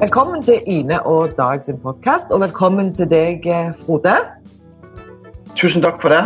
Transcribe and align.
Velkommen 0.00 0.42
til 0.42 0.62
Ine 0.66 1.02
og 1.06 1.34
Dag 1.36 1.62
sin 1.62 1.76
podkast, 1.82 2.30
og 2.30 2.40
velkommen 2.40 2.94
til 2.96 3.04
deg, 3.10 3.44
Frode. 3.82 4.14
Tusen 5.56 5.82
takk 5.84 5.98
for 6.00 6.08
det. 6.14 6.20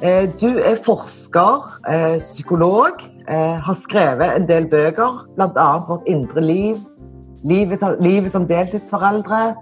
Eh, 0.00 0.24
du 0.40 0.56
er 0.56 0.78
forsker, 0.84 1.66
eh, 1.92 2.16
psykolog, 2.18 3.04
eh, 3.28 3.58
har 3.66 3.76
skrevet 3.76 4.36
en 4.36 4.48
del 4.48 4.68
bøker, 4.70 5.26
bl.a. 5.36 5.68
Vårt 5.88 6.08
indre 6.08 6.40
liv, 6.40 6.76
livet, 7.44 7.84
livet 8.00 8.30
som 8.30 8.46
deltidsforeldre, 8.48 9.54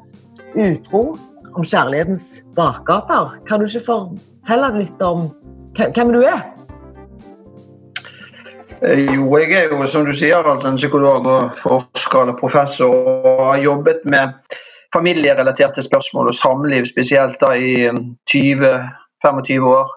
Utro, 0.54 1.18
om 1.54 1.64
kjærlighetens 1.64 2.42
bakgater. 2.54 3.34
Kan 3.46 3.58
du 3.58 3.66
ikke 3.66 3.86
fortelle 3.86 4.70
litt 4.78 5.02
om 5.02 5.32
hvem 5.74 6.12
du 6.12 6.22
er? 6.22 6.57
Jo, 8.82 9.38
jeg 9.38 9.52
er 9.58 9.72
jo 9.72 9.86
som 9.90 10.04
du 10.06 10.12
sier, 10.14 10.38
altså 10.46 10.70
en 10.70 10.78
psykolog 10.78 11.26
og 11.26 11.56
forsker 11.58 12.20
eller 12.22 12.36
professor 12.38 12.92
og 13.26 13.40
har 13.48 13.62
jobbet 13.64 14.04
med 14.06 14.36
familierelaterte 14.94 15.82
spørsmål 15.82 16.30
og 16.30 16.36
samliv 16.38 16.86
spesielt 16.86 17.40
da 17.42 17.56
i 17.58 17.88
20-25 18.30 19.66
år 19.66 19.90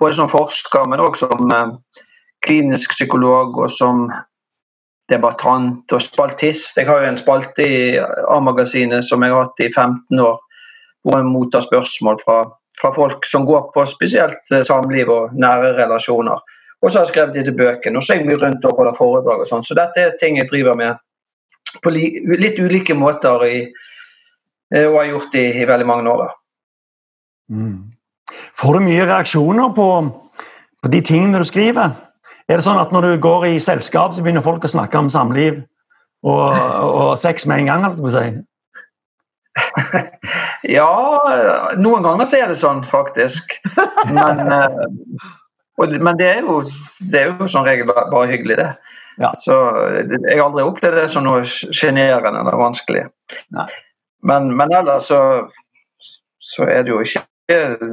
både 0.00 0.16
som 0.16 0.32
forsker, 0.32 0.88
men 0.88 1.00
også 1.00 1.28
som 1.28 1.52
eh, 1.52 2.00
klinisk 2.46 2.96
psykolog 2.96 3.58
og 3.58 3.70
som 3.70 4.08
debattant 5.12 5.92
og 5.92 6.02
spaltist. 6.02 6.76
Jeg 6.76 6.88
har 6.88 7.02
jo 7.02 7.12
en 7.12 7.20
spalte 7.20 7.68
i 7.68 7.94
A-magasinet 8.32 9.04
som 9.04 9.22
jeg 9.22 9.32
har 9.32 9.44
hatt 9.44 9.64
i 9.64 9.70
15 9.70 10.20
år, 10.20 10.40
hvor 11.04 11.20
jeg 11.20 11.30
mottar 11.30 11.64
spørsmål 11.68 12.20
fra, 12.24 12.42
fra 12.80 12.92
folk 12.96 13.28
som 13.28 13.46
går 13.46 13.70
på 13.76 13.86
spesielt 13.92 14.56
eh, 14.56 14.64
samliv 14.64 15.12
og 15.12 15.36
nære 15.36 15.76
relasjoner. 15.82 16.55
Og 16.82 16.90
så 16.90 16.98
har 16.98 17.06
jeg 17.06 17.14
skrevet 17.14 17.36
disse 17.38 17.54
bøkene. 17.56 17.98
Og 17.98 18.04
så 18.04 18.14
er 18.14 18.20
jeg 18.20 18.28
mye 18.28 18.40
rundt 18.40 18.64
og 18.68 18.78
holder 18.78 18.96
foredrag 18.98 19.42
og 19.42 19.48
sånn. 19.48 19.64
Så 19.66 19.76
dette 19.78 20.02
er 20.02 20.16
ting 20.20 20.38
jeg 20.40 20.48
driver 20.50 20.76
med 20.78 20.98
på 21.82 21.92
litt 21.92 22.58
ulike 22.60 22.94
måter 22.96 23.44
i, 23.46 23.58
eh, 24.74 24.86
og 24.86 25.00
har 25.00 25.10
gjort 25.10 25.36
i, 25.38 25.46
i 25.60 25.68
veldig 25.68 25.86
mange 25.88 26.12
år. 26.12 26.24
da. 26.24 27.56
Mm. 27.56 27.78
Får 28.56 28.76
du 28.76 28.84
mye 28.86 29.06
reaksjoner 29.06 29.72
på, 29.76 29.88
på, 30.82 30.90
de 30.92 31.00
tingene 31.04 31.40
du 31.42 31.48
skriver? 31.48 31.94
Er 32.46 32.58
det 32.58 32.66
sånn 32.66 32.80
at 32.80 32.92
når 32.94 33.08
du 33.08 33.22
går 33.22 33.48
i 33.50 33.62
selskap, 33.62 34.14
så 34.14 34.22
begynner 34.22 34.44
folk 34.44 34.64
å 34.64 34.70
snakke 34.70 35.00
om 35.00 35.10
samliv 35.10 35.58
og, 36.26 36.52
og 36.54 37.16
sex 37.18 37.46
med 37.50 37.64
en 37.64 37.72
gang? 37.72 37.86
alt 37.88 37.98
du 37.98 38.10
si? 38.14 38.26
ja, 40.76 40.92
noen 41.80 42.06
ganger 42.06 42.28
så 42.28 42.40
er 42.40 42.52
det 42.52 42.60
sånn, 42.60 42.84
faktisk. 42.86 43.56
Men, 44.12 44.42
eh, 45.84 45.98
men 46.00 46.18
det, 46.20 46.28
er 46.38 46.46
jo, 46.46 46.60
det 47.12 47.20
er 47.20 47.32
jo 47.32 47.48
som 47.50 47.66
regel 47.66 47.88
bare 47.90 48.26
hyggelig, 48.30 48.56
det. 48.62 48.70
Ja. 49.16 49.32
Så 49.40 49.54
Jeg 50.04 50.36
har 50.36 50.44
aldri 50.44 50.64
opplevd 50.66 50.98
det 51.00 51.06
som 51.12 51.24
noe 51.24 51.44
sjenerende 51.46 52.42
eller 52.42 52.58
vanskelig. 52.60 53.06
Men, 54.26 54.50
men, 54.56 54.74
ellers 54.76 55.08
så, 55.08 55.20
så 56.42 56.68
er 56.68 56.84
det 56.84 56.92
jo 56.92 57.00
ikke 57.00 57.24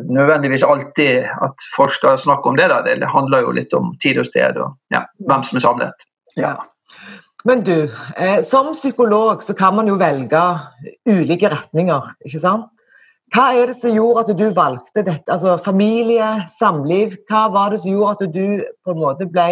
nødvendigvis 0.09 0.65
alltid 0.67 1.29
at 1.45 1.67
folk 1.75 1.93
skal 1.95 2.19
snakke 2.19 2.49
om 2.49 2.59
det. 2.59 2.67
Da. 2.73 2.81
Det 2.83 3.11
handler 3.13 3.45
jo 3.47 3.55
litt 3.55 3.73
om 3.77 3.93
tid 4.03 4.19
og 4.19 4.27
sted 4.27 4.59
og 4.59 4.75
ja, 4.93 5.05
hvem 5.23 5.47
som 5.47 5.59
er 5.59 5.65
samlet. 5.67 6.07
Ja. 6.35 6.55
Men 7.43 7.63
du, 7.63 7.91
eh, 8.17 8.41
som 8.43 8.71
psykolog 8.73 9.43
så 9.43 9.53
kan 9.53 9.75
man 9.75 9.87
jo 9.87 9.97
velge 9.99 10.41
ulike 11.09 11.49
retninger, 11.51 12.13
ikke 12.23 12.39
sant? 12.39 12.69
Hva 13.33 13.47
er 13.57 13.71
det 13.71 13.77
som 13.79 13.95
gjorde 13.95 14.27
at 14.27 14.37
du 14.37 14.43
valgte 14.53 15.01
dette? 15.01 15.25
Altså 15.33 15.55
familie, 15.65 16.27
samliv. 16.53 17.15
Hva 17.29 17.47
var 17.53 17.73
det 17.73 17.81
som 17.81 17.89
gjorde 17.89 18.13
at 18.19 18.35
du 18.35 18.61
på 18.85 18.93
en 18.93 19.01
måte 19.01 19.25
ble 19.25 19.47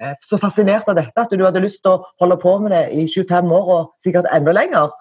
eh, 0.00 0.14
så 0.24 0.40
fascinert 0.40 0.88
av 0.88 0.96
dette 0.96 1.20
at 1.20 1.34
du 1.36 1.44
hadde 1.44 1.60
lyst 1.60 1.82
til 1.84 1.98
å 1.98 2.12
holde 2.22 2.40
på 2.40 2.56
med 2.64 2.72
det 2.72 2.86
i 2.96 3.04
25 3.04 3.52
år 3.58 3.72
og 3.76 3.90
sikkert 4.00 4.30
enda 4.32 4.56
lenger? 4.56 4.96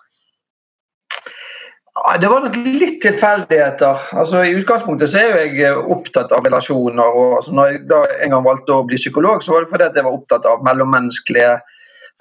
Det 2.19 2.27
var 2.27 2.43
nok 2.43 2.55
litt 2.59 2.99
tilfeldigheter. 3.03 4.05
Altså, 4.19 4.43
I 4.43 4.55
utgangspunktet 4.59 5.11
så 5.11 5.23
er 5.23 5.41
jeg 5.45 5.63
eh, 5.69 5.81
opptatt 5.95 6.35
av 6.35 6.43
relasjoner. 6.43 7.15
og 7.15 7.39
altså, 7.39 7.55
når 7.55 7.71
jeg 7.71 7.83
da 7.95 8.03
en 8.17 8.35
gang 8.35 8.47
valgte 8.47 8.75
å 8.75 8.85
bli 8.87 8.99
psykolog, 8.99 9.43
så 9.43 9.55
var 9.55 9.63
det 9.63 9.71
fordi 9.71 9.91
jeg 9.95 10.07
var 10.07 10.19
opptatt 10.19 10.51
av 10.51 10.67
mellommenneskelige 10.67 11.59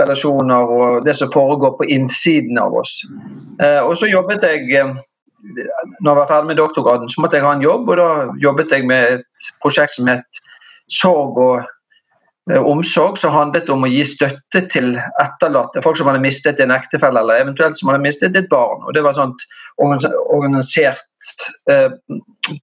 relasjoner 0.01 0.75
og 0.75 1.05
det 1.05 1.19
som 1.19 1.31
foregår 1.35 1.75
på 1.81 1.91
innsiden 1.99 2.63
av 2.63 2.79
oss. 2.79 3.01
Eh, 3.59 3.81
og 3.83 3.97
så 3.99 4.07
jobbet 4.07 4.47
jeg 4.47 4.93
når 6.01 6.11
jeg 6.11 6.19
var 6.21 6.31
ferdig 6.31 6.51
med 6.51 6.59
doktorgraden, 6.61 7.11
så 7.11 7.21
måtte 7.21 7.39
jeg 7.39 7.47
ha 7.47 7.53
en 7.57 7.65
jobb. 7.65 7.89
og 7.89 7.97
Da 7.97 8.09
jobbet 8.43 8.73
jeg 8.73 8.87
med 8.87 9.21
et 9.21 9.53
prosjekt 9.63 9.97
som 9.97 10.11
het 10.11 10.43
Sorg 10.91 11.39
og 11.39 11.69
Eh, 12.51 12.63
omsorg 12.67 13.19
som 13.21 13.35
handlet 13.35 13.69
om 13.71 13.85
å 13.85 13.91
gi 13.91 14.01
støtte 14.09 14.63
til 14.73 14.95
etterlatte, 15.21 15.83
folk 15.85 15.99
som 15.99 16.09
hadde 16.09 16.23
mistet 16.25 16.61
en 16.63 16.73
ektefelle 16.75 17.21
eller 17.21 17.45
eventuelt 17.45 17.79
som 17.79 17.91
hadde 17.91 18.03
mistet 18.03 18.39
et 18.39 18.49
barn. 18.51 18.81
og 18.87 18.95
Det 18.97 19.05
var 19.05 19.19
sånt 19.19 19.45
organisert 19.79 21.05
eh, 21.71 21.91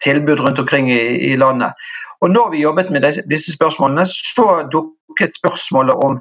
tilbud 0.04 0.42
rundt 0.42 0.60
omkring 0.60 0.90
i, 0.92 1.32
i, 1.32 1.36
landet. 1.38 1.78
Og 2.26 2.34
når 2.34 2.52
vi 2.56 2.64
jobbet 2.66 2.90
med 2.92 3.06
disse 3.30 3.54
spørsmålene, 3.54 4.08
så 4.10 4.66
dukket 4.74 5.38
spørsmålet 5.38 5.96
om 6.08 6.18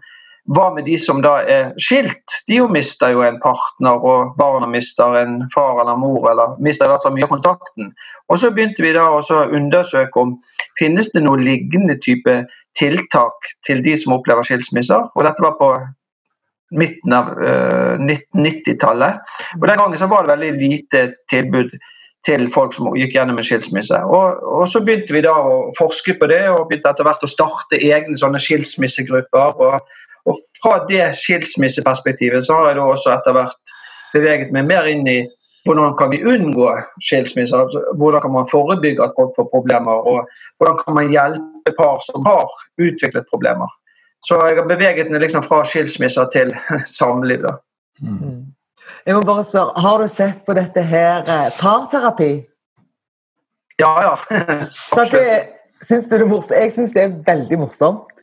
hva 0.54 0.68
med 0.74 0.86
de 0.86 0.94
som 1.00 1.22
da 1.24 1.40
er 1.50 1.72
skilt? 1.82 2.36
De 2.46 2.60
jo 2.60 2.68
mister 2.70 3.10
jo 3.14 3.24
en 3.26 3.40
partner, 3.42 3.98
og 3.98 4.36
barna 4.38 4.68
mister 4.70 5.16
en 5.18 5.40
far 5.54 5.80
eller 5.82 5.98
mor, 5.98 6.28
eller 6.30 6.54
mister 6.62 6.86
i 6.86 6.92
hvert 6.92 7.02
fall 7.06 7.16
mye 7.16 7.26
av 7.26 7.32
kontakten. 7.34 7.90
Og 8.30 8.38
så 8.38 8.52
begynte 8.54 8.84
vi 8.84 8.94
da 8.94 9.08
å 9.10 9.40
undersøke 9.58 10.22
om 10.22 10.36
finnes 10.78 11.10
det 11.14 11.24
noen 11.26 11.42
lignende 11.46 11.98
type 12.02 12.38
tiltak 12.78 13.50
til 13.66 13.82
de 13.82 13.96
som 13.98 14.14
opplever 14.18 14.46
skilsmisser. 14.46 15.08
Og 15.16 15.26
dette 15.26 15.42
var 15.42 15.58
på 15.58 15.72
midten 16.76 17.14
av 17.14 17.30
uh, 17.38 17.96
eh, 17.96 18.00
1990-tallet. 18.02 19.20
Og 19.60 19.68
Den 19.68 19.78
gangen 19.78 19.98
så 19.98 20.08
var 20.10 20.26
det 20.26 20.34
veldig 20.34 20.70
lite 20.70 21.04
tilbud 21.30 21.74
til 22.26 22.48
folk 22.50 22.74
som 22.74 22.90
gikk 22.98 23.14
gjennom 23.14 23.38
en 23.38 23.46
skilsmisse. 23.46 23.98
Og, 24.10 24.42
og, 24.42 24.64
Så 24.68 24.82
begynte 24.82 25.14
vi 25.14 25.22
da 25.22 25.34
å 25.34 25.70
forske 25.78 26.16
på 26.18 26.26
det 26.30 26.42
og 26.50 26.66
begynte 26.66 26.90
etter 26.90 27.06
hvert 27.06 27.22
å 27.22 27.30
starte 27.30 27.78
egne 27.78 28.18
sånne 28.18 28.42
skilsmissegrupper. 28.42 29.62
Og, 29.62 29.94
og 30.26 30.38
Fra 30.62 30.78
det 30.88 31.04
skilsmisseperspektivet 31.14 32.46
så 32.46 32.54
har 32.58 32.70
jeg 32.70 32.78
da 32.78 32.86
også 32.90 33.12
etter 33.14 33.36
hvert 33.36 33.74
beveget 34.14 34.54
meg 34.54 34.66
mer 34.66 34.88
inn 34.90 35.06
i 35.06 35.20
hvordan 35.66 35.96
kan 35.98 36.10
vi 36.10 36.24
unngå 36.24 36.68
skilsmisser? 37.02 37.58
Altså, 37.58 37.82
hvordan 37.98 38.22
kan 38.22 38.32
man 38.34 38.48
forebygge 38.50 39.02
at 39.04 39.14
folk 39.18 39.32
får 39.36 39.48
problemer? 39.50 39.92
Og 40.10 40.28
hvordan 40.58 40.78
kan 40.84 40.94
man 40.94 41.10
hjelpe 41.10 41.72
par 41.78 41.98
som 42.06 42.26
har 42.26 42.46
utviklet 42.78 43.26
problemer? 43.32 43.70
Så 44.26 44.38
jeg 44.48 44.58
har 44.58 44.68
beveget 44.68 45.10
meg 45.10 45.22
liksom 45.26 45.42
fra 45.46 45.62
skilsmisser 45.66 46.30
til 46.34 46.54
samliv. 46.98 47.42
da. 47.42 47.56
Mm. 48.02 48.52
Jeg 49.06 49.14
må 49.14 49.22
bare 49.26 49.44
spørre, 49.44 49.80
Har 49.80 49.98
du 49.98 50.08
sett 50.08 50.44
på 50.46 50.54
dette 50.54 50.82
her 50.82 51.26
eh, 51.26 51.50
parterapi? 51.60 52.32
Ja, 53.78 53.92
ja. 54.02 54.14
Absolutt. 54.92 55.52
Syns 55.82 56.08
du 56.08 56.16
det 56.16 56.24
er 56.24 56.30
morsomt? 56.30 56.58
Jeg 56.58 56.72
syns 56.72 56.94
det 56.96 57.02
er 57.02 57.16
veldig 57.26 57.58
morsomt. 57.60 58.15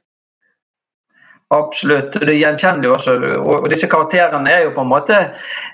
Absolutt. 1.52 2.14
Det 2.14 2.30
er 2.30 2.40
gjenkjennelig 2.40 2.92
også. 2.96 3.18
Og 3.42 3.68
disse 3.70 3.88
karakterene 3.92 4.50
er 4.50 4.64
jo 4.66 4.76
på 4.76 4.86
en 4.86 4.90
måte 4.90 5.20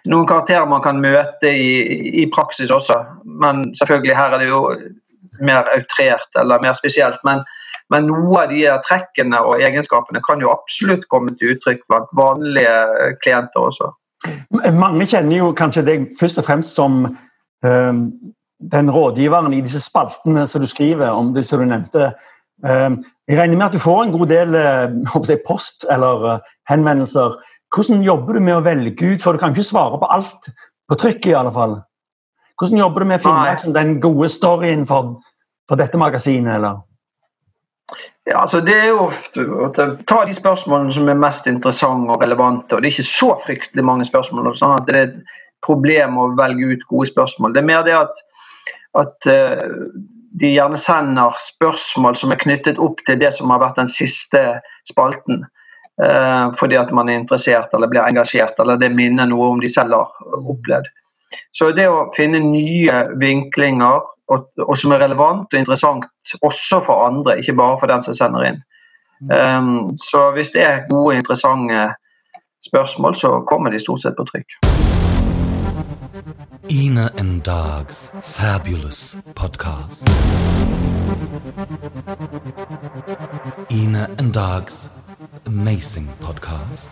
noen 0.09 0.28
karakterer 0.28 0.68
man 0.68 0.84
kan 0.84 1.00
møte 1.00 1.52
i, 1.52 1.75
i 2.24 2.25
praksis 2.34 2.72
også. 2.74 2.97
Men 3.24 3.69
selvfølgelig 3.79 4.18
her 4.18 4.35
er 4.35 4.44
det 4.44 4.50
jo 4.50 4.63
mer 5.46 5.69
outrert 5.75 6.40
eller 6.40 6.62
mer 6.63 6.75
spesielt. 6.75 7.22
Men, 7.24 7.46
men 7.94 8.09
noe 8.09 8.44
av 8.44 8.52
de 8.52 8.66
trekkene 8.88 9.40
og 9.46 9.63
egenskapene 9.63 10.24
kan 10.25 10.44
jo 10.44 10.52
absolutt 10.52 11.08
komme 11.12 11.35
til 11.40 11.56
uttrykk 11.56 11.85
blant 11.88 12.12
vanlige 12.18 13.13
klienter 13.24 13.69
også. 13.69 13.94
Mange 14.75 15.08
kjenner 15.08 15.38
jo 15.38 15.53
kanskje 15.56 15.85
deg 15.88 16.09
først 16.19 16.41
og 16.41 16.47
fremst 16.50 16.75
som 16.75 17.06
øh, 17.08 18.03
den 18.59 18.91
rådgiveren 18.91 19.53
i 19.56 19.62
disse 19.63 19.79
spaltene 19.79 20.44
som 20.47 20.62
du 20.62 20.68
skriver 20.68 21.16
om 21.16 21.31
det 21.34 21.46
som 21.47 21.64
du 21.64 21.70
nevnte. 21.70 22.11
Øh, 22.66 22.97
jeg 23.28 23.40
regner 23.40 23.58
med 23.58 23.66
at 23.66 23.73
du 23.73 23.79
får 23.79 24.03
en 24.03 24.11
god 24.11 24.28
del 24.28 24.56
eh, 24.56 25.29
jeg, 25.29 25.41
post 25.47 25.85
eller 25.91 26.26
eh, 26.34 26.40
henvendelser. 26.70 27.38
Hvordan 27.76 28.02
jobber 28.03 28.34
du 28.34 28.40
med 28.44 28.58
å 28.58 28.66
velge 28.66 29.14
ut, 29.14 29.22
for 29.23 29.34
du 29.34 29.41
kan 29.41 29.53
ikke 29.53 29.67
svare 29.67 30.00
på 30.02 30.09
alt 30.09 30.50
på 30.90 30.97
trykk 30.97 31.29
i 31.29 31.38
alle 31.38 31.53
fall. 31.53 31.78
Hvordan 32.59 32.82
jobber 32.82 33.03
du 33.03 33.09
med 33.11 33.20
å 33.22 33.23
finne 33.23 33.50
liksom, 33.52 33.73
den 33.76 34.00
gode 34.03 34.29
storyen 34.34 34.85
for, 34.90 35.17
for 35.70 35.79
dette 35.79 36.00
magasinet? 36.02 36.56
eller? 36.58 36.82
Ja, 38.28 38.41
altså 38.44 38.59
det 38.61 38.76
er 38.76 38.90
jo 38.91 39.08
å 39.66 39.70
ta 39.72 40.20
de 40.28 40.35
spørsmålene 40.35 40.94
som 40.94 41.08
er 41.09 41.17
mest 41.17 41.47
interessante 41.50 42.11
og 42.14 42.22
relevante. 42.22 42.76
og 42.76 42.82
Det 42.82 42.90
er 42.90 42.97
ikke 42.97 43.09
så 43.09 43.32
fryktelig 43.46 43.85
mange 43.85 44.06
spørsmål. 44.06 44.52
sånn 44.58 44.76
at 44.76 44.90
det 44.90 44.97
er 44.97 45.08
et 45.08 45.38
problem 45.66 46.20
å 46.20 46.29
velge 46.38 46.73
ut 46.73 46.85
gode 46.91 47.09
spørsmål. 47.09 47.56
Det 47.56 47.64
er 47.64 47.70
mer 47.70 47.85
det 47.88 47.96
at, 47.97 48.22
at 49.02 49.29
uh, 49.29 49.64
de 50.31 50.52
gjerne 50.53 50.78
sender 50.78 51.37
spørsmål 51.41 52.17
som 52.20 52.34
er 52.34 52.41
knyttet 52.41 52.81
opp 52.81 53.02
til 53.08 53.17
det 53.22 53.31
som 53.37 53.49
har 53.53 53.61
vært 53.64 53.79
den 53.81 53.90
siste 53.91 54.43
spalten. 54.90 55.46
Eh, 56.03 56.46
fordi 56.59 56.78
at 56.79 56.93
man 56.96 57.09
er 57.09 57.20
interessert 57.20 57.73
eller 57.76 57.90
blir 57.91 58.05
engasjert, 58.05 58.59
eller 58.59 58.79
det 58.79 58.91
minner 58.96 59.28
noe 59.28 59.52
om 59.55 59.59
de 59.64 59.72
selv 59.72 59.97
har 59.97 60.40
opplevd. 60.40 60.87
Så 61.53 61.72
det 61.78 61.90
å 61.90 62.08
finne 62.16 62.40
nye 62.41 63.03
vinklinger, 63.22 64.05
og, 64.34 64.47
og 64.66 64.76
som 64.78 64.93
er 64.96 65.03
relevant 65.03 65.52
og 65.52 65.59
interessant 65.59 66.08
også 66.46 66.82
for 66.85 67.09
andre, 67.09 67.37
ikke 67.41 67.58
bare 67.59 67.78
for 67.82 67.91
den 67.91 68.05
som 68.05 68.17
sender 68.17 68.47
inn. 68.47 68.61
Um, 69.29 69.90
så 69.99 70.29
hvis 70.37 70.53
det 70.55 70.64
er 70.64 70.85
gode, 70.90 71.17
interessante 71.20 71.90
spørsmål, 72.66 73.20
så 73.20 73.41
kommer 73.49 73.73
de 73.73 73.84
stort 73.84 74.05
sett 74.05 74.17
på 74.17 74.25
trykk. 74.32 74.59
Ina 76.70 77.11
and 77.17 77.41
Dog's 77.43 78.09
fabulous 78.22 79.16
podcast. 79.34 80.08
Ina 83.72 84.09
and 84.17 84.31
Dog's 84.34 84.90
amazing 85.46 86.08
podcast. 86.20 86.87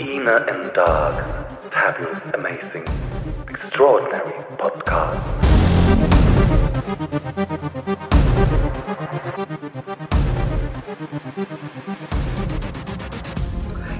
Ina 0.00 0.36
and 0.48 0.72
Dog, 0.74 1.14
fabulous, 1.72 2.18
amazing, 2.34 2.84
extraordinary 3.48 4.32
podcast. 4.58 5.20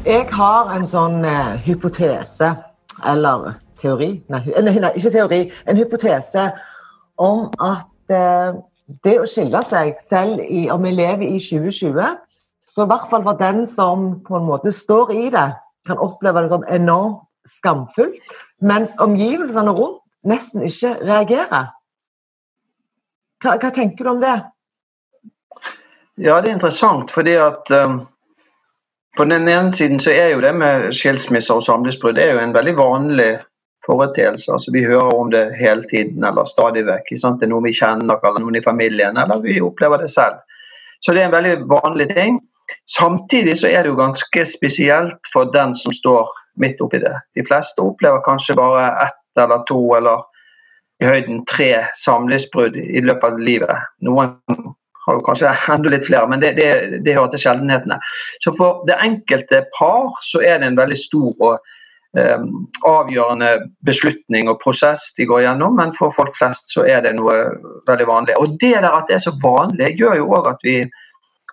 Jeg 0.04 0.26
har 0.36 0.68
en 0.74 0.82
sånn 0.84 1.22
eh, 1.24 1.54
hypotese, 1.64 2.50
eller 3.08 3.54
teori 3.80 4.10
nei, 4.28 4.42
nei, 4.60 4.74
nei, 4.82 4.90
ikke 5.00 5.12
teori. 5.14 5.38
En 5.64 5.80
hypotese 5.80 6.42
om 7.24 7.46
at 7.56 8.12
eh, 8.12 8.58
det 9.06 9.14
å 9.22 9.24
skille 9.24 9.62
seg, 9.64 9.96
selv 10.04 10.44
i, 10.44 10.66
om 10.68 10.84
vi 10.84 10.92
lever 10.92 11.24
i 11.24 11.40
2020, 11.40 12.20
så 12.68 12.84
i 12.84 12.92
hvert 12.92 13.08
fall 13.08 13.24
for 13.24 13.40
den 13.40 13.64
som 13.64 14.06
på 14.26 14.36
en 14.36 14.44
måte 14.50 14.74
står 14.76 15.14
i 15.16 15.24
det, 15.32 15.48
kan 15.88 15.96
oppleve 15.96 16.44
det 16.44 16.52
som 16.52 16.68
enormt 16.68 17.24
skamfullt, 17.48 18.20
mens 18.60 18.92
omgivelsene 19.00 19.72
rundt 19.72 20.02
nesten 20.28 20.68
ikke 20.68 20.98
reagerer. 21.00 21.70
Hva, 23.40 23.56
hva 23.56 23.72
tenker 23.72 24.04
du 24.04 24.16
om 24.18 24.20
det? 24.20 24.36
Ja, 26.20 26.42
det 26.44 26.50
er 26.50 26.58
interessant, 26.58 27.12
fordi 27.12 27.40
at 27.40 27.72
um, 27.72 28.02
på 29.16 29.25
den 29.25 29.49
ene 29.49 29.72
siden 29.72 30.00
så 30.02 30.11
er 30.11 30.32
jo 30.32 30.40
det 30.43 30.52
med 30.58 30.88
skilsmisser 30.96 31.58
og 31.58 31.66
samlivsbrudd 31.66 32.19
er 32.19 32.34
jo 32.34 32.40
en 32.43 32.55
veldig 32.55 32.75
vanlig 32.78 33.28
foreteelse. 33.87 34.52
Altså, 34.52 34.72
vi 34.72 34.84
hører 34.84 35.14
om 35.14 35.31
det 35.31 35.44
hele 35.58 35.84
tiden 35.90 36.25
eller 36.25 36.49
stadig 36.50 36.87
vekk. 36.88 37.12
Det 37.12 37.46
er 37.46 37.52
noe 37.52 37.64
vi 37.66 37.75
kjenner 37.76 38.19
eller 38.19 38.43
noen 38.43 38.58
i 38.58 38.64
familien, 38.64 39.19
eller 39.20 39.43
vi 39.44 39.61
opplever 39.62 40.02
det 40.02 40.11
selv. 40.11 40.40
Så 41.00 41.12
det 41.12 41.22
er 41.22 41.31
en 41.31 41.37
veldig 41.37 41.56
vanlig 41.70 42.08
ting. 42.14 42.40
Samtidig 42.90 43.58
så 43.61 43.69
er 43.69 43.82
det 43.84 43.93
jo 43.93 43.99
ganske 44.00 44.46
spesielt 44.49 45.32
for 45.32 45.50
den 45.52 45.75
som 45.76 45.93
står 45.93 46.31
midt 46.61 46.81
oppi 46.81 47.02
det. 47.02 47.12
De 47.37 47.44
fleste 47.44 47.84
opplever 47.84 48.25
kanskje 48.25 48.56
bare 48.56 48.88
ett 49.05 49.43
eller 49.43 49.66
to 49.69 49.81
eller 49.96 50.25
i 51.02 51.06
høyden 51.06 51.43
tre 51.50 51.84
samlivsbrudd 52.00 52.76
i 52.78 53.02
løpet 53.05 53.26
av 53.32 53.38
livet. 53.43 53.90
Noen 54.06 54.38
har 55.06 55.18
jo 55.18 55.24
kanskje 55.26 55.52
enda 55.74 55.92
litt 55.92 56.06
flere, 56.06 56.26
men 56.30 56.42
det, 56.42 56.54
det, 56.58 57.00
det 57.04 57.16
hører 57.16 57.32
til 57.34 57.44
sjeldenhetene. 57.46 58.00
Så 58.44 58.54
for 58.56 58.82
det 58.88 58.98
enkelte 59.04 59.64
par 59.78 60.12
så 60.24 60.42
er 60.42 60.60
det 60.60 60.70
en 60.70 60.80
veldig 60.80 60.98
stor 60.98 61.30
og 61.44 61.54
eh, 62.18 62.46
avgjørende 62.88 63.52
beslutning 63.86 64.50
og 64.52 64.60
prosess 64.64 65.10
de 65.18 65.28
går 65.28 65.44
gjennom, 65.46 65.76
men 65.80 65.94
for 65.98 66.14
folk 66.14 66.36
flest 66.38 66.72
så 66.72 66.86
er 66.88 67.04
det 67.04 67.16
noe 67.18 67.36
veldig 67.90 68.10
vanlig. 68.10 68.38
Og 68.40 68.56
det 68.60 68.76
der 68.78 68.92
at 68.92 69.10
det 69.10 69.18
er 69.18 69.26
så 69.26 69.36
vanlig, 69.44 69.94
gjør 70.00 70.22
jo 70.22 70.30
òg 70.38 70.54
at 70.54 70.70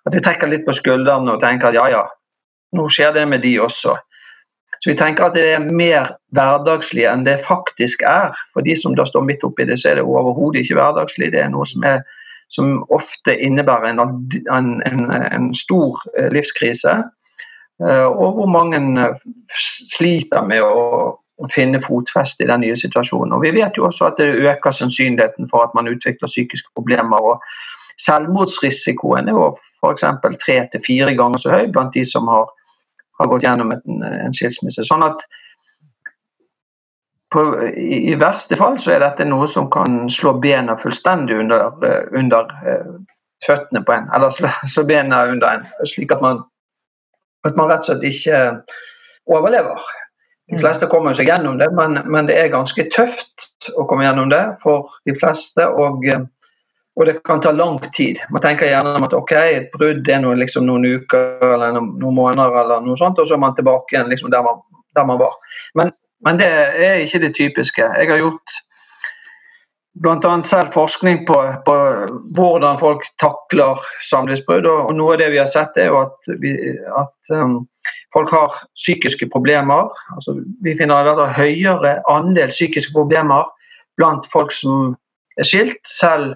at 0.08 0.16
vi 0.16 0.22
trekker 0.24 0.50
litt 0.50 0.66
på 0.66 0.74
skuldrene 0.74 1.36
og 1.36 1.44
tenker 1.44 1.70
at 1.70 1.78
ja 1.78 1.84
ja, 1.94 2.06
nå 2.78 2.88
skjer 2.90 3.14
det 3.18 3.28
med 3.30 3.44
de 3.46 3.58
også. 3.62 3.94
Så 4.82 4.90
vi 4.90 4.98
tenker 4.98 5.28
at 5.28 5.36
det 5.38 5.44
er 5.54 5.62
mer 5.62 6.16
hverdagslig 6.34 7.04
enn 7.06 7.26
det 7.28 7.38
faktisk 7.46 8.02
er. 8.08 8.32
For 8.56 8.66
de 8.66 8.74
som 8.80 8.96
da 8.98 9.06
står 9.06 9.28
midt 9.28 9.44
oppi 9.46 9.68
det, 9.70 9.78
så 9.78 9.92
er 9.92 10.00
det 10.00 10.08
overhodet 10.10 10.64
ikke 10.64 10.80
hverdagslig. 10.80 11.30
Det 11.36 11.44
er 11.44 11.52
noe 11.54 11.68
som, 11.70 11.86
er, 11.86 12.02
som 12.52 12.84
ofte 12.92 13.38
innebærer 13.40 13.94
en, 13.94 14.02
en, 14.52 15.02
en, 15.32 15.50
stor 15.56 16.02
eh, 16.20 16.30
livskrise. 16.34 16.98
eh, 17.84 18.06
Og 18.06 18.34
hvor 18.38 18.50
mange 18.52 18.82
eh, 19.02 19.16
sliter 19.98 20.44
med 20.48 20.62
å 20.62 21.18
finne 21.50 21.82
fotfeste 21.82 22.44
i 22.44 22.50
den 22.52 22.62
nye 22.62 22.76
situasjonen. 22.78 23.34
Og 23.34 23.42
Vi 23.42 23.54
vet 23.56 23.78
jo 23.78 23.88
også 23.88 24.12
at 24.12 24.20
det 24.20 24.30
øker 24.46 24.72
sannsynligheten 24.72 25.50
for 25.50 25.64
at 25.66 25.74
man 25.76 25.88
utvikler 25.88 26.28
psykiske 26.28 26.70
problemer. 26.76 27.18
og 27.18 27.40
Selvmordsrisikoen 28.06 29.30
er 29.30 29.38
jo 29.38 29.52
f.eks. 29.82 30.04
tre 30.44 30.58
til 30.72 30.84
fire 30.86 31.16
ganger 31.16 31.38
så 31.38 31.56
høy 31.56 31.72
blant 31.72 31.94
de 31.94 32.06
som 32.06 32.28
har, 32.28 32.46
har 33.20 33.30
gått 33.32 33.44
gjennom 33.48 33.72
en, 33.72 34.04
en 34.04 34.38
skilsmisse. 34.38 34.86
Sånn 34.86 35.06
at 35.06 35.26
på, 37.32 37.70
i, 37.78 38.16
verste 38.20 38.58
fall 38.60 38.78
så 38.84 38.96
er 38.96 39.04
dette 39.06 39.26
noe 39.28 39.48
som 39.48 39.70
kan 39.72 40.04
slå 40.12 40.36
bena 40.44 40.76
fullstendig 40.80 41.38
under, 41.40 41.70
eh, 41.88 42.10
under 42.20 42.52
uh, 42.66 42.98
føttene 43.46 43.84
på 43.88 43.96
en, 43.96 44.10
eller 44.16 44.34
slå, 44.36 44.52
slå 44.74 44.84
bena 44.90 45.24
under 45.32 45.56
en, 45.56 45.66
slik 45.88 46.12
at 46.12 46.24
man, 46.24 46.44
at 47.48 47.56
man 47.56 47.72
rett 47.72 47.88
og 47.88 47.94
slett 47.94 48.08
ikke 48.10 48.42
overlever. 49.32 49.80
De 50.52 50.60
fleste 50.60 50.90
kommer 50.92 51.16
seg 51.16 51.30
gjennom 51.32 51.56
det, 51.62 51.70
men, 51.78 52.02
men, 52.12 52.28
det 52.28 52.36
er 52.36 52.52
ganske 52.52 52.84
tøft 52.92 53.72
å 53.80 53.86
komme 53.88 54.04
gjennom 54.04 54.32
det 54.34 54.42
for 54.64 54.92
de 55.08 55.16
fleste. 55.16 55.64
Og, 55.64 56.04
og 57.00 57.08
det 57.08 57.22
kan 57.24 57.40
ta 57.40 57.54
lang 57.56 57.78
tid. 57.96 58.20
Man 58.36 58.44
tenker 58.44 58.68
gjerne 58.68 58.98
at 59.00 59.16
ok, 59.16 59.32
et 59.32 59.72
brudd 59.72 60.10
er 60.12 60.20
noe, 60.26 60.36
liksom, 60.42 60.68
noen 60.68 60.90
uker 61.00 61.54
eller 61.54 61.78
noen, 61.78 61.94
noen, 62.02 62.18
måneder, 62.18 62.58
eller 62.66 62.84
noe 62.84 63.00
sånt, 63.00 63.22
og 63.22 63.30
så 63.30 63.38
er 63.38 63.44
man 63.46 63.56
tilbake 63.56 63.96
igjen 63.96 64.12
liksom, 64.12 64.34
der, 64.34 64.44
man, 64.44 64.60
der 64.98 65.08
man 65.08 65.22
var. 65.24 65.40
Men 65.80 65.96
men 66.26 66.40
det 66.40 66.50
er 66.50 67.02
ikke 67.02 67.22
det 67.24 67.36
typiske. 67.36 67.82
Jeg 67.82 68.10
har 68.10 68.22
gjort 68.22 68.60
bl.a. 69.94 70.44
selv 70.44 70.72
forskning 70.74 71.26
på, 71.28 71.38
på, 71.66 71.76
hvordan 72.36 72.80
folk 72.80 73.04
takler 73.20 73.82
samlivsbrudd. 74.10 74.68
Og 74.70 74.94
noe 74.96 75.16
av 75.16 75.22
det 75.22 75.32
vi 75.34 75.42
har 75.42 75.50
sett, 75.52 75.78
er 75.78 75.92
jo 75.92 76.02
at, 76.06 76.32
vi, 76.44 76.54
at 76.98 77.34
um, 77.36 77.58
folk 78.16 78.32
har 78.32 78.62
psykiske 78.80 79.28
problemer. 79.34 79.92
Altså, 80.16 80.38
vi 80.64 80.78
finner 80.80 81.12
en 81.12 81.36
høyere 81.36 81.98
andel 82.12 82.54
psykiske 82.54 82.94
problemer 82.96 83.50
blant 84.00 84.28
folk 84.32 84.54
som 84.56 84.94
er 85.40 85.48
skilt, 85.48 85.82
selv 85.88 86.36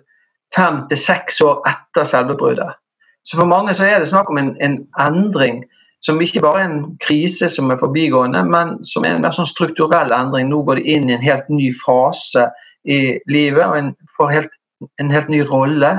fem 0.55 0.83
til 0.89 0.99
seks 0.99 1.41
år 1.43 1.63
etter 1.69 2.07
selve 2.07 2.35
bruddet. 2.39 2.75
Så 3.25 3.39
for 3.39 3.49
mange 3.49 3.73
så 3.73 3.87
er 3.87 3.99
det 3.99 4.11
snakk 4.11 4.29
om 4.29 4.37
en, 4.37 4.53
en 4.61 4.83
endring 5.01 5.63
som 6.05 6.21
ikke 6.21 6.43
bare 6.43 6.61
er 6.61 6.69
en 6.69 6.81
krise 7.01 7.47
som 7.49 7.71
er 7.73 7.79
forbigående, 7.81 8.43
men 8.45 8.75
som 8.85 9.05
er 9.05 9.15
en 9.15 9.23
mer 9.25 9.33
sånn 9.33 9.49
strukturell 9.49 10.13
endring. 10.13 10.51
Nå 10.51 10.61
går 10.67 10.81
de 10.81 10.93
inn 10.95 11.09
i 11.09 11.15
en 11.15 11.23
helt 11.23 11.47
ny 11.49 11.71
fase 11.79 12.45
i 12.85 13.17
livet 13.31 13.65
og 13.65 13.77
en, 13.79 13.91
får 14.17 14.33
helt, 14.35 14.53
en 15.01 15.09
helt 15.13 15.31
ny 15.33 15.41
rolle. 15.49 15.95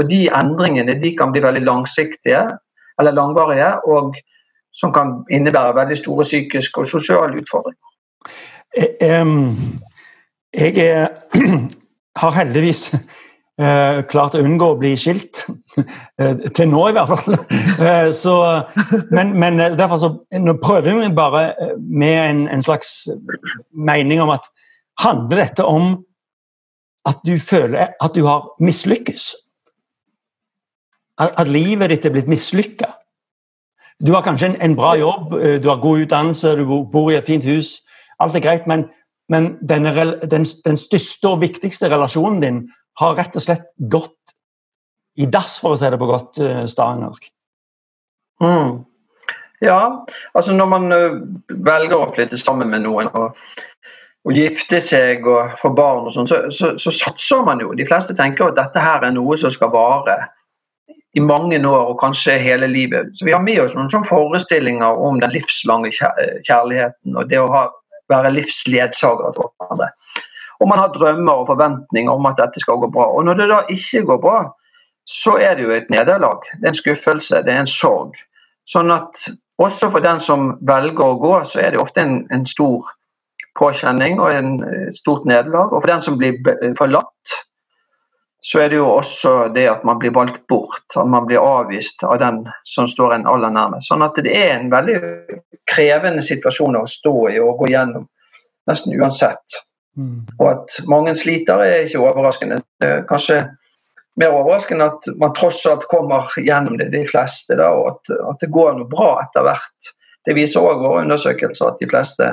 Og 0.00 0.08
de 0.08 0.22
endringene 0.32 0.96
de 1.02 1.12
kan 1.18 1.34
bli 1.34 1.44
veldig 1.44 1.66
langsiktige 1.66 2.46
eller 3.00 3.16
langvarige, 3.16 3.74
og 3.88 4.16
som 4.72 4.92
kan 4.94 5.18
innebære 5.32 5.76
veldig 5.76 5.98
store 6.00 6.24
psykiske 6.24 6.80
og 6.80 6.88
sosiale 6.88 7.42
utfordringer. 7.42 7.88
Jeg, 10.52 10.76
jeg 10.76 11.08
har 12.22 12.36
heldigvis 12.38 12.86
Eh, 13.60 13.98
klart 14.08 14.32
å 14.32 14.40
unngå 14.40 14.70
å 14.72 14.78
bli 14.80 14.94
skilt. 14.96 15.44
Eh, 16.20 16.36
til 16.52 16.68
nå, 16.68 16.80
i 16.88 16.94
hvert 16.96 17.10
fall. 17.10 17.36
Eh, 17.82 18.08
så, 18.14 18.34
men, 19.10 19.32
men, 19.40 19.60
derfor 19.76 20.00
så 20.00 20.10
prøver 20.62 20.98
vi 21.00 21.08
bare 21.16 21.72
med 21.80 22.18
en, 22.20 22.42
en, 22.52 22.62
slags 22.62 23.08
mening 23.72 24.20
om 24.22 24.30
at 24.34 24.46
handler 25.00 25.40
dette 25.42 25.64
om 25.64 25.94
at 27.08 27.24
du 27.26 27.32
føler 27.40 27.96
at 27.96 28.14
du 28.14 28.26
har 28.28 28.50
mislykkes? 28.62 29.30
At, 31.18 31.32
at 31.40 31.48
livet 31.50 31.90
ditt 31.90 32.06
er 32.06 32.14
blitt 32.14 32.30
mislykka? 32.30 32.92
Du 34.04 34.12
har 34.12 34.24
kanskje 34.24 34.52
en, 34.52 34.58
en, 34.60 34.76
bra 34.76 34.94
jobb, 35.00 35.32
du 35.64 35.68
har 35.68 35.80
god 35.82 36.04
utdannelse, 36.04 36.54
du 36.60 36.64
bor 36.92 37.10
i 37.10 37.18
et 37.18 37.26
fint 37.26 37.44
hus. 37.48 37.80
Alt 38.20 38.36
er 38.36 38.44
greit, 38.44 38.68
men, 38.70 38.86
men 39.32 39.54
denne, 39.68 39.92
den, 40.28 40.46
den 40.64 40.80
største 40.80 41.34
og 41.34 41.42
viktigste 41.42 41.90
relasjonen 41.92 42.44
din 42.44 42.62
har 43.00 43.16
rett 43.16 43.36
og 43.36 43.44
slett 43.44 43.68
gått 43.92 44.34
i 45.20 45.28
dass, 45.28 45.58
for 45.60 45.74
å 45.74 45.78
si 45.78 45.90
det 45.92 46.00
på 46.00 46.08
godt 46.08 46.40
uh, 46.40 46.64
stavangersk. 46.68 47.28
Mm. 48.42 48.82
Ja, 49.62 49.80
altså 50.34 50.54
når 50.56 50.70
man 50.70 50.92
uh, 50.92 51.18
velger 51.52 52.00
å 52.00 52.10
flytte 52.14 52.40
sammen 52.40 52.72
med 52.72 52.84
noen 52.86 53.10
og, 53.12 53.36
og 54.26 54.38
gifte 54.38 54.80
seg 54.82 55.26
og 55.28 55.54
få 55.60 55.72
barn, 55.76 56.08
og 56.08 56.16
sånn, 56.16 56.30
så, 56.30 56.44
så, 56.54 56.72
så, 56.80 56.94
satser 56.94 57.44
man 57.46 57.62
jo. 57.62 57.74
De 57.78 57.86
fleste 57.86 58.16
tenker 58.18 58.50
at 58.50 58.58
dette 58.58 58.82
her 58.82 59.04
er 59.04 59.14
noe 59.14 59.38
som 59.40 59.52
skal 59.52 59.72
vare 59.74 60.18
i 61.12 61.20
mange 61.20 61.58
år 61.68 61.92
og 61.92 62.00
kanskje 62.00 62.38
hele 62.40 62.66
livet. 62.70 63.12
Så 63.18 63.28
Vi 63.28 63.34
har 63.36 63.44
med 63.44 63.60
oss 63.60 63.76
noen 63.76 63.90
sånne 63.92 64.08
forestillinger 64.08 65.00
om 65.06 65.20
den 65.20 65.34
livslange 65.34 65.92
kjærligheten 65.92 67.18
og 67.18 67.28
det 67.28 67.40
å 67.42 67.50
ha, 67.52 67.66
være 68.12 68.32
livsledsager 68.32 69.36
for 69.36 69.52
hverandre. 69.60 69.92
Og 70.62 70.68
man 70.70 70.78
har 70.78 70.92
drømmer 70.94 71.42
og 71.42 71.48
forventninger 71.50 72.12
om 72.12 72.26
at 72.30 72.38
dette 72.38 72.62
skal 72.62 72.78
gå 72.78 72.88
bra. 72.94 73.08
Og 73.10 73.26
når 73.26 73.40
det 73.40 73.48
da 73.50 73.62
ikke 73.72 74.04
går 74.06 74.20
bra, 74.22 74.40
så 75.10 75.36
er 75.42 75.56
det 75.58 75.66
jo 75.66 75.72
et 75.74 75.90
nederlag. 75.90 76.44
Det 76.60 76.68
er 76.68 76.74
en 76.74 76.78
skuffelse, 76.78 77.42
det 77.42 77.50
er 77.52 77.64
en 77.64 77.70
sorg. 77.70 78.14
Sånn 78.70 78.92
at 78.94 79.26
også 79.58 79.90
for 79.90 80.04
den 80.04 80.20
som 80.22 80.52
velger 80.66 81.02
å 81.04 81.18
gå, 81.18 81.32
så 81.50 81.64
er 81.64 81.74
det 81.74 81.82
ofte 81.82 82.04
en, 82.04 82.20
en 82.30 82.46
stor 82.46 82.92
påkjenning 83.58 84.20
og 84.22 84.30
en, 84.32 84.52
et 84.86 84.96
stort 84.96 85.26
nederlag. 85.28 85.72
Og 85.72 85.82
for 85.82 85.90
den 85.90 86.04
som 86.06 86.20
blir 86.20 86.38
forlatt, 86.78 87.40
så 88.42 88.62
er 88.62 88.72
det 88.72 88.78
jo 88.78 88.88
også 88.90 89.32
det 89.54 89.68
at 89.70 89.84
man 89.86 90.00
blir 90.02 90.14
valgt 90.14 90.46
bort. 90.50 90.86
At 90.94 91.10
man 91.10 91.26
blir 91.26 91.42
avvist 91.42 92.02
av 92.06 92.18
den 92.22 92.44
som 92.68 92.88
står 92.90 93.18
en 93.18 93.28
aller 93.30 93.50
nærmest. 93.54 93.90
Sånn 93.90 94.06
at 94.06 94.18
det 94.22 94.34
er 94.34 94.56
en 94.56 94.70
veldig 94.72 94.96
krevende 95.70 96.24
situasjon 96.26 96.78
å 96.78 96.86
stå 96.90 97.16
i 97.34 97.42
og 97.42 97.62
gå 97.62 97.70
gjennom, 97.74 98.08
nesten 98.70 98.98
uansett. 98.98 99.62
Mm. 99.96 100.22
Og 100.38 100.46
at 100.50 100.78
mange 100.88 101.14
sliter 101.18 101.60
er 101.64 101.86
ikke 101.86 102.00
overraskende. 102.00 102.62
Er 102.82 103.02
kanskje 103.08 103.42
mer 104.20 104.34
overraskende 104.36 104.90
at 104.92 105.08
man 105.20 105.34
tross 105.36 105.62
alt 105.68 105.88
kommer 105.90 106.28
gjennom 106.36 106.78
det, 106.80 106.90
de 106.92 107.04
fleste, 107.08 107.56
da, 107.60 107.70
og 107.72 107.94
at, 107.94 108.14
at, 108.30 108.40
det 108.40 108.52
går 108.52 108.76
noe 108.78 108.90
bra 108.90 109.14
etter 109.24 109.46
hvert. 109.46 109.92
Det 110.26 110.36
viser 110.38 110.64
òg 110.64 110.84
våre 110.84 111.02
undersøkelser 111.06 111.72
at 111.72 111.82
de 111.82 111.88
fleste, 111.90 112.30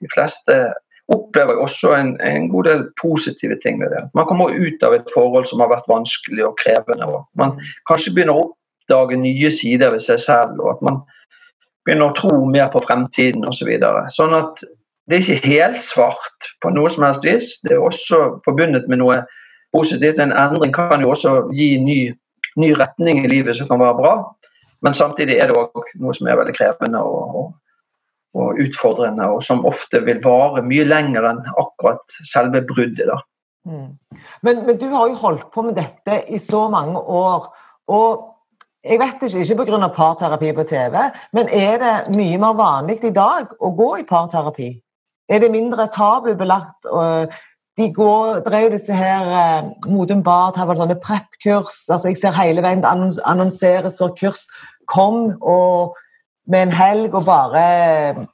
de 0.00 0.12
fleste 0.12 0.60
opplever 1.10 1.58
også 1.58 1.94
en, 1.96 2.12
en, 2.22 2.48
god 2.52 2.68
del 2.68 2.82
positive 3.00 3.56
ting 3.64 3.80
ved 3.82 3.90
det. 3.90 4.04
Man 4.14 4.28
kommer 4.28 4.52
ut 4.54 4.82
av 4.86 4.94
et 4.94 5.08
forhold 5.14 5.48
som 5.50 5.62
har 5.62 5.72
vært 5.72 5.88
vanskelig 5.90 6.44
og 6.46 6.58
krevende. 6.60 7.08
og 7.08 7.24
Man 7.40 7.56
kanskje 7.90 8.14
begynner 8.14 8.38
å 8.38 8.44
oppdage 8.44 9.18
nye 9.18 9.50
sider 9.50 9.90
ved 9.90 10.04
seg 10.04 10.20
selv, 10.22 10.60
og 10.62 10.76
at 10.76 10.84
man 10.86 11.00
begynner 11.86 12.12
å 12.12 12.16
tro 12.18 12.44
mer 12.46 12.70
på 12.70 12.84
fremtiden 12.84 13.42
osv. 13.48 13.64
Så 13.64 13.70
videre. 13.72 14.04
sånn 14.14 14.36
at 14.38 14.62
det 15.10 15.18
er 15.18 15.26
ikke 15.26 15.54
helsvart 15.54 16.50
på 16.62 16.72
noe 16.74 16.90
som 16.92 17.04
helst 17.06 17.26
vis. 17.26 17.52
Det 17.64 17.74
er 17.74 17.82
også 17.82 18.40
forbundet 18.44 18.88
med 18.88 19.02
noe 19.02 19.22
positivt. 19.76 20.20
En 20.22 20.34
endring 20.34 20.74
kan 20.74 21.02
jo 21.02 21.10
også 21.14 21.34
gi 21.56 21.72
ny, 21.82 22.00
ny 22.60 22.70
retning 22.78 23.24
i 23.24 23.30
livet 23.30 23.58
som 23.58 23.68
kan 23.70 23.82
være 23.82 23.98
bra. 23.98 24.14
Men 24.80 24.96
samtidig 24.96 25.36
er 25.36 25.50
det 25.50 25.58
òg 25.58 25.90
noe 26.00 26.14
som 26.16 26.30
er 26.30 26.38
veldig 26.40 26.56
krevende. 26.56 27.02
og, 27.02 27.50
og 28.34 28.60
utfordrende, 28.62 29.26
og 29.26 29.42
som 29.42 29.64
ofte 29.66 29.98
vil 30.06 30.20
vare 30.22 30.62
mye 30.62 30.84
lenger 30.86 31.24
enn 31.32 31.40
akkurat 31.58 32.18
selve 32.30 32.62
bruddet. 32.62 33.10
Mm. 33.66 33.88
Men, 34.46 34.60
men, 34.66 34.76
du 34.78 34.86
har 34.92 35.10
jo 35.10 35.18
holdt 35.18 35.48
på 35.50 35.64
med 35.66 35.74
dette 35.80 36.20
i 36.30 36.38
så 36.38 36.68
mange 36.70 37.00
år. 37.00 37.48
og 37.90 38.26
jeg 38.84 38.96
vet 38.96 39.22
ikke, 39.26 39.40
ikke 39.42 39.64
pga. 39.66 39.88
parterapi 39.92 40.52
på 40.56 40.62
TV, 40.64 40.94
men 41.32 41.48
er 41.52 41.74
det 41.82 42.16
mye 42.16 42.38
mer 42.38 42.54
vanlig 42.56 43.02
i 43.04 43.10
dag 43.12 43.50
å 43.60 43.74
gå 43.76 43.90
i 44.00 44.06
parterapi? 44.08 44.70
Er 45.30 45.38
det 45.38 45.52
mindre 45.54 45.86
tabubelagt? 45.94 46.88
De 47.78 47.92
går, 47.94 48.42
det 48.44 48.62
jo 48.64 48.72
disse 48.74 48.94
her 48.94 49.28
eh, 49.40 49.68
Modum 49.88 50.22
Bad 50.26 50.58
har 50.58 50.68
vel 50.68 50.76
sånne 50.76 50.98
prep-kurs. 51.00 51.86
altså 51.88 52.10
Jeg 52.10 52.18
ser 52.20 52.36
hele 52.36 52.64
veien 52.64 52.82
det 52.82 52.90
annonseres 53.24 54.00
for 54.02 54.12
kurs. 54.18 54.42
Kom 54.90 55.36
og 55.40 55.96
med 56.50 56.66
en 56.66 56.74
helg 56.74 57.14
og 57.14 57.24
bare 57.28 58.26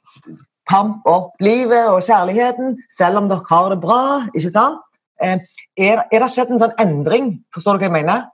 pampe 0.67 1.07
opp 1.07 1.43
livet 1.43 1.87
og 1.93 2.01
kjærligheten, 2.03 2.75
selv 2.91 3.21
om 3.21 3.29
dere 3.29 3.47
har 3.49 3.69
det 3.71 3.79
bra. 3.83 4.01
ikke 4.33 4.51
sant? 4.51 4.81
Eh, 5.21 5.37
er, 5.77 6.03
er 6.11 6.23
det 6.23 6.31
skjedd 6.33 6.51
en 6.51 6.63
sånn 6.65 6.75
endring? 6.81 7.31
Forstår 7.53 7.77
du 7.77 7.85
hva 7.85 7.91
jeg 7.91 7.97
mener? 7.99 8.25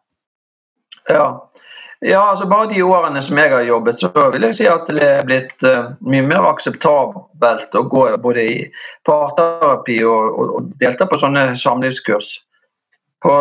Ja. 1.12 1.28
Ja. 2.04 2.22
altså 2.30 2.48
Bare 2.52 2.70
de 2.72 2.84
årene 2.84 3.22
som 3.24 3.38
jeg 3.40 3.52
har 3.54 3.66
jobbet, 3.68 4.00
så 4.02 4.12
vil 4.34 4.48
jeg 4.48 4.58
si 4.60 4.70
at 4.70 4.90
det 4.92 5.04
er 5.08 5.28
blitt 5.28 5.68
uh, 5.68 5.94
mye 6.06 6.26
mer 6.28 6.48
akseptabelt 6.50 7.78
å 7.80 7.86
gå 7.92 8.08
både 8.24 8.48
i 8.50 8.58
parterapi 9.08 10.02
og, 10.08 10.40
og, 10.40 10.58
og 10.58 10.74
delta 10.82 11.08
på 11.10 11.20
sånne 11.22 11.54
samlivskurs. 11.60 12.36
På 13.24 13.38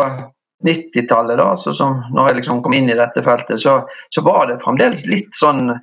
90-tallet, 0.63 1.37
da, 1.37 1.49
så 1.59 1.73
som 1.75 1.99
når 2.15 2.29
jeg 2.29 2.39
liksom 2.39 2.61
kom 2.63 2.75
inn 2.77 2.87
i 2.91 2.95
dette 2.95 3.23
feltet, 3.25 3.59
så, 3.61 3.81
så 4.15 4.23
var 4.23 4.47
det 4.47 4.61
fremdeles 4.63 5.03
litt 5.11 5.35
sånn 5.35 5.73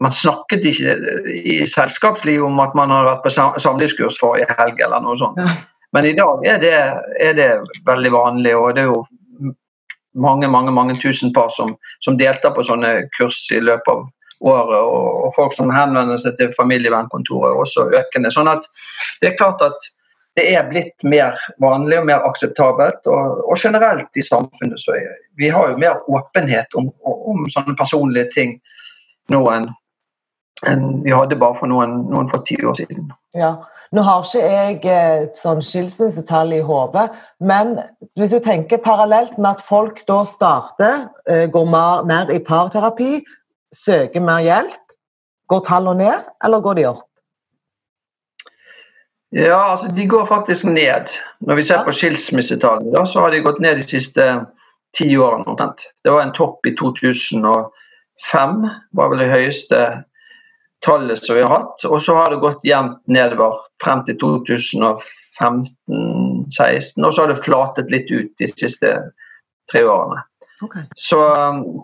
man 0.00 0.14
snakket 0.16 0.64
ikke 0.64 0.94
i 1.28 1.58
selskapslivet 1.68 2.46
om 2.46 2.60
at 2.62 2.72
man 2.78 2.92
har 2.94 3.04
vært 3.04 3.26
på 3.26 3.32
samlivskurs 3.60 4.16
forrige 4.20 4.54
helg 4.56 4.80
eller 4.80 5.02
noe 5.04 5.18
sånt. 5.20 5.40
Men 5.92 6.06
i 6.06 6.14
dag 6.16 6.46
er 6.46 6.60
det, 6.62 6.76
er 7.20 7.34
det, 7.36 7.48
veldig 7.86 8.12
vanlig, 8.14 8.54
og 8.56 8.76
det 8.76 8.84
er 8.84 8.92
jo 8.92 9.02
mange 10.14 10.48
mange, 10.48 10.72
mange 10.74 10.96
tusen 11.02 11.32
par 11.32 11.48
som, 11.54 11.76
som 12.04 12.18
deltar 12.18 12.54
på 12.56 12.64
sånne 12.66 13.08
kurs 13.18 13.38
i 13.54 13.60
løpet 13.62 13.92
av 13.92 14.08
året. 14.40 14.80
Og, 14.80 15.08
og 15.26 15.32
folk 15.36 15.54
som 15.54 15.72
henvender 15.74 16.20
seg 16.20 16.36
til 16.40 16.52
familievernkontoret, 16.56 17.52
er 17.52 17.64
også 17.64 17.88
økende. 18.00 18.32
Sånn 18.34 18.50
at 18.50 18.66
det 19.22 19.32
er 19.32 19.40
klart 19.40 19.62
at 19.64 19.90
det 20.38 20.46
er 20.54 20.68
blitt 20.70 21.02
mer 21.02 21.38
vanlig 21.62 21.98
og 22.00 22.06
mer 22.10 22.24
akseptabelt. 22.26 23.06
Og, 23.10 23.42
og 23.46 23.58
generelt 23.58 24.16
i 24.16 24.24
samfunnet 24.24 24.80
så 24.82 24.96
er, 24.98 25.18
vi 25.38 25.50
har 25.52 25.72
jo 25.72 25.80
mer 25.80 26.00
åpenhet 26.10 26.78
om, 26.78 26.90
om 27.04 27.46
sånne 27.50 27.76
personlige 27.78 28.30
ting 28.34 28.56
nå 29.30 29.44
enn 29.52 29.68
enn 30.68 31.02
vi 31.04 31.12
hadde 31.14 31.38
bare 31.40 31.56
for 31.56 31.70
noen, 31.70 32.02
noen 32.10 32.28
for 32.28 32.44
ti 32.44 32.58
år 32.64 32.76
siden. 32.76 33.12
Ja, 33.36 33.54
Nå 33.90 34.04
har 34.06 34.22
ikke 34.22 34.40
jeg 34.46 34.76
et 34.86 35.38
sånn 35.38 35.62
skilsmissetall 35.66 36.52
i 36.54 36.60
hodet, 36.62 37.08
men 37.42 37.72
hvis 38.14 38.30
du 38.30 38.38
tenker 38.38 38.78
parallelt 38.78 39.34
med 39.34 39.56
at 39.56 39.64
folk 39.66 40.04
da 40.06 40.20
starter, 40.22 41.08
eh, 41.26 41.48
går 41.50 41.66
mer, 41.66 42.04
mer 42.06 42.30
i 42.30 42.38
parterapi, 42.38 43.24
søker 43.74 44.22
mer 44.22 44.44
hjelp, 44.46 44.76
går 45.50 45.62
tallene 45.66 46.04
ned, 46.04 46.28
eller 46.44 46.62
går 46.62 46.78
de 46.78 46.84
opp? 46.92 47.02
Ja, 49.34 49.72
altså 49.72 49.90
de 49.94 50.06
går 50.06 50.26
faktisk 50.26 50.64
ned. 50.70 51.10
Når 51.40 51.58
vi 51.58 51.64
ser 51.66 51.82
på 51.82 51.94
skilsmissetallene, 51.94 53.06
så 53.06 53.24
har 53.24 53.34
de 53.34 53.42
gått 53.42 53.58
ned 53.58 53.82
de 53.82 53.86
siste 53.86 54.28
ti 54.94 55.10
årene 55.18 55.50
omtrent. 55.50 55.88
Det 56.04 56.14
var 56.14 56.22
en 56.22 56.34
topp 56.34 56.66
i 56.66 56.76
2005, 56.78 58.70
var 58.94 59.10
vel 59.10 59.18
det 59.18 59.30
høyeste 59.34 59.82
tallet 60.86 61.24
som 61.24 61.36
vi 61.36 61.42
har 61.42 61.50
hatt. 61.50 61.84
Og 61.84 62.02
så 62.02 62.14
har 62.16 62.30
det 62.30 62.44
gått 62.44 62.64
jevnt 62.64 63.00
nedover 63.10 63.52
frem 63.82 64.04
til 64.06 64.16
2015-16. 64.22 67.04
Og 67.04 67.14
så 67.14 67.22
har 67.22 67.28
det 67.32 67.44
flatet 67.44 67.90
litt 67.92 68.10
ut 68.10 68.32
de 68.40 68.46
siste 68.52 68.88
tre 69.72 69.80
årene. 69.84 70.20
Okay. 70.62 70.82
Så, 70.94 71.20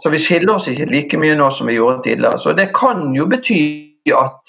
så, 0.03 0.11
vi 0.13 0.19
skiller 0.21 0.59
oss 0.59 0.69
ikke 0.69 0.91
like 0.91 1.19
mye 1.21 1.37
nå 1.39 1.49
som 1.55 1.67
vi 1.71 1.79
gjorde 1.79 2.03
tidligere. 2.05 2.39
Så 2.39 2.53
det 2.57 2.75
kan 2.77 3.15
jo 3.17 3.27
bety 3.29 3.61
at, 4.13 4.41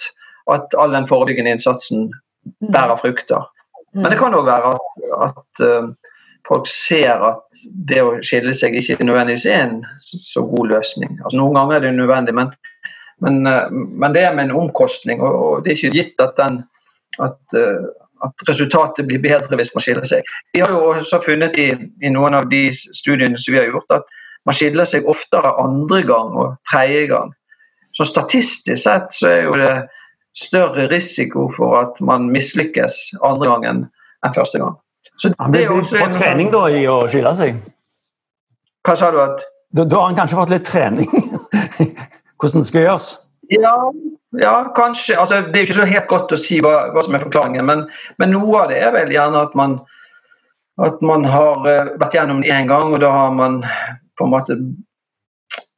at 0.52 0.76
all 0.76 0.96
den 0.96 1.08
forebyggende 1.08 1.54
innsatsen 1.56 2.00
mm. 2.12 2.72
bærer 2.74 2.98
frukter. 3.00 3.48
Mm. 3.96 4.02
Men 4.02 4.12
det 4.12 4.20
kan 4.20 4.36
òg 4.36 4.46
være 4.50 4.68
at, 4.76 4.88
at 5.30 5.54
uh, 5.64 5.88
folk 6.48 6.66
ser 6.70 7.24
at 7.24 7.44
det 7.88 8.02
å 8.04 8.18
skille 8.26 8.54
seg 8.56 8.76
ikke 8.80 9.06
nødvendigvis 9.06 9.48
er 9.52 9.62
en 9.70 9.80
så 10.04 10.42
god 10.48 10.68
løsning. 10.76 11.12
Altså 11.24 11.38
Noen 11.40 11.56
ganger 11.60 11.78
er 11.78 11.82
det 11.88 11.96
nødvendig, 11.96 12.34
men 12.36 12.52
men, 13.22 13.48
eh, 13.48 13.70
men, 13.72 14.14
det 14.14 14.26
er 14.26 14.36
med 14.36 14.50
en 14.50 14.60
omkostning, 14.64 15.22
og 15.22 15.64
det 15.64 15.74
er 15.74 15.80
ikke 15.80 15.96
gitt 15.96 16.22
at, 16.22 16.38
den, 16.38 16.62
at, 17.24 17.40
eh, 17.58 17.88
at 18.26 18.48
resultatet 18.50 19.10
blir 19.10 19.22
bedre 19.24 19.60
hvis 19.60 19.74
man 19.76 19.86
skiller 19.86 20.08
seg. 20.10 20.30
Vi 20.54 20.62
har 20.64 20.74
jo 20.74 20.94
også 20.94 21.22
funnet 21.26 21.58
i, 21.58 21.72
i, 22.04 22.14
noen 22.14 22.38
av 22.38 22.50
de 22.54 22.70
studiene 22.76 23.40
som 23.42 23.56
vi 23.56 23.62
har 23.62 23.70
gjort, 23.72 24.00
at 24.02 24.18
man 24.48 24.58
skiller 24.58 24.88
seg 24.88 25.10
oftere 25.10 25.56
andre 25.62 26.04
gang 26.08 26.34
og 26.38 26.58
tredje 26.70 27.08
gang. 27.12 27.34
Så 27.98 28.06
statistisk 28.06 28.84
sett 28.84 29.14
så 29.16 29.32
er 29.32 29.48
jo 29.48 29.56
det 29.58 29.76
større 30.38 30.86
risiko 30.92 31.48
for 31.56 31.80
at 31.80 31.98
man 32.06 32.30
mislykkes 32.30 33.00
andre 33.26 33.50
gangen 33.50 33.88
enn 34.26 34.36
første 34.36 34.62
gang. 34.62 34.78
Så 35.18 35.32
han 35.40 35.56
også 35.56 35.98
fått 35.98 36.20
trening 36.20 36.52
da 36.54 36.68
i 36.70 36.84
å 36.90 37.00
skille 37.10 37.34
seg? 37.40 37.58
Hva 38.86 38.96
sa 39.00 39.10
du? 39.12 39.18
at? 39.24 39.42
Da, 39.74 39.84
da 39.84 40.04
har 40.04 40.12
han 40.12 40.20
kanskje 40.20 40.38
fått 40.38 40.54
litt 40.54 40.68
trening? 40.70 41.10
hvordan 42.40 42.64
det 42.64 42.70
skal 42.70 42.86
gjøres? 42.86 43.10
Ja, 43.54 43.76
ja 44.42 44.56
kanskje. 44.76 45.20
Altså, 45.20 45.42
det 45.42 45.56
er 45.56 45.68
ikke 45.68 45.80
så 45.80 45.88
helt 45.90 46.10
godt 46.12 46.34
å 46.36 46.40
si 46.42 46.60
hva, 46.64 46.90
hva 46.94 47.04
som 47.06 47.16
er 47.16 47.24
forklaringen, 47.26 47.68
men, 47.68 47.86
men, 48.22 48.34
noe 48.36 48.64
av 48.64 48.74
det 48.74 48.82
er 48.84 48.94
vel 48.96 49.14
gjerne 49.14 49.46
at 49.48 49.56
man, 49.58 49.80
at 50.84 51.02
man 51.06 51.26
har 51.28 51.64
uh, 51.66 51.96
vært 52.02 52.20
gjennom 52.20 52.44
det 52.44 52.54
én 52.54 52.70
gang, 52.70 52.94
og 52.94 53.02
da 53.04 53.14
har 53.14 53.34
man 53.36 53.62
på 54.18 54.28
en 54.28 54.34
måte 54.34 54.60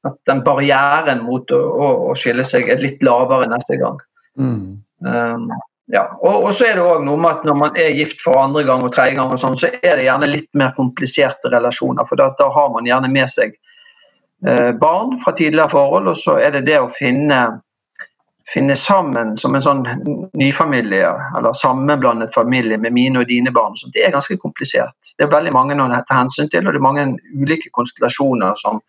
at 0.08 0.16
den 0.30 0.44
barrieren 0.46 1.26
mot 1.26 1.50
å, 1.52 1.60
å, 1.60 1.88
å 2.10 2.14
skille 2.16 2.46
seg 2.48 2.70
er 2.72 2.80
litt 2.82 3.04
lavere 3.04 3.50
neste 3.52 3.76
gang. 3.82 3.98
Mm. 4.40 4.80
Um, 5.04 5.50
ja. 5.92 6.06
og, 6.22 6.46
og, 6.46 6.54
så 6.56 6.70
er 6.70 6.78
det 6.78 6.86
også 6.86 7.04
noe 7.04 7.20
med 7.20 7.34
at 7.34 7.48
når 7.48 7.58
man 7.60 7.80
er 7.80 7.98
gift 7.98 8.24
for 8.24 8.40
andre 8.40 8.64
gang 8.68 8.86
og 8.86 8.94
tredje 8.96 9.18
gang, 9.20 9.34
og 9.34 9.42
sånn, 9.42 9.58
så 9.60 9.72
er 9.82 10.00
det 10.00 10.08
gjerne 10.08 10.32
litt 10.32 10.50
mer 10.58 10.72
kompliserte 10.78 11.52
relasjoner. 11.52 12.08
For 12.08 12.20
da, 12.20 12.30
da 12.40 12.48
har 12.56 12.72
man 12.72 12.88
gjerne 12.88 13.12
med 13.12 13.28
seg 13.32 13.58
Eh, 13.60 13.69
barn 14.80 15.18
fra 15.20 15.34
tidligere 15.36 15.70
forhold, 15.74 16.08
og 16.08 16.18
så 16.18 16.38
er 16.40 16.54
det 16.56 16.62
det 16.70 16.78
å 16.80 16.92
finne, 16.96 17.40
finne 18.48 18.76
sammen 18.80 19.34
som 19.38 19.58
en 19.58 19.66
sånn 19.66 19.82
nyfamilie, 20.40 21.10
eller 21.38 21.58
sammenblandet 21.60 22.32
familie 22.34 22.80
med 22.80 22.96
mine 22.96 23.20
og 23.20 23.28
dine 23.28 23.52
barn. 23.52 23.76
Så 23.76 23.92
det 23.92 24.06
er 24.06 24.16
ganske 24.16 24.40
komplisert. 24.40 25.14
Det 25.18 25.28
er 25.28 25.34
veldig 25.34 25.54
mange 25.56 25.76
å 25.76 25.90
ta 26.08 26.22
hensyn 26.22 26.48
til, 26.54 26.64
og 26.64 26.72
det 26.72 26.80
er 26.80 26.88
mange 26.88 27.08
ulike 27.36 27.74
konstellasjoner 27.76 28.56
som, 28.64 28.80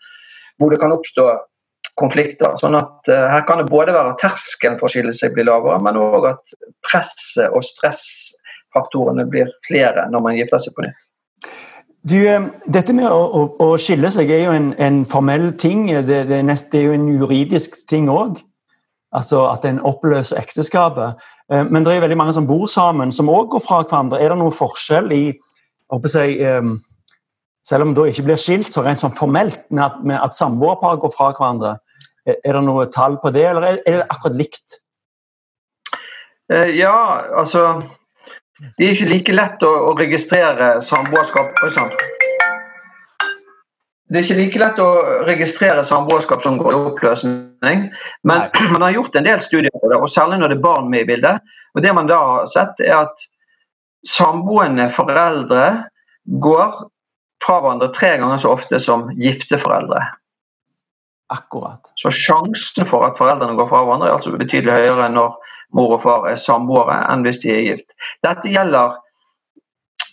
hvor 0.62 0.70
det 0.70 0.78
kan 0.82 0.94
oppstå 0.94 1.26
konflikter. 2.00 2.56
Sånn 2.60 2.78
at 2.78 3.10
uh, 3.10 3.26
Her 3.32 3.44
kan 3.48 3.60
det 3.60 3.70
både 3.70 3.94
være 3.96 4.16
terskelen 4.20 4.78
for 4.80 4.88
å 4.88 4.92
skille 4.92 5.14
seg 5.16 5.34
blir 5.36 5.48
lavere, 5.48 5.80
men 5.84 5.98
òg 6.00 6.28
at 6.32 6.56
presset 6.86 7.50
og 7.50 7.64
stressfaktorene 7.66 9.26
blir 9.30 9.50
flere 9.66 10.08
når 10.12 10.26
man 10.26 10.38
gifter 10.38 10.62
seg 10.62 10.76
på 10.76 10.86
nytt. 10.86 11.06
Du, 12.02 12.16
eh, 12.28 12.46
dette 12.72 12.94
med 12.96 13.10
å, 13.12 13.18
å, 13.20 13.40
å, 13.60 13.72
skille 13.80 14.08
seg 14.12 14.30
er 14.32 14.46
jo 14.46 14.52
en, 14.56 14.70
en 14.80 15.02
formell 15.08 15.50
ting. 15.60 15.84
Det, 15.90 16.22
det, 16.30 16.38
er 16.38 16.46
nest, 16.48 16.70
det, 16.72 16.80
er 16.80 16.88
jo 16.88 16.96
en 16.96 17.10
juridisk 17.12 17.82
ting 17.90 18.08
òg. 18.08 18.40
Altså 19.16 19.42
at 19.50 19.66
en 19.68 19.82
oppløser 19.84 20.40
ekteskapet. 20.40 21.20
Eh, 21.52 21.66
men 21.68 21.84
det 21.84 21.96
er 21.96 22.06
veldig 22.06 22.18
mange 22.20 22.36
som 22.36 22.48
bor 22.48 22.64
sammen, 22.72 23.12
som 23.12 23.28
òg 23.28 23.52
går 23.52 23.64
fra 23.66 23.82
hverandre. 23.84 24.20
Er 24.20 24.32
det 24.32 24.40
noen 24.40 24.56
forskjell 24.56 25.12
i 25.12 25.24
si, 26.08 26.26
eh, 26.40 26.72
selv 27.68 27.84
om 27.84 27.94
det 27.94 28.10
ikke 28.14 28.28
blir 28.30 28.40
skilt 28.40 28.72
så 28.72 28.86
rent 28.86 29.02
sånn 29.02 29.12
formelt, 29.12 29.66
med 29.68 29.84
at, 29.90 30.00
med 30.00 30.16
at 30.22 30.38
samboerpar 30.38 31.02
går 31.02 31.12
fra 31.12 31.34
hverandre. 31.36 31.76
Er, 32.30 32.54
det 32.54 32.64
noe 32.64 32.86
tall 32.92 33.16
på 33.20 33.32
det, 33.34 33.44
eller 33.48 33.66
er, 33.72 33.80
det 33.84 34.06
akkurat 34.06 34.36
likt? 34.38 34.80
Ja, 36.50 36.94
altså 37.38 37.80
Det 38.60 38.84
er 38.84 38.92
ikke 38.92 39.08
like 39.08 39.34
lett 39.36 39.62
å, 39.64 39.70
å 39.88 39.92
registrere 39.96 40.72
samboerskap. 40.84 41.56
Det 44.10 44.18
er 44.18 44.26
ikke 44.26 44.36
like 44.36 44.60
lett 44.60 44.80
å 44.82 44.88
registrere 45.24 45.84
samboerskap 45.86 46.44
som 46.44 46.58
går 46.60 46.74
i 46.74 46.80
oppløsning. 46.90 47.86
Men 48.28 48.50
man 48.74 48.84
har 48.84 48.96
gjort 48.98 49.16
en 49.16 49.28
del 49.28 49.40
studier 49.44 49.72
på 49.72 49.88
det, 49.88 49.96
og 49.96 50.12
særlig 50.12 50.42
når 50.42 50.52
det 50.52 50.58
er 50.58 50.66
barn 50.66 50.90
med 50.92 51.06
i 51.06 51.10
bildet. 51.14 51.56
Og 51.72 51.84
Det 51.86 51.94
man 51.96 52.10
da 52.10 52.18
har 52.20 52.50
sett, 52.52 52.82
er 52.84 52.98
at 52.98 53.24
samboende 54.08 54.90
foreldre 54.92 55.66
går 56.44 56.80
fra 57.40 57.60
hverandre 57.62 57.88
tre 57.96 58.16
ganger 58.20 58.42
så 58.42 58.52
ofte 58.52 58.80
som 58.82 59.08
gifte 59.16 59.56
foreldre. 59.60 60.02
Akkurat. 61.32 61.94
Så 61.96 62.12
sjansen 62.12 62.84
for 62.88 63.06
at 63.06 63.16
foreldrene 63.16 63.56
går 63.56 63.70
fra 63.70 63.86
hverandre 63.86 64.10
er 64.10 64.18
altså 64.18 64.34
betydelig 64.36 64.74
høyere 64.74 65.06
enn 65.06 65.16
når 65.16 65.56
mor 65.76 65.96
og 65.96 66.02
far 66.02 66.26
er 66.30 66.40
samboere 66.40 66.96
enn 67.12 67.22
hvis 67.26 67.40
de 67.44 67.52
er 67.54 67.62
gift. 67.68 67.94
Dette 68.26 68.50
gjelder 68.52 68.96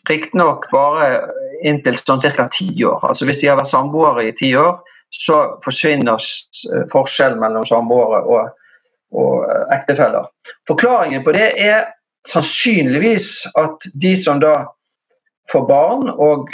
riktignok 0.10 0.68
bare 0.72 1.08
inntil 1.68 1.98
sånn 2.00 2.22
ca. 2.22 2.48
ti 2.54 2.70
år. 2.86 3.02
Altså 3.10 3.26
Hvis 3.26 3.42
de 3.42 3.50
har 3.50 3.58
vært 3.60 3.72
samboere 3.74 4.28
i 4.30 4.36
ti 4.38 4.54
år, 4.56 4.78
så 5.12 5.58
forsvinner 5.64 6.20
s- 6.20 6.66
forskjellen 6.92 7.40
mellom 7.40 7.66
samboere 7.66 8.22
og, 8.28 8.50
og 9.16 9.46
eh, 9.48 9.66
ektefeller. 9.78 10.28
Forklaringen 10.68 11.24
på 11.24 11.34
det 11.36 11.54
er 11.64 11.86
sannsynligvis 12.28 13.48
at 13.58 13.88
de 13.96 14.16
som 14.20 14.40
da 14.44 14.54
får 15.52 15.64
barn 15.70 16.10
og 16.12 16.50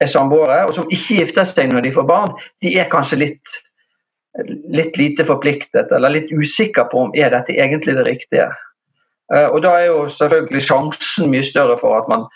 er 0.00 0.08
samboere, 0.08 0.62
og 0.66 0.74
som 0.76 0.88
ikke 0.92 1.20
gifter 1.22 1.44
seg 1.48 1.72
når 1.72 1.86
de 1.88 1.92
får 1.96 2.06
barn, 2.08 2.34
de 2.64 2.74
er 2.80 2.88
kanskje 2.92 3.18
litt 3.20 3.56
litt 4.70 4.96
lite 4.96 5.24
forpliktet 5.26 5.90
eller 5.92 6.12
litt 6.14 6.30
usikker 6.30 6.86
på 6.90 7.06
om 7.06 7.14
er 7.18 7.32
dette 7.34 7.56
egentlig 7.56 7.96
det 7.98 8.06
riktige. 8.06 8.50
Eh, 9.34 9.46
Og 9.46 9.62
Da 9.62 9.70
er 9.78 9.86
jo 9.86 10.08
selvfølgelig 10.08 10.62
sjansen 10.62 11.30
mye 11.30 11.42
større 11.42 11.78
for 11.78 11.98
at 11.98 12.08
man 12.08 12.26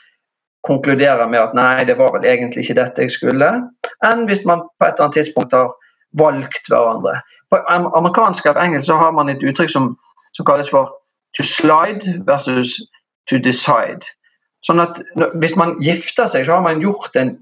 konkluderer 0.67 1.29
med 1.29 1.39
at 1.41 1.55
nei, 1.55 1.85
det 1.85 1.99
var 1.99 2.13
vel 2.13 2.25
egentlig 2.25 2.65
ikke 2.65 2.81
dette 2.81 3.03
jeg 3.03 3.11
skulle, 3.11 3.51
enn 4.05 4.27
hvis 4.27 4.45
man 4.49 4.65
på 4.81 4.87
et 4.87 4.95
eller 4.95 5.05
annet 5.05 5.19
tidspunkt 5.21 5.53
har 5.53 5.73
valgt 6.19 6.71
hverandre. 6.73 7.21
På 7.51 7.61
amerikansk 7.69 8.47
eller 8.47 8.63
engelsk 8.63 8.87
så 8.87 8.97
har 8.97 9.13
man 9.13 9.29
et 9.29 9.43
uttrykk 9.45 9.71
som, 9.71 9.97
som 10.33 10.47
kalles 10.47 10.71
for 10.71 10.95
to 11.37 11.43
slide 11.43 12.23
versus 12.27 12.79
to 13.29 13.39
decide. 13.39 14.07
Sånn 14.65 14.81
at 14.81 15.03
Hvis 15.37 15.57
man 15.57 15.77
gifter 15.83 16.27
seg, 16.27 16.47
så 16.47 16.57
har 16.57 16.63
man 16.65 16.81
gjort 16.81 17.17
en 17.17 17.37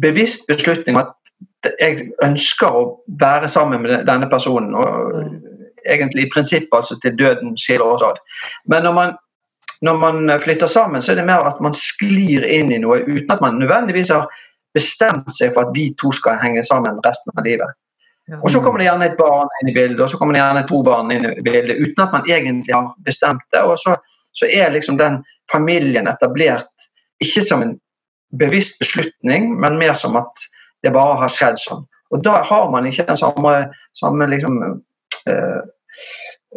bevisst 0.00 0.48
beslutning 0.48 0.96
om 0.96 1.04
at 1.04 1.14
jeg 1.80 2.08
ønsker 2.24 2.72
å 2.72 2.86
være 3.20 3.48
sammen 3.50 3.82
med 3.82 4.06
denne 4.08 4.28
personen. 4.30 4.74
og 4.74 5.86
Egentlig 5.86 6.26
i 6.26 6.32
prinsippet 6.32 6.74
altså 6.74 6.98
til 7.02 7.16
døden 7.18 7.56
skiller 7.60 7.96
oss 7.96 8.04
ad. 8.06 8.20
Men 8.66 8.86
når 8.86 8.94
man, 8.96 9.14
når 9.86 9.98
man 10.02 10.34
flytter 10.42 10.70
sammen, 10.70 11.02
så 11.02 11.12
er 11.12 11.20
det 11.20 11.28
mer 11.28 11.46
at 11.46 11.60
man 11.62 11.76
sklir 11.76 12.46
inn 12.46 12.72
i 12.72 12.80
noe 12.82 13.02
uten 13.06 13.32
at 13.34 13.42
man 13.44 13.58
nødvendigvis 13.60 14.14
har 14.14 14.28
bestemt 14.76 15.28
seg 15.32 15.54
for 15.54 15.66
at 15.66 15.74
vi 15.76 15.90
to 16.00 16.12
skal 16.14 16.38
henge 16.42 16.64
sammen 16.66 17.00
resten 17.06 17.34
av 17.36 17.46
livet. 17.46 17.76
Og 18.42 18.50
så 18.50 18.60
kommer 18.62 18.82
det 18.82 18.88
gjerne 18.88 19.06
et 19.06 19.18
barn 19.18 19.50
inn 19.60 19.70
i 19.70 19.74
bildet, 19.74 20.00
og 20.02 20.10
så 20.10 20.18
kommer 20.18 20.34
det 20.34 20.42
gjerne 20.42 20.66
to 20.66 20.80
barn 20.86 21.12
inn 21.14 21.28
i 21.28 21.44
bildet, 21.46 21.78
uten 21.78 22.02
at 22.02 22.14
man 22.14 22.26
egentlig 22.26 22.74
har 22.74 22.88
bestemt 23.06 23.44
det. 23.54 23.62
Og 23.62 23.78
så, 23.78 23.94
så 24.34 24.48
er 24.50 24.74
liksom 24.74 24.98
den 24.98 25.20
familien 25.52 26.10
etablert 26.10 26.88
ikke 27.22 27.44
som 27.46 27.62
en 27.62 27.76
bevisst 28.36 28.80
beslutning, 28.82 29.52
men 29.62 29.78
mer 29.78 29.94
som 29.94 30.18
at 30.18 30.48
det 30.86 30.94
bare 30.94 31.18
har 31.20 31.32
skjedd 31.32 31.60
sånn. 31.62 31.86
Og 32.14 32.22
da 32.24 32.40
har 32.46 32.68
man 32.70 32.86
ikke 32.86 33.06
den 33.08 33.18
samme, 33.18 33.54
samme 33.98 34.28
liksom, 34.30 34.60
eh, 35.26 35.62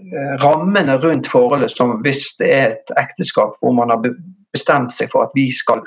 eh, 0.01 0.33
rammene 0.43 0.99
rundt 1.01 1.29
forholdet 1.29 1.73
som 1.73 1.97
hvis 2.05 2.35
det 2.41 2.51
er 2.53 2.75
et 2.75 2.93
ekteskap 3.01 3.57
hvor 3.59 3.73
man 3.75 3.89
har 3.89 4.03
bestemt 4.53 4.93
seg 4.93 5.09
for 5.13 5.25
at 5.25 5.33
vi 5.37 5.49
skal 5.55 5.81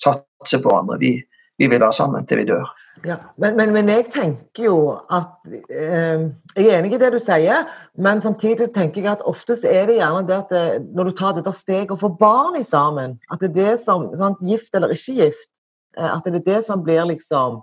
satse 0.00 0.58
på 0.58 0.66
hverandre. 0.66 0.98
Vi, 0.98 1.14
vi 1.58 1.68
vil 1.70 1.80
være 1.80 1.94
sammen 1.94 2.26
til 2.26 2.42
vi 2.42 2.48
dør. 2.50 2.66
Ja, 3.04 3.16
men, 3.38 3.56
men, 3.58 3.72
men 3.74 3.90
jeg 3.90 4.06
tenker 4.10 4.64
jo 4.64 4.76
at 5.12 5.44
eh, 5.50 6.24
Jeg 6.54 6.66
er 6.70 6.78
enig 6.78 6.94
i 6.94 7.00
det 7.02 7.10
du 7.14 7.18
sier, 7.22 7.66
men 7.98 8.22
samtidig 8.22 8.70
tenker 8.74 9.02
jeg 9.02 9.12
at 9.12 9.26
oftest 9.26 9.66
er 9.66 9.88
det 9.90 9.98
gjerne 9.98 10.22
det 10.28 10.36
at 10.36 10.52
det, 10.54 10.64
når 10.94 11.10
du 11.10 11.16
tar 11.18 11.34
dette 11.36 11.52
steget 11.54 11.90
og 11.94 12.00
får 12.00 12.14
barn 12.20 12.58
i 12.58 12.64
sammen, 12.66 13.18
at 13.30 13.42
det 13.42 13.50
er 13.50 13.56
det 13.58 13.74
som 13.82 14.06
sant, 14.18 14.42
Gift 14.46 14.74
eller 14.74 14.94
ikke 14.94 15.16
gift, 15.20 15.50
eh, 15.98 16.10
at 16.10 16.26
det 16.26 16.40
er 16.40 16.46
det 16.46 16.60
som 16.66 16.82
blir 16.86 17.06
liksom 17.10 17.62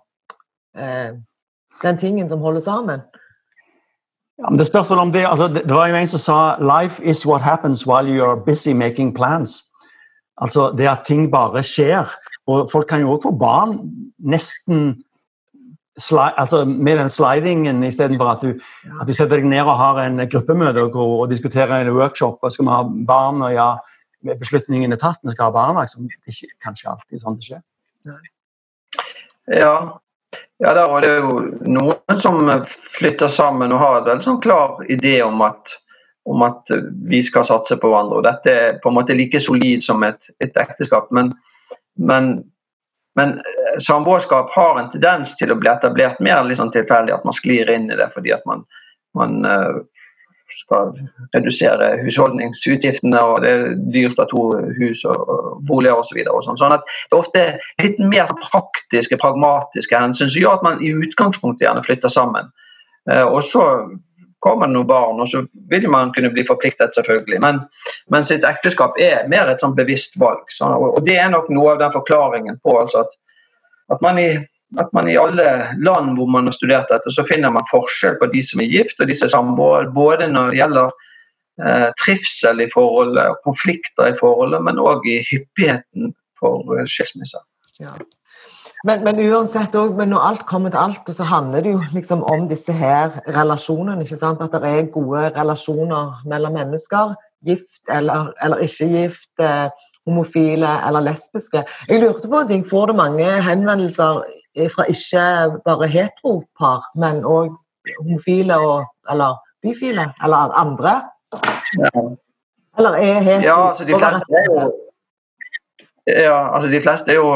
eh, 0.77 1.11
den 1.83 1.97
tingen 1.97 2.29
som 2.29 2.39
holder 2.39 2.59
sammen. 2.59 3.01
Ja, 4.39 4.49
men 4.49 4.57
det 4.59 4.67
spørs 4.67 4.89
vel 4.89 4.97
om 4.99 5.11
det, 5.11 5.25
altså, 5.25 5.47
det 5.53 5.69
var 5.75 5.87
jo 5.87 5.95
en 5.95 6.07
som 6.07 6.19
sa 6.19 6.55
'life 6.59 7.03
is 7.03 7.25
what 7.25 7.41
happens 7.41 7.85
while 7.87 8.07
you 8.09 8.25
are 8.25 8.41
busy 8.45 8.73
making 8.73 9.13
plans'. 9.19 9.67
Altså 10.41 10.71
det 10.77 10.87
at 10.87 10.99
ting 11.05 11.31
bare 11.31 11.63
skjer. 11.63 12.09
Og 12.47 12.67
folk 12.71 12.87
kan 12.87 12.99
jo 13.01 13.11
òg 13.13 13.21
få 13.23 13.31
barn 13.39 13.79
nesten 14.19 15.03
sli, 15.99 16.31
altså 16.37 16.65
med 16.65 16.97
den 16.97 17.09
slidingen 17.09 17.83
istedenfor 17.83 18.25
at, 18.31 18.41
du- 18.41 18.59
at 19.01 19.07
du 19.07 19.13
setter 19.13 19.35
deg 19.35 19.45
ned 19.45 19.61
og 19.61 19.77
har 19.77 19.99
en 19.99 20.17
gruppemøte 20.29 20.81
og, 20.83 20.91
går 20.91 21.21
og 21.21 21.29
diskuterer 21.29 21.81
en 21.81 21.93
workshop. 21.95 22.39
og 22.41 22.51
Skal 22.51 22.65
vi 22.65 22.69
ha 22.71 22.83
barn? 23.07 23.41
Og 23.41 23.53
ja, 23.53 23.75
beslutningen 24.39 24.91
er 24.91 24.97
tatt, 24.97 25.19
vi 25.23 25.31
skal 25.31 25.43
ha 25.45 25.51
barn. 25.51 25.75
Liksom. 25.83 26.01
Det 26.03 26.27
er 26.27 26.31
ikke, 26.31 26.55
kanskje 26.65 26.89
alltid 26.89 27.21
sånn 27.21 27.35
det 27.35 27.43
skjer. 27.45 27.61
Ja, 29.51 29.75
ja 30.61 30.73
der 30.77 30.89
var 30.89 31.01
det 31.01 31.13
jo 31.17 31.37
noen 31.65 32.19
som 32.21 32.41
flytter 32.97 33.31
sammen 33.33 33.73
og 33.73 33.81
har 33.81 34.09
en 34.11 34.21
sånn 34.21 34.41
klar 34.43 34.77
idé 34.93 35.15
om 35.25 35.41
at, 35.41 35.73
om 36.29 36.43
at 36.45 36.69
vi 37.09 37.23
skal 37.25 37.47
satse 37.47 37.79
på 37.81 37.89
hverandre. 37.89 38.19
og 38.19 38.27
Dette 38.27 38.53
er 38.53 38.77
på 38.83 38.91
en 38.91 38.97
måte 38.99 39.17
like 39.17 39.41
solid 39.41 39.81
som 39.81 40.05
et, 40.05 40.29
et 40.43 40.57
ekteskap. 40.61 41.09
Men, 41.09 41.33
men, 41.97 42.29
men 43.17 43.39
eh, 43.39 43.79
samboerskap 43.81 44.53
har 44.53 44.77
en 44.77 44.91
tendens 44.93 45.33
til 45.39 45.49
å 45.49 45.57
bli 45.57 45.71
etablert 45.71 46.21
mer 46.21 46.43
litt 46.45 46.61
sånn 46.61 46.73
tilfeldig, 46.75 47.15
at 47.17 47.25
man 47.25 47.37
sklir 47.37 47.71
inn 47.73 47.89
i 47.89 47.97
det 47.97 48.11
fordi 48.13 48.35
at 48.37 48.45
man, 48.45 48.61
man 49.17 49.41
eh, 49.49 49.81
skal 50.55 50.93
redusere 51.35 51.89
husholdningsutgiftene, 52.03 53.21
og 53.21 53.41
det 53.43 53.51
er 53.51 53.65
dyrt 53.93 54.19
å 54.19 54.25
ha 54.25 54.29
to 54.31 54.45
hus 54.77 55.03
og, 55.09 55.57
boliger 55.67 56.01
osv. 56.01 56.21
Så 56.27 56.45
sånn. 56.47 56.59
sånn 56.59 56.75
det 56.77 57.15
er 57.15 57.19
ofte 57.19 57.45
litt 57.83 57.99
mer 58.03 58.31
praktiske, 58.43 59.19
pragmatiske 59.21 59.97
hensyn 59.97 60.29
som 60.29 60.41
gjør 60.41 60.59
at 60.59 60.65
man 60.67 60.83
i 60.83 60.93
utgangspunktet 61.05 61.67
gjerne 61.67 61.83
flytter 61.85 62.13
sammen. 62.13 62.51
Eh, 63.09 63.25
og 63.25 63.41
så 63.47 63.65
kommer 64.41 64.67
det 64.67 64.73
noen 64.73 64.89
barn, 64.89 65.19
og 65.21 65.29
så 65.29 65.43
vil 65.69 65.85
man 65.93 66.13
kunne 66.15 66.31
bli 66.33 66.43
forpliktet, 66.47 66.95
selvfølgelig. 66.97 67.41
Men, 67.43 67.59
men 68.13 68.25
sitt 68.25 68.45
ekteskap 68.47 68.97
er 69.01 69.27
mer 69.29 69.51
et 69.51 69.61
sånn 69.61 69.77
bevisst 69.77 70.17
valg. 70.21 70.47
Så, 70.49 70.65
og, 70.65 70.95
og 70.97 71.05
det 71.05 71.19
er 71.21 71.29
nok 71.33 71.51
noe 71.53 71.75
av 71.75 71.83
den 71.83 71.93
forklaringen 71.93 72.57
på 72.65 72.79
altså 72.81 73.05
at, 73.05 73.13
at 73.93 74.01
man 74.01 74.17
i 74.21 74.31
at 74.79 74.91
man 74.93 75.09
i 75.09 75.17
alle 75.19 75.47
land 75.83 76.15
hvor 76.17 76.29
man 76.31 76.47
har 76.47 76.55
studert 76.55 76.91
dette, 76.91 77.11
så 77.11 77.25
finner 77.27 77.51
man 77.51 77.67
forskjell 77.71 78.15
på 78.21 78.29
de 78.31 78.43
som 78.45 78.63
er 78.63 78.71
gift 78.71 79.01
og 79.01 79.09
de 79.09 79.17
som 79.17 79.27
er 79.27 79.33
samboere. 79.33 79.91
Både 79.95 80.29
når 80.31 80.51
det 80.51 80.61
gjelder 80.61 80.93
eh, 81.65 81.89
trivsel 81.99 82.63
i 82.63 82.69
forholdet, 82.71 83.25
og 83.33 83.43
konflikter 83.43 84.11
i 84.11 84.17
forholdet, 84.19 84.63
men 84.63 84.79
òg 84.79 85.07
i 85.11 85.19
hyppigheten 85.27 86.15
for 86.39 86.77
eh, 86.77 86.87
skilsmisser. 86.87 87.43
Ja. 87.83 87.97
Men, 88.87 89.03
men 89.05 89.19
uansett 89.27 89.75
også, 89.77 89.93
men 89.97 90.09
når 90.09 90.23
alt 90.29 90.47
kommer 90.49 90.71
til 90.73 90.81
alt, 90.81 91.11
så 91.13 91.27
handler 91.29 91.61
det 91.61 91.75
jo 91.75 91.83
liksom 91.93 92.23
om 92.23 92.47
disse 92.49 92.73
her 92.73 93.19
relasjonene. 93.27 94.07
ikke 94.07 94.17
sant? 94.17 94.41
At 94.41 94.55
det 94.55 94.71
er 94.71 94.89
gode 94.93 95.27
relasjoner 95.35 96.23
mellom 96.25 96.55
mennesker. 96.57 97.13
Gift 97.45 97.91
eller, 97.91 98.31
eller 98.41 98.63
ikke 98.65 98.89
gift. 98.95 99.33
Eh, 99.39 99.69
homofile 100.07 100.69
eller 100.87 101.03
lesbiske. 101.05 101.63
Jeg 101.89 102.01
lurte 102.01 102.29
på 102.29 102.39
en 102.39 102.47
ting, 102.47 102.63
Får 102.65 102.89
du 102.89 102.93
mange 102.97 103.25
henvendelser 103.45 104.23
fra 104.75 104.85
ikke 104.91 105.23
bare 105.65 105.87
heteropar, 105.87 106.89
men 106.99 107.23
òg 107.23 107.53
homofile 108.01 108.57
og, 108.59 108.85
eller 109.11 109.39
bifile? 109.63 110.11
Eller 110.23 110.55
andre? 110.59 110.95
Ja. 111.79 111.91
Eller 112.77 112.97
er 112.99 113.19
hetero 113.25 113.47
Ja, 113.47 113.67
altså 113.69 113.85
de 113.85 113.95
fleste 113.95 114.39
er 114.41 114.47
jo 114.49 114.71
ja, 116.07 116.55
altså 116.55 116.69
de 116.69 116.81
fleste 116.81 117.11
er 117.11 117.15
jo 117.15 117.29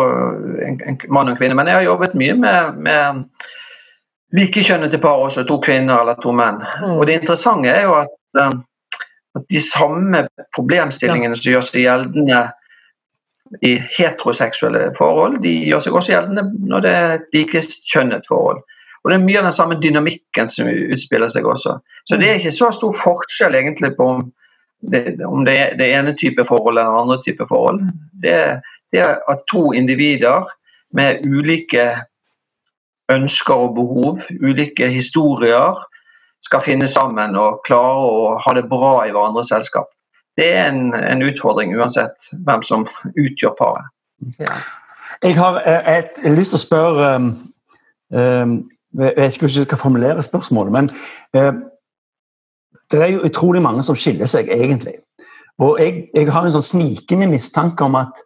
en, 0.68 0.82
en 0.90 0.96
mann 1.10 1.30
og 1.30 1.38
kvinne, 1.38 1.56
men 1.56 1.68
jeg 1.68 1.76
har 1.76 1.86
jobbet 1.86 2.16
mye 2.18 2.34
med, 2.34 2.80
med 2.82 3.24
likekjønnede 4.34 4.98
par 4.98 5.22
også, 5.22 5.44
to 5.44 5.60
kvinner 5.62 6.02
eller 6.02 6.18
to 6.24 6.34
menn. 6.34 6.58
Mm. 6.82 6.96
Og 6.98 7.06
det 7.08 7.20
interessante 7.22 7.70
er 7.70 7.86
jo 7.86 7.94
at, 8.00 8.16
eh, 8.42 8.56
at 9.38 9.46
de 9.54 9.62
samme 9.62 10.26
problemstillingene 10.56 11.38
som 11.38 11.52
gjør 11.52 11.68
seg 11.68 11.86
gjeldende 11.86 12.42
i 13.62 13.76
heteroseksuelle 13.98 14.88
forhold, 14.98 15.40
de 15.44 15.52
gjør 15.70 15.84
seg 15.86 15.98
også 15.98 16.14
gjeldende 16.16 16.46
når 16.70 16.86
det 16.86 16.94
er 16.94 17.12
et 17.18 17.36
likekjønnet 17.36 18.26
forhold. 18.30 18.64
Og 19.04 19.12
det 19.12 19.20
er 19.20 19.26
mye 19.26 19.38
av 19.38 19.46
den 19.46 19.54
samme 19.54 19.78
dynamikken 19.78 20.50
som 20.50 20.70
utspiller 20.70 21.30
seg 21.30 21.46
også. 21.46 21.78
Så 22.10 22.18
det 22.18 22.30
er 22.30 22.40
ikke 22.40 22.56
så 22.56 22.72
stor 22.74 22.96
forskjell 22.98 23.58
egentlig 23.58 23.94
på 24.00 24.08
om 24.16 24.24
det, 24.92 25.20
om 25.26 25.46
det 25.46 25.54
er 25.62 25.76
det 25.78 25.92
ene 25.94 26.16
type 26.18 26.46
forhold 26.46 26.78
eller 26.78 27.02
andre 27.04 27.20
type 27.26 27.46
forhold. 27.50 27.84
Det, 28.24 28.34
det 28.94 29.04
er 29.06 29.22
at 29.30 29.46
to 29.52 29.72
individer 29.78 30.50
med 30.96 31.22
ulike 31.26 31.86
ønsker 33.14 33.68
og 33.68 33.76
behov, 33.78 34.24
ulike 34.42 34.90
historier, 34.90 35.78
skal 36.46 36.62
finne 36.66 36.88
sammen 36.90 37.38
og 37.40 37.62
klare 37.66 38.10
å 38.10 38.34
ha 38.42 38.54
det 38.58 38.68
bra 38.70 39.00
i 39.06 39.14
hverandres 39.14 39.50
selskap. 39.54 39.90
Det 40.38 40.48
er 40.54 40.68
en, 40.70 40.94
en 40.94 41.22
utfordring 41.24 41.76
uansett 41.78 42.32
hvem 42.46 42.64
som 42.64 42.88
utgjør 43.16 43.56
fare. 43.60 43.86
Ja. 44.40 44.58
Jeg 45.24 45.38
har 45.38 45.62
eh, 45.66 45.98
et, 45.98 46.20
lyst 46.38 46.52
til 46.52 46.60
å 46.60 46.64
spørre 46.64 47.16
um, 47.16 47.30
um, 48.12 48.58
Jeg 48.98 49.14
vet 49.18 49.36
ikke 49.36 49.46
hvordan 49.46 49.62
jeg 49.62 49.70
skal 49.70 49.78
formulere 49.78 50.24
spørsmålet, 50.24 50.72
men 50.72 50.90
um, 51.36 51.64
det 52.92 53.02
er 53.02 53.12
jo 53.14 53.26
utrolig 53.26 53.62
mange 53.62 53.84
som 53.84 53.96
skiller 53.96 54.30
seg, 54.30 54.50
egentlig. 54.52 54.94
Og 55.60 55.80
jeg, 55.80 56.08
jeg 56.14 56.32
har 56.32 56.46
en 56.46 56.54
sånn 56.54 56.64
snikende 56.64 57.28
mistanke 57.32 57.84
om 57.84 57.96
at 58.00 58.20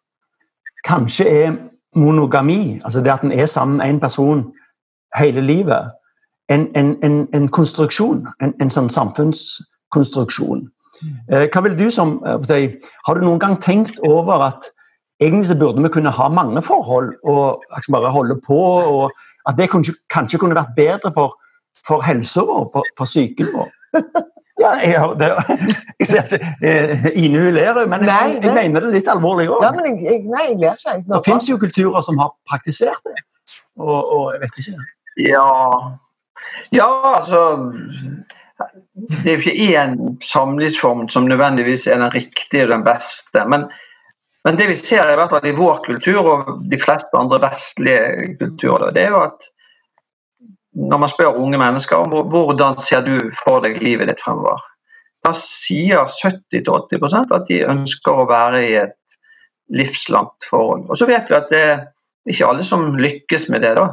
kanskje 0.86 1.26
er 1.30 1.56
monogami, 1.96 2.80
altså 2.84 3.02
det 3.02 3.14
at 3.14 3.24
en 3.26 3.32
er 3.32 3.46
sammen 3.46 3.78
med 3.78 3.90
en 3.90 4.00
person 4.00 4.44
hele 5.18 5.42
livet, 5.42 5.92
en, 6.50 6.68
en, 6.76 6.96
en, 7.04 7.28
en 7.34 7.48
konstruksjon. 7.48 8.28
En 8.42 8.74
sånn 8.74 8.90
samfunnskonstruksjon. 8.90 10.68
Eh, 11.32 11.48
hva 11.48 11.64
vil 11.66 11.78
du 11.80 11.88
som 11.94 12.18
eh, 12.26 12.76
Har 13.08 13.16
du 13.16 13.24
noen 13.24 13.40
gang 13.40 13.56
tenkt 13.62 14.00
over 14.04 14.44
at 14.50 14.72
egentlig 15.22 15.50
så 15.50 15.60
burde 15.60 15.84
vi 15.84 15.92
kunne 15.94 16.12
ha 16.16 16.30
mange 16.32 16.62
forhold 16.64 17.14
og 17.24 17.64
bare 17.92 18.12
holde 18.12 18.40
på, 18.48 18.60
og 18.80 19.12
at 19.48 19.58
det 19.58 19.70
kanskje, 19.72 19.94
kanskje 20.10 20.40
kunne 20.40 20.56
vært 20.56 20.76
bedre 20.78 21.12
for, 21.12 21.36
for 21.88 22.04
helsa 22.04 22.46
vår, 22.48 22.68
for, 22.74 22.88
for 22.98 23.10
psyken 23.10 23.52
vår? 23.56 23.72
Ja, 24.60 24.72
jeg, 24.84 25.16
det, 25.20 25.28
jeg 26.00 26.08
ser 26.08 26.26
at 26.26 26.34
eh, 26.36 27.06
Ine 27.16 27.40
hun 27.40 27.54
ler, 27.56 27.78
men 27.88 28.04
jeg, 28.04 28.10
Nei, 28.10 28.34
jeg, 28.34 28.42
nei. 28.44 28.56
mener 28.66 28.84
det 28.84 28.92
litt 28.98 29.08
alvorlig 29.08 29.48
òg. 29.48 29.64
ja, 29.64 29.70
men 29.72 29.88
jeg, 29.88 30.02
jeg, 30.04 30.26
nei, 30.28 30.46
jeg 30.50 30.58
ler 30.60 30.76
ikke. 30.76 30.96
Jeg 30.98 31.06
Det 31.08 31.22
fins 31.26 31.48
jo 31.50 31.58
kulturer 31.62 32.04
som 32.04 32.20
har 32.20 32.34
praktisert 32.50 33.00
det. 33.08 33.24
Og, 33.80 34.00
og 34.18 34.26
jeg 34.34 34.42
vet 34.44 34.60
ikke. 34.60 34.84
Ja, 35.30 35.48
ja 36.76 36.90
altså 37.14 37.40
Det 39.08 39.32
er 39.32 39.38
jo 39.38 39.44
ikke 39.44 39.68
én 39.70 39.94
samlivsform 40.26 41.08
som 41.10 41.28
nødvendigvis 41.30 41.88
er 41.88 42.02
den 42.02 42.14
riktige 42.14 42.66
og 42.66 42.74
den 42.74 42.84
beste. 42.84 43.46
Men, 43.48 43.68
men 44.46 44.58
det 44.60 44.70
vi 44.72 44.76
ser 44.80 45.08
i 45.08 45.16
hvert 45.20 45.32
fall 45.32 45.48
i 45.48 45.56
vår 45.56 45.84
kultur 45.86 46.20
og 46.34 46.52
de 46.72 46.80
fleste 46.82 47.18
andre 47.18 47.42
vestlige 47.44 48.36
kulturer, 48.42 48.92
det 48.96 49.06
er 49.06 49.16
jo 49.16 49.24
at 49.28 49.50
når 50.80 51.02
man 51.02 51.12
spør 51.12 51.40
unge 51.42 51.58
mennesker 51.58 51.98
om 51.98 52.14
hvordan 52.32 52.80
ser 52.84 53.02
du 53.06 53.16
for 53.44 53.64
deg 53.66 53.82
livet 53.84 54.12
ditt 54.12 54.22
fremover, 54.22 54.62
da 55.26 55.34
sier 55.36 56.08
70-80% 56.08 57.34
at 57.36 57.48
de 57.50 57.64
ønsker 57.68 58.22
å 58.22 58.28
være 58.30 58.62
i 58.68 58.76
et 58.86 58.96
livslangt 59.76 60.48
forhold. 60.50 60.86
Og 60.90 60.98
så 60.98 61.08
vet 61.10 61.30
vi 61.30 61.38
at 61.38 61.50
det 61.52 61.64
er 61.74 61.82
ikke 62.30 62.48
alle 62.48 62.66
som 62.66 62.94
lykkes 63.00 63.50
med 63.52 63.66
det. 63.66 63.76
da. 63.78 63.90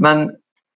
Men, 0.00 0.30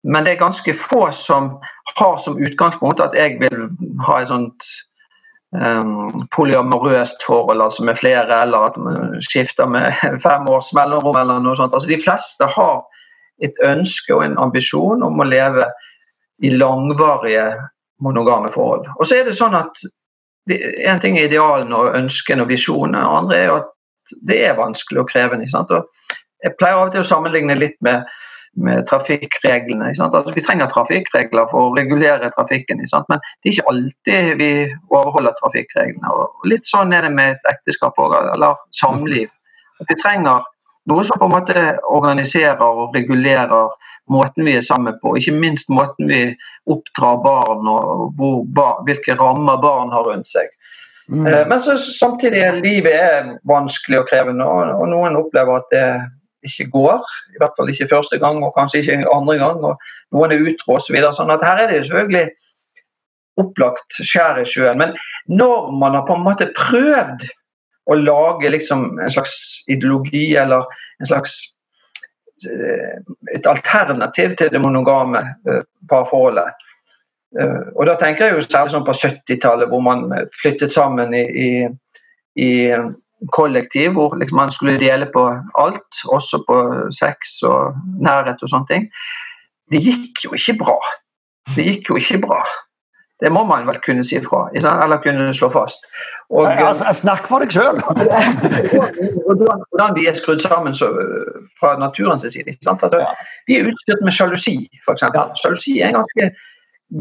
men 0.03 0.23
det 0.23 0.33
er 0.33 0.43
ganske 0.43 0.73
få 0.73 1.09
som 1.11 1.57
har 1.99 2.17
som 2.23 2.37
utgangspunkt 2.39 3.01
at 3.03 3.15
jeg 3.17 3.39
vil 3.41 3.65
ha 4.07 4.21
et 4.21 4.31
sånt 4.31 4.67
um, 5.55 6.13
polyamorøst 6.35 7.25
forhold 7.27 7.61
altså 7.61 7.83
med 7.83 7.99
flere, 7.99 8.41
eller 8.41 8.69
at 8.69 8.77
man 8.77 9.19
skifter 9.21 9.67
med 9.67 9.91
fem 10.27 10.47
års 10.49 10.71
mellomrom 10.73 11.19
eller 11.19 11.43
noe 11.43 11.57
sånt. 11.59 11.73
Altså 11.73 11.89
De 11.91 11.99
fleste 12.03 12.47
har 12.55 12.81
et 13.43 13.59
ønske 13.63 14.15
og 14.15 14.23
en 14.25 14.39
ambisjon 14.39 15.03
om 15.03 15.19
å 15.19 15.27
leve 15.27 15.67
i 16.43 16.51
langvarige 16.55 17.51
monogame 17.99 18.51
forhold. 18.51 18.87
Og 18.95 19.07
så 19.07 19.19
er 19.19 19.27
det 19.27 19.39
sånn 19.39 19.57
at 19.59 19.87
Én 20.49 20.97
ting 20.97 21.13
er 21.19 21.27
idealene 21.27 21.77
og 21.77 21.93
ønskene 21.93 22.41
og 22.41 22.49
visjonene, 22.49 22.97
andre 22.97 23.35
er 23.37 23.43
jo 23.51 23.57
at 23.59 24.13
det 24.25 24.37
er 24.47 24.55
vanskelig 24.57 25.03
og 25.03 25.11
krevende. 25.11 25.45
sant? 25.51 25.69
Og 25.69 25.85
jeg 26.41 26.55
pleier 26.57 26.79
av 26.79 26.87
og 26.87 26.95
til 26.95 27.03
å 27.03 27.09
sammenligne 27.09 27.53
litt 27.59 27.75
med, 27.85 28.07
med 28.53 28.87
trafikkreglene. 28.89 29.91
Altså, 29.93 30.33
vi 30.35 30.43
trenger 30.43 30.69
trafikkregler 30.71 31.49
for 31.51 31.69
å 31.69 31.73
regulere 31.77 32.31
trafikken, 32.35 32.81
men 32.81 33.19
det 33.21 33.49
er 33.49 33.55
ikke 33.55 33.71
alltid 33.71 34.29
vi 34.41 34.51
overholder 34.89 35.35
trafikkreglene. 35.39 36.13
Og 36.13 36.49
litt 36.49 36.67
sånn 36.69 36.93
er 36.93 37.07
det 37.07 37.13
med 37.15 37.35
et 37.35 37.51
ekteskap 37.53 37.99
også, 37.99 38.23
eller 38.35 38.57
samliv. 38.75 39.29
At 39.79 39.91
vi 39.91 39.99
trenger 40.01 40.47
noe 40.89 41.05
som 41.05 41.19
på 41.21 41.29
en 41.29 41.35
måte 41.37 41.65
organiserer 41.87 42.63
og 42.65 42.95
regulerer 42.97 43.69
måten 44.09 44.47
vi 44.47 44.55
er 44.57 44.65
sammen 44.65 44.95
på, 45.03 45.13
ikke 45.19 45.35
minst 45.37 45.69
måten 45.69 46.09
vi 46.09 46.23
oppdrar 46.69 47.19
barn 47.21 47.67
og 47.69 48.15
hvor, 48.17 48.79
hvilke 48.87 49.13
rammer 49.19 49.59
barn 49.61 49.93
har 49.93 50.07
rundt 50.09 50.29
seg. 50.29 50.49
Mm. 51.09 51.27
Eh, 51.27 51.43
Men 51.47 51.61
så, 51.61 51.77
samtidig 51.77 52.41
livet 52.63 52.93
er 52.93 53.35
vanskelig 53.49 54.01
og 54.01 54.09
krevende, 54.09 54.45
og, 54.45 54.73
og 54.81 54.89
noen 54.89 55.17
opplever 55.17 55.61
at 55.61 55.69
det 55.73 55.85
ikke 56.45 56.69
går. 56.73 57.09
I 57.35 57.41
hvert 57.41 57.57
fall 57.57 57.71
ikke 57.71 57.89
første 57.91 58.19
gang, 58.21 58.43
og 58.43 58.55
kanskje 58.57 58.83
ikke 58.83 58.99
andre 59.13 59.37
gang. 59.41 59.65
og 59.65 59.81
Noen 60.15 60.35
er 60.35 60.45
utro 60.51 60.77
osv. 60.77 60.95
Så 60.95 61.11
sånn 61.19 61.33
her 61.33 61.63
er 61.63 61.71
det 61.71 61.83
selvfølgelig 61.87 62.29
opplagt 63.39 63.99
skjær 63.99 64.41
i 64.41 64.47
sjøen. 64.47 64.79
Men 64.81 64.95
når 65.27 65.69
man 65.79 65.95
har 65.95 66.07
på 66.07 66.17
en 66.17 66.25
måte 66.25 66.49
prøvd 66.57 67.27
å 67.89 67.97
lage 67.97 68.51
liksom 68.51 68.99
en 69.01 69.13
slags 69.13 69.35
ideologi 69.71 70.35
eller 70.37 70.67
en 70.99 71.09
slags 71.09 71.39
eh, 72.45 72.99
et 73.33 73.47
alternativ 73.49 74.35
til 74.37 74.51
det 74.53 74.61
monogame 74.61 75.23
eh, 75.47 75.63
parforholdet, 75.89 76.51
Eh, 77.37 77.65
og 77.75 77.85
da 77.85 77.95
tenker 77.99 78.25
jeg 78.25 78.37
jo 78.37 78.45
særlig 78.45 78.73
sånn 78.73 78.87
på 78.87 78.95
70-tallet, 78.97 79.69
hvor 79.69 79.83
man 79.85 80.07
flyttet 80.39 80.73
sammen 80.73 81.13
i, 81.13 81.25
i, 81.29 81.49
i 82.41 82.51
kollektiv, 83.35 83.91
hvor 83.97 84.15
liksom 84.15 84.39
man 84.39 84.51
skulle 84.51 84.79
dele 84.79 85.09
på 85.13 85.25
alt, 85.59 86.03
også 86.07 86.43
på 86.47 86.57
sex 86.99 87.41
og 87.43 87.75
nærhet 87.99 88.41
og 88.41 88.51
sånne 88.51 88.69
ting. 88.71 88.87
Det 89.71 89.83
gikk 89.83 90.25
jo 90.25 90.33
ikke 90.37 90.57
bra. 90.63 90.79
Det 91.55 91.65
gikk 91.65 91.91
jo 91.91 91.99
ikke 91.99 92.21
bra. 92.25 92.41
Det 93.19 93.31
må 93.35 93.41
man 93.43 93.65
vel 93.67 93.75
kunne 93.83 94.03
si 94.07 94.15
fra, 94.23 94.45
eller 94.55 95.01
kunne 95.03 95.33
slå 95.35 95.49
fast. 95.51 95.83
Og, 96.29 96.45
altså, 96.47 96.87
snakk 96.95 97.27
for 97.27 97.43
deg 97.43 97.51
sjøl! 97.51 97.81
hvordan, 99.27 99.95
vi 99.97 100.05
er 100.07 100.15
skrudd 100.15 100.39
sammen 100.39 100.75
så, 100.77 100.87
fra 101.59 101.73
naturens 101.81 102.23
side. 102.23 102.55
Altså. 102.63 103.01
Vi 103.47 103.57
er 103.57 103.67
utstyrt 103.67 104.05
med 104.05 104.15
sjalusi, 104.15 104.55
f.eks. 104.85 105.03
Ja. 105.15 105.25
Sjalusi 105.41 105.81
er 105.81 105.91
en 105.91 105.99
ganske 105.99 106.29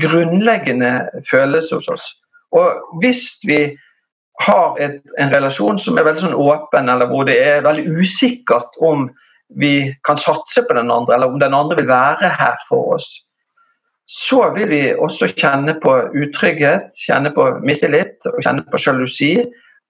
grunnleggende 0.03 0.93
følelse 1.31 1.79
hos 1.79 1.89
oss. 1.95 2.09
Og 2.57 2.99
hvis 3.03 3.39
vi 3.47 3.61
har 4.41 4.77
et, 4.83 5.01
en 5.19 5.33
relasjon 5.35 5.79
som 5.83 5.99
er 5.99 6.07
veldig 6.07 6.29
sånn 6.29 6.37
åpen, 6.39 6.91
eller 6.91 7.11
hvor 7.11 7.27
det 7.29 7.39
er 7.43 7.65
veldig 7.67 7.99
usikkert 7.99 8.79
om 8.85 9.09
vi 9.59 9.95
kan 10.05 10.21
satse 10.21 10.63
på 10.69 10.77
den 10.77 10.93
andre, 10.93 11.17
eller 11.17 11.33
om 11.33 11.41
den 11.41 11.57
andre 11.57 11.81
vil 11.81 11.89
være 11.91 12.31
her 12.39 12.59
for 12.69 12.95
oss, 12.99 13.09
så 14.09 14.51
vil 14.55 14.71
vi 14.73 14.83
også 14.95 15.29
kjenne 15.37 15.75
på 15.83 15.95
utrygghet, 16.17 16.89
kjenne 16.97 17.33
på 17.37 17.49
mistillit 17.65 18.25
og 18.31 18.41
kjenne 18.45 18.65
på 18.73 18.81
sjalusi. 18.81 19.35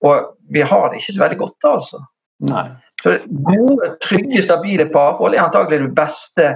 Og 0.03 0.33
vi 0.55 0.65
har 0.67 0.91
det 0.91 0.99
ikke 0.99 1.15
så 1.15 1.23
veldig 1.23 1.39
godt 1.39 1.57
da, 1.63 1.75
altså. 1.79 2.03
Nei. 2.51 2.65
Så 3.03 3.15
gode, 3.47 3.93
trygge, 4.03 4.43
stabile 4.43 4.89
parforhold 4.91 5.37
er 5.37 5.45
antagelig 5.45 5.85
den 5.85 5.95
beste 5.95 6.51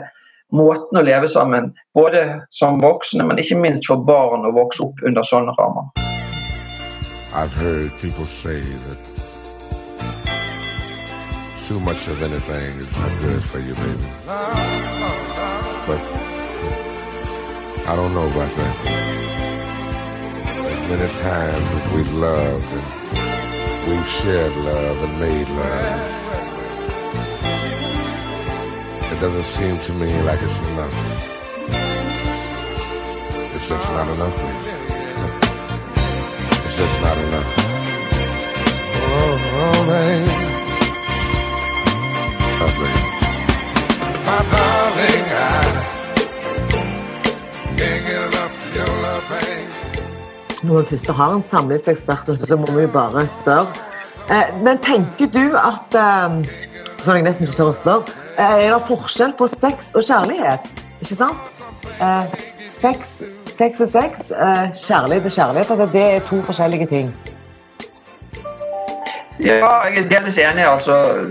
måten 0.53 0.99
å 0.99 1.07
leve 1.07 1.31
sammen, 1.31 1.71
både 1.95 2.25
som 2.55 2.83
voksne, 2.83 3.27
men 3.27 3.39
ikke 3.39 3.61
minst 3.63 3.87
for 3.91 4.03
barn 4.11 4.47
å 4.47 4.55
vokse 4.59 4.83
opp 4.89 5.07
under 5.07 5.27
sånne 5.27 5.55
rammer. 5.59 5.95
I've 7.35 7.53
heard 7.55 7.97
people 7.99 8.27
say 8.27 8.61
that 8.61 8.99
too 11.64 11.81
much 11.81 12.07
of 12.09 12.21
anything 12.23 12.77
is 12.77 12.92
not 12.95 13.21
good 13.21 13.42
for 13.42 13.59
you, 13.59 13.75
baby. 13.75 14.05
But 15.87 16.03
I 17.88 17.97
don't 17.97 18.12
know 18.12 18.27
about 18.27 18.55
that. 18.57 18.77
As 20.73 20.81
many 20.90 21.09
times 21.23 21.73
as 21.79 21.92
we've 21.95 22.12
loved 22.12 22.71
and 22.75 23.88
we've 23.88 24.09
shared 24.09 24.55
love 24.57 25.03
and 25.03 25.18
made 25.18 25.49
love, 25.49 26.01
it 29.11 29.21
doesn't 29.21 29.45
seem 29.45 29.79
to 29.79 29.92
me 29.95 30.23
like 30.25 30.42
it's 30.42 30.61
enough. 30.68 30.95
It's 33.55 33.66
just 33.66 33.88
not 33.88 34.09
enough, 34.16 34.37
baby. 34.37 34.72
It's 36.75 36.81
just 36.81 37.01
not 37.03 37.19
enough. 37.19 37.51
Oh, 38.97 39.35
oh 39.61 39.81
baby. 39.89 40.31
Oh, 42.63 42.71
baby. 42.79 43.03
My 44.27 44.39
darling, 44.53 45.25
I 45.37 45.55
can't 47.77 48.07
get 48.07 48.25
enough 48.29 48.57
your 48.75 48.93
love, 49.05 49.25
baby. 49.29 49.69
Når 50.63 50.81
vi 50.81 50.87
først 50.89 51.11
har 51.11 51.33
en 51.35 51.41
samlivsekspert, 51.43 52.31
så 52.49 52.57
må 52.57 52.67
vi 52.73 52.83
jo 52.83 52.89
bare 52.89 53.27
spørre. 53.27 53.67
Eh, 54.31 54.63
Men 54.63 54.79
tenker 54.79 55.27
du 55.27 55.57
at 55.59 55.95
eh, 55.95 56.41
Sånn 57.03 57.17
jeg 57.19 57.25
nesten 57.27 57.45
ikke 57.47 57.57
tør 57.59 57.73
å 57.73 57.77
spørre. 57.77 58.05
eh, 58.39 58.65
Er 58.67 58.73
det 58.79 58.83
forskjell 58.87 59.33
på 59.39 59.47
sex 59.51 59.93
og 59.99 60.03
kjærlighet? 60.09 60.73
Ikke 61.03 61.15
sant? 61.15 61.37
Eh, 62.01 62.25
Sex, 62.73 63.23
sex 63.53 63.81
er 63.81 63.91
sex, 63.91 64.31
eh, 64.33 64.73
kjærlighet 64.75 65.29
er 65.29 65.37
kjærlighet. 65.37 65.71
At 65.71 65.93
det 65.93 66.07
er 66.17 66.27
to 66.27 66.41
forskjellige 66.43 66.87
ting. 66.87 67.12
Ja, 69.41 69.87
jeg 69.88 70.05
er 70.05 70.09
delvis 70.09 70.38
enig. 70.38 70.65
altså. 70.65 71.27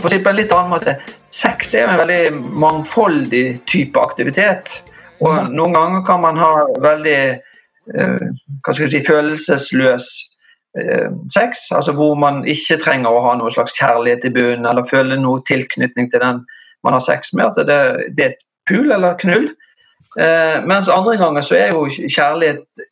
på 0.00 0.08
en 0.14 0.36
litt 0.36 0.52
annen 0.52 0.70
måte, 0.70 0.96
sex 1.30 1.74
er 1.74 1.88
en 1.88 1.98
veldig 1.98 2.32
mangfoldig 2.56 3.60
type 3.66 4.00
aktivitet. 4.00 4.82
Og 5.20 5.50
noen 5.50 5.74
ganger 5.74 6.04
kan 6.06 6.20
man 6.22 6.36
ha 6.38 6.52
veldig 6.80 7.20
eh, 7.94 8.26
hva 8.62 8.74
skal 8.74 8.86
jeg 8.86 8.92
si, 8.94 9.06
følelsesløs 9.08 10.06
eh, 10.78 11.08
sex, 11.34 11.68
altså 11.74 11.92
hvor 11.98 12.14
man 12.14 12.44
ikke 12.46 12.78
trenger 12.84 13.10
å 13.10 13.24
ha 13.26 13.34
noe 13.38 13.50
slags 13.52 13.74
kjærlighet 13.78 14.28
i 14.28 14.34
bunnen 14.36 14.68
eller 14.70 14.86
føle 14.88 15.18
noe 15.18 15.42
tilknytning 15.48 16.12
til 16.12 16.22
den 16.22 16.44
man 16.86 16.94
har 16.94 17.02
sex 17.02 17.34
med. 17.34 17.48
Altså 17.50 17.66
det, 17.66 17.80
det 18.16 18.24
er 18.24 18.36
et 18.36 18.46
pul 18.70 18.92
eller 18.94 19.18
knull. 19.20 19.50
Eh, 20.16 20.64
mens 20.64 20.88
andre 20.88 21.16
ganger 21.20 21.44
så 21.44 21.58
er 21.58 21.74
jo 21.74 21.88
kjærlighet 21.88 22.86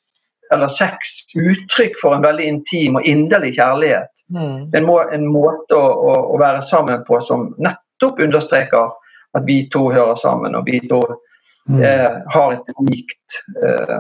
eller 0.55 0.70
sex 0.70 1.24
uttrykk 1.35 1.96
for 1.98 2.14
en 2.14 2.22
veldig 2.22 2.44
intim 2.46 2.98
og 3.00 3.07
inderlig 3.09 3.57
kjærlighet. 3.57 4.12
Mm. 4.31 4.68
En, 4.74 4.85
må, 4.87 5.00
en 5.12 5.26
måte 5.31 5.74
å, 5.74 5.87
å, 6.11 6.12
å, 6.35 6.38
være 6.38 6.62
sammen 6.62 7.02
på 7.07 7.18
som 7.24 7.48
nettopp 7.62 8.20
understreker 8.22 8.92
at 9.37 9.46
vi 9.46 9.64
to 9.72 9.88
hører 9.90 10.14
sammen, 10.20 10.55
og 10.55 10.68
vi 10.68 10.81
to 10.90 11.02
Mm. 11.68 11.83
eh, 11.83 12.22
har 12.26 12.62
unikt, 12.79 13.31
eh, 13.62 13.98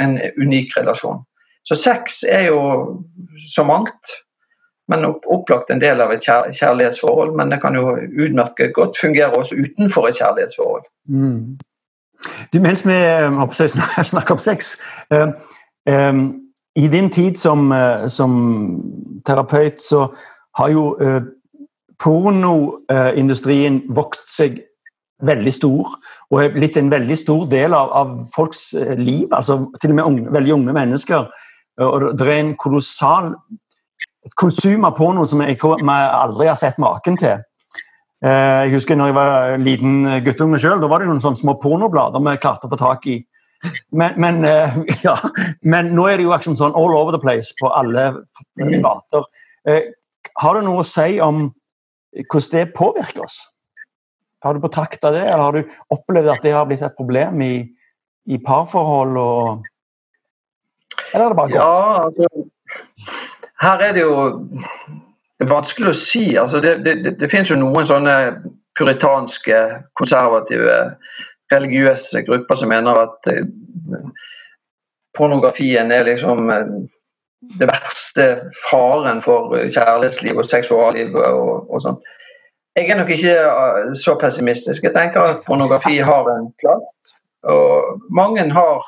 en 0.00 0.20
unik 0.36 0.76
relasjon. 0.76 1.24
Så 1.62 1.74
sex 1.74 2.24
er 2.28 2.46
jo 2.46 2.60
så 3.54 3.64
mangt, 3.64 4.12
men 4.88 5.04
opp, 5.04 5.24
opplagt 5.26 5.70
en 5.70 5.80
del 5.80 6.00
av 6.00 6.12
et 6.12 6.24
kjær, 6.24 6.50
kjærlighetsforhold. 6.52 7.36
Men 7.36 7.52
det 7.52 7.60
kan 7.60 7.74
jo 7.74 7.96
utmerket 7.96 8.74
godt 8.74 8.96
fungere 9.00 9.32
også 9.32 9.56
utenfor 9.56 10.08
et 10.08 10.20
kjærlighetsforhold. 10.20 10.84
Mm. 11.08 11.56
Du, 12.52 12.60
mens 12.60 12.84
vi 12.86 12.94
eh, 12.94 13.50
snakker 14.12 14.34
om 14.34 14.42
sex 14.42 14.76
eh, 15.12 15.28
eh, 15.88 16.12
I 16.76 16.88
din 16.88 17.10
tid 17.10 17.38
som, 17.38 17.72
som 18.08 18.32
terapeut 19.26 19.82
så 19.82 20.08
har 20.58 20.70
jo 20.70 20.84
pornoindustrien 22.02 23.80
vokst 23.94 24.30
seg 24.30 24.58
veldig 25.24 25.52
stor 25.54 25.92
og 26.30 26.40
er 26.42 26.54
blitt 26.54 26.76
en 26.76 26.90
veldig 26.90 27.16
stor 27.18 27.44
del 27.50 27.74
av, 27.78 27.92
av 27.94 28.16
folks 28.34 28.72
liv. 28.98 29.28
altså 29.30 29.70
Til 29.80 29.94
og 29.94 29.96
med 30.00 30.04
unge, 30.04 30.32
veldig 30.34 30.54
unge 30.54 30.74
mennesker. 30.74 31.30
Og 31.78 32.08
det 32.18 32.26
er 32.26 32.40
en 32.40 32.56
kolossal 32.58 33.30
konsum 34.40 34.84
av 34.84 34.96
porno 34.98 35.24
som 35.28 35.42
jeg 35.44 35.58
tror 35.60 35.78
vi 35.78 35.94
aldri 35.94 36.50
har 36.50 36.58
sett 36.58 36.78
maken 36.82 37.18
til. 37.20 37.42
Eh, 38.22 38.60
Jeg 38.64 38.74
husker 38.76 38.96
når 38.96 39.10
jeg 39.10 39.16
var 39.18 39.56
liten 39.62 39.94
guttunge 40.24 40.60
sjøl, 40.62 40.80
da 40.80 40.90
var 40.90 41.02
det 41.02 41.08
noen 41.10 41.22
sånne 41.22 41.40
små 41.40 41.56
pornoblader 41.62 42.22
vi 42.22 42.36
klarte 42.42 42.68
å 42.68 42.72
få 42.72 42.80
tak 42.80 43.08
i. 43.10 43.18
Men, 43.90 44.14
men, 44.20 44.44
eh, 44.44 44.76
ja, 45.06 45.16
men 45.62 45.92
nå 45.96 46.06
er 46.08 46.20
det 46.20 46.28
jo 46.28 46.34
liksom 46.34 46.56
sånn 46.58 46.76
all 46.76 46.94
over 46.96 47.16
the 47.16 47.22
place 47.22 47.54
på 47.58 47.72
alle 47.72 48.10
flater. 48.56 49.28
Eh, 49.68 49.92
Har 50.40 50.56
du 50.56 50.64
noe 50.66 50.82
å 50.82 50.88
si 50.88 51.20
om 51.22 51.46
hvordan 52.14 52.50
det 52.54 52.74
påvirker 52.76 53.24
oss? 53.26 53.42
Har 54.44 54.54
du 54.54 54.60
betrakta 54.60 55.10
det, 55.14 55.22
eller 55.24 55.42
har 55.42 55.56
du 55.56 55.76
opplevd 55.94 56.28
at 56.34 56.42
det 56.44 56.52
har 56.52 56.66
blitt 56.68 56.82
et 56.84 56.96
problem 56.96 57.40
i, 57.44 57.54
i 58.28 58.38
parforhold? 58.44 59.16
Og... 59.16 59.64
Eller 61.12 61.24
er 61.24 61.32
det 61.32 61.38
bare 61.38 61.54
godt? 61.54 61.62
Ja, 61.62 62.04
altså, 62.08 62.44
her 63.64 63.84
er 63.86 63.96
det 63.96 64.04
jo 64.04 64.14
det 65.38 65.46
er 65.46 65.50
vanskelig 65.54 65.90
å 65.90 65.98
si. 65.98 66.24
Altså, 66.38 66.60
det, 66.62 66.76
det, 66.84 67.16
det, 67.18 67.30
finnes 67.30 67.50
jo 67.50 67.58
noen 67.58 67.86
sånne 67.88 68.16
puritanske, 68.78 69.60
konservative, 69.98 70.94
religiøse 71.52 72.24
grupper 72.26 72.58
som 72.58 72.70
mener 72.72 72.98
at 72.98 73.28
eh, 73.30 73.44
pornografien 75.14 75.92
er 75.92 76.06
liksom 76.08 76.50
eh, 76.50 76.70
det 77.60 77.68
verste 77.68 78.28
faren 78.70 79.20
for 79.22 79.52
kjærlighetsliv 79.52 80.40
og 80.40 80.48
seksualliv 80.48 81.18
og, 81.20 81.68
og 81.68 81.84
sånn. 81.84 82.00
Jeg 82.74 82.90
er 82.90 82.98
nok 82.98 83.12
ikke 83.14 83.36
eh, 83.36 83.92
så 83.98 84.16
pessimistisk. 84.18 84.86
Jeg 84.86 84.96
tenker 84.96 85.26
at 85.26 85.44
pornografi 85.46 85.98
har 86.02 86.30
en 86.32 86.50
plass. 86.62 86.90
Og 87.44 88.00
mange 88.08 88.46
har 88.56 88.84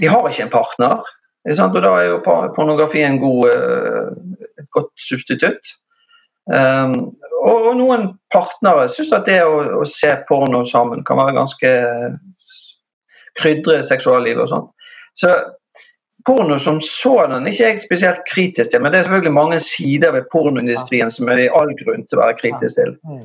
De 0.00 0.06
har 0.06 0.28
ikke 0.28 0.44
en 0.46 0.52
partner. 0.52 1.00
Og 1.50 1.76
da 1.82 1.90
er 1.98 2.04
jo 2.06 2.18
por- 2.24 2.52
pornografi 2.54 3.02
en 3.02 3.18
god, 3.18 3.48
et 4.60 4.70
godt 4.76 4.92
substitutt. 5.00 5.74
Um, 6.50 7.10
og 7.44 7.70
og 7.70 7.76
noen 7.78 8.08
partnere 8.34 8.88
syns 8.90 9.12
at 9.14 9.28
det 9.28 9.38
å, 9.44 9.60
å 9.80 9.86
se 9.88 10.10
porno 10.28 10.64
sammen 10.66 11.04
kan 11.06 11.20
være 11.20 11.36
ganske 11.38 11.70
krydre 13.38 13.80
seksuallivet 13.86 14.44
og 14.44 14.50
sånn. 14.50 14.68
Så 15.18 15.32
porno 16.26 16.58
som 16.60 16.80
sådan 16.84 17.46
ikke 17.48 17.64
jeg 17.64 17.82
spesielt 17.84 18.24
kritisk 18.28 18.72
til, 18.72 18.82
men 18.82 18.92
det 18.92 19.00
er 19.00 19.06
selvfølgelig 19.06 19.32
mange 19.36 19.60
sider 19.64 20.12
ved 20.16 20.28
pornoindustrien 20.32 21.12
som 21.14 21.30
er 21.32 21.44
i 21.44 21.50
all 21.56 21.70
grunn 21.78 22.04
til 22.08 22.18
å 22.18 22.24
være 22.24 22.38
kritisk 22.40 22.80
til. 22.80 22.96
Mm. 23.08 23.22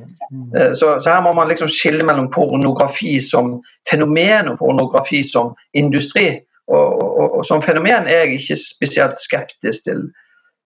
Eh, 0.56 0.70
Så, 0.78 0.94
så 1.02 1.12
her 1.12 1.24
må 1.26 1.34
man 1.36 1.50
liksom 1.50 1.68
skille 1.72 2.06
mellom 2.06 2.30
pornografi 2.32 3.18
som 3.20 3.58
fenomen 3.90 4.52
og 4.52 4.60
pornografi 4.62 5.22
som 5.26 5.52
industri. 5.74 6.40
Og, 6.66 7.02
og, 7.02 7.26
og 7.40 7.44
som 7.46 7.60
fenomen 7.62 8.08
er 8.08 8.24
jeg 8.24 8.40
ikke 8.40 8.56
spesielt 8.62 9.20
skeptisk 9.22 9.84
til, 9.86 10.06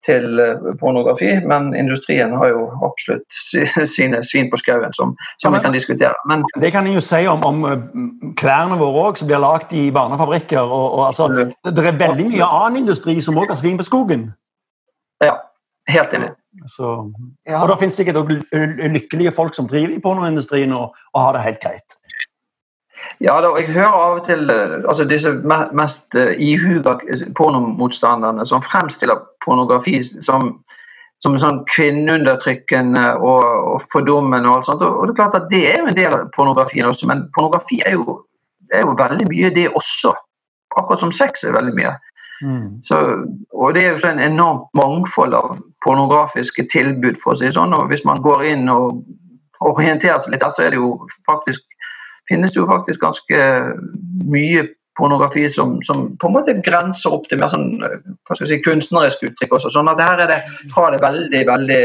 til 0.05 0.39
eh, 0.39 0.69
pornografi, 0.79 1.31
men 1.47 1.73
industrien 1.75 2.33
har 2.37 2.51
jo 2.53 2.65
absolutt 2.87 3.39
sine 3.95 4.21
svin 4.23 4.49
på 4.51 4.59
skauen 4.61 4.93
som, 4.95 5.15
som 5.41 5.55
vi 5.55 5.61
kan 5.63 5.75
diskutere. 5.75 6.15
Men 6.29 6.45
Det 6.61 6.71
kan 6.71 6.87
jeg 6.87 6.99
jo 6.99 7.03
si 7.03 7.21
om, 7.27 7.43
om 7.45 7.65
eh, 7.67 7.85
klærne 8.39 8.79
våre 8.79 9.09
òg, 9.09 9.19
som 9.19 9.29
blir 9.29 9.43
lagd 9.43 9.73
i 9.75 9.89
barnefabrikker. 9.95 10.61
Og, 10.61 10.87
og, 10.99 11.05
altså, 11.09 11.27
det, 11.35 11.75
er 11.75 11.99
veldig 11.99 12.29
mye 12.31 12.51
annen 12.61 12.83
industri 12.83 13.19
som 13.25 13.37
òg 13.39 13.51
har 13.51 13.59
svin 13.59 13.79
på 13.79 13.87
skogen. 13.87 14.29
ja, 15.23 15.35
helt 15.91 16.13
enig. 16.13 16.33
Så, 16.67 17.11
Ja. 17.47 17.61
og 17.61 17.69
det 17.69 17.79
finnes 17.79 17.95
sikkert 17.99 18.17
òg 18.23 18.31
lykkelige 18.95 19.31
folk 19.31 19.53
som 19.55 19.67
driver 19.67 19.93
i 19.95 20.01
pornoindustrien 20.01 20.73
og, 20.73 20.95
og 21.13 21.21
har 21.21 21.33
det 21.35 21.43
helt 21.45 21.59
greit. 21.61 21.99
Ja, 23.19 23.35
da, 23.43 23.51
jeg 23.59 23.73
hører 23.73 23.95
av 23.95 24.17
og 24.19 24.25
til 24.27 24.49
eh, 24.51 24.79
altså 24.87 25.05
disse 25.07 25.33
mest 25.75 26.15
uh, 26.15 26.31
ihuga 26.39 26.97
pornomotstanderne 27.35 28.45
som 28.47 28.63
fremstiller 28.63 29.19
pornografi 29.43 29.99
som, 30.03 30.53
som 31.23 31.35
sånn 31.41 31.61
kvinneundertrykkende 31.71 33.05
og, 33.19 33.43
og 33.73 33.85
fordummende. 33.91 34.47
Og 34.47 34.61
alt 34.61 34.69
sånt. 34.71 34.85
Og, 34.87 35.03
det 35.07 35.15
er 35.15 35.21
klart 35.21 35.39
at 35.39 35.49
det 35.51 35.63
er 35.73 35.81
jo 35.81 35.91
en 35.91 35.99
del 35.99 36.15
av 36.15 36.27
pornografien 36.35 36.87
også, 36.87 37.09
men 37.11 37.27
pornografi 37.35 37.81
er 37.85 37.97
jo, 37.99 38.21
er 38.73 38.87
jo 38.87 38.95
veldig 38.99 39.27
mye 39.31 39.51
det 39.55 39.67
også. 39.75 40.15
Akkurat 40.77 41.03
som 41.03 41.15
sex 41.15 41.43
er 41.43 41.57
veldig 41.57 41.75
mye. 41.75 41.95
Så, 42.81 42.97
og 43.51 43.73
det 43.75 43.83
er 43.83 43.89
jo 43.91 43.97
så 43.99 44.13
en 44.13 44.21
enormt 44.23 44.69
mangfold 44.77 45.33
av 45.35 45.57
pornografiske 45.83 46.63
tilbud, 46.71 47.17
for 47.19 47.33
å 47.33 47.39
si 47.39 47.51
sånn. 47.51 47.75
Og 47.75 47.89
hvis 47.91 48.05
man 48.07 48.21
går 48.23 48.45
inn 48.53 48.69
og 48.71 49.01
orienterer 49.65 50.21
seg 50.23 50.33
litt 50.33 50.43
der, 50.45 50.53
så 50.55 50.65
er 50.65 50.73
det 50.73 50.79
jo 50.79 50.93
faktisk 51.27 51.65
finnes 52.29 52.53
det 52.53 52.61
jo 52.61 52.69
faktisk 52.69 53.01
ganske 53.03 53.45
mye 54.29 54.67
pornografi 54.99 55.49
som, 55.49 55.83
som 55.83 56.17
på 56.17 56.27
en 56.27 56.35
måte 56.35 56.55
grenser 56.65 57.13
opp 57.15 57.27
til 57.29 57.39
mer 57.39 57.51
sånn, 57.53 57.79
eh, 57.85 57.95
hva 58.27 58.35
skal 58.35 58.51
si, 58.51 58.59
kunstnerisk 58.65 59.23
uttrykk. 59.29 59.55
også, 59.57 59.71
sånn 59.73 59.91
at 59.91 60.01
her 60.03 60.25
er 60.25 60.33
det 60.33 60.41
fra 60.73 60.89
det 60.93 60.99
veldig 61.03 61.45
veldig 61.47 61.79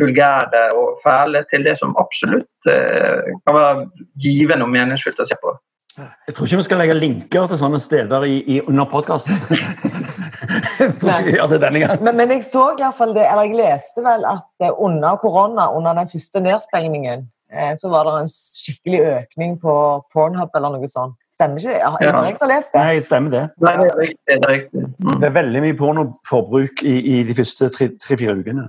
vulgære 0.00 0.66
og 0.76 1.00
fæle 1.04 1.44
til 1.52 1.64
det 1.66 1.78
som 1.80 1.96
absolutt 2.02 2.70
eh, 2.70 3.32
kan 3.46 3.56
være 3.56 3.88
givende 4.20 4.68
og 4.68 4.72
meningsfylt 4.76 5.22
å 5.24 5.28
se 5.30 5.40
på. 5.40 5.56
Jeg 6.00 6.36
tror 6.36 6.46
ikke 6.46 6.60
vi 6.60 6.64
skal 6.68 6.78
legge 6.80 6.94
linker 6.96 7.48
til 7.50 7.58
sånne 7.60 7.80
steder 7.82 8.24
i, 8.28 8.36
i, 8.54 8.60
under 8.70 8.86
podkasten. 8.88 9.36
jeg 10.80 10.94
tror 11.00 11.10
ikke 11.10 11.26
vi 11.26 11.34
gjør 11.34 11.50
det 11.50 11.58
denne 11.64 11.82
gangen. 11.82 12.04
Men, 12.06 12.16
men 12.20 12.36
jeg 12.36 12.46
så 12.46 12.70
i 12.72 12.78
hvert 12.78 12.96
fall 12.96 13.12
det, 13.16 13.26
eller 13.26 13.48
jeg 13.48 13.58
leste 13.58 14.04
vel 14.04 14.24
at 14.28 14.70
under 14.70 15.18
korona, 15.20 15.66
under 15.76 15.98
den 15.98 16.08
første 16.12 16.44
nedstengningen, 16.44 17.26
så 17.80 17.88
var 17.90 18.06
det 18.06 18.12
en 18.20 18.28
skikkelig 18.30 19.00
økning 19.16 19.56
på 19.62 19.72
Pornhub 20.14 20.54
eller 20.54 20.76
noe 20.76 20.88
sånt. 20.90 21.16
Stemmer 21.34 21.56
ikke 21.58 21.72
det? 21.72 21.80
Ja. 21.80 21.90
jeg 22.28 22.36
som 22.36 22.44
har 22.44 22.50
lest 22.52 22.72
det? 22.74 22.80
Nei, 22.84 23.00
stemmer 23.02 23.32
det. 23.34 23.42
Nei, 23.64 23.72
det 23.80 23.86
er 23.88 24.00
riktig. 24.02 24.20
Det 24.28 24.38
er 24.38 24.54
riktig. 24.54 24.82
Mm. 25.00 25.12
Det 25.20 25.28
er 25.30 25.34
veldig 25.38 25.62
mye 25.64 25.76
pornoforbruk 25.78 26.82
i, 26.84 26.94
i 27.14 27.22
de 27.26 27.36
første 27.38 27.70
tre-fire 27.74 28.34
ukene. 28.38 28.66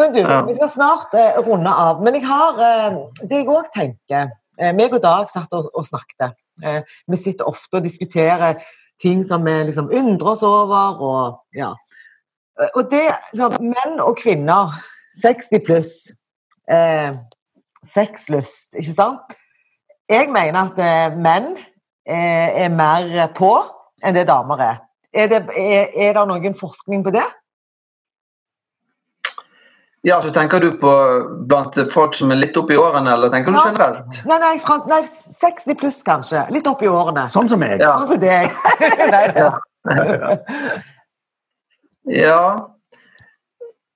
Men 0.00 0.14
du, 0.14 0.20
Ja. 0.22 0.38
vi 0.48 0.54
skal 0.56 0.70
snart 0.72 1.12
eh, 1.14 1.36
runde 1.46 1.70
av. 1.70 2.00
Men 2.02 2.16
jeg 2.16 2.24
har 2.26 2.62
eh, 2.68 2.96
det 3.22 3.42
jeg 3.42 3.50
òg 3.52 3.68
tenker 3.76 4.30
eh, 4.58 4.72
meg 4.74 4.96
og 4.96 5.02
Dag 5.04 5.28
satt 5.30 5.52
og, 5.54 5.68
og 5.74 5.84
snakket. 5.86 6.32
Eh, 6.64 6.80
vi 7.12 7.20
sitter 7.20 7.46
ofte 7.50 7.78
og 7.78 7.84
diskuterer 7.84 8.56
ting 9.02 9.22
som 9.26 9.44
vi 9.44 9.52
liksom 9.68 9.92
undrer 9.92 10.32
oss 10.32 10.42
over. 10.48 10.96
Og, 10.98 11.38
ja. 11.54 11.74
Eh, 12.58 12.72
og 12.72 12.88
det 12.90 13.04
så, 13.36 13.52
Menn 13.60 14.00
og 14.00 14.16
kvinner, 14.22 14.72
60 15.20 15.62
pluss, 15.68 15.94
eh, 16.72 17.12
sexlyst, 17.86 18.74
ikke 18.78 18.94
sant? 18.94 19.36
Jeg 20.10 20.28
mener 20.32 20.70
at 20.70 20.78
eh, 20.82 21.14
menn 21.18 21.52
eh, 22.06 22.64
er 22.64 22.72
mer 22.72 23.28
på 23.36 23.52
enn 24.02 24.16
det 24.16 24.26
damer 24.28 24.60
er. 24.62 24.80
Er 25.12 25.28
det, 25.28 25.42
er, 25.58 25.88
er 25.92 26.12
det 26.16 26.26
noen 26.28 26.54
forskning 26.56 27.04
på 27.04 27.12
det? 27.14 27.24
Ja, 30.02 30.16
så 30.22 30.32
Tenker 30.34 30.58
du 30.58 30.72
på 30.82 30.92
blant 31.46 31.76
folk 31.92 32.16
som 32.18 32.32
er 32.34 32.40
litt 32.40 32.56
oppi 32.58 32.74
årene, 32.74 33.12
eller 33.14 33.30
tenker 33.30 33.54
du 33.54 33.58
Ja. 33.60 33.68
generelt? 33.70 34.16
Nei, 34.26 34.38
nei, 34.42 34.56
fra, 34.58 34.80
nei 34.90 35.02
60 35.06 35.76
pluss 35.78 36.00
kanskje. 36.02 36.42
Litt 36.50 36.66
oppi 36.66 36.88
årene. 36.90 37.28
Sånn 37.30 37.48
som 37.48 37.62
meg. 37.62 37.78
Ja. 37.80 37.92
Sånn 38.00 38.08
som 38.10 38.20
deg. 38.20 38.50
nei, 39.12 39.26
ja. 39.44 39.52
Ja 42.10 42.71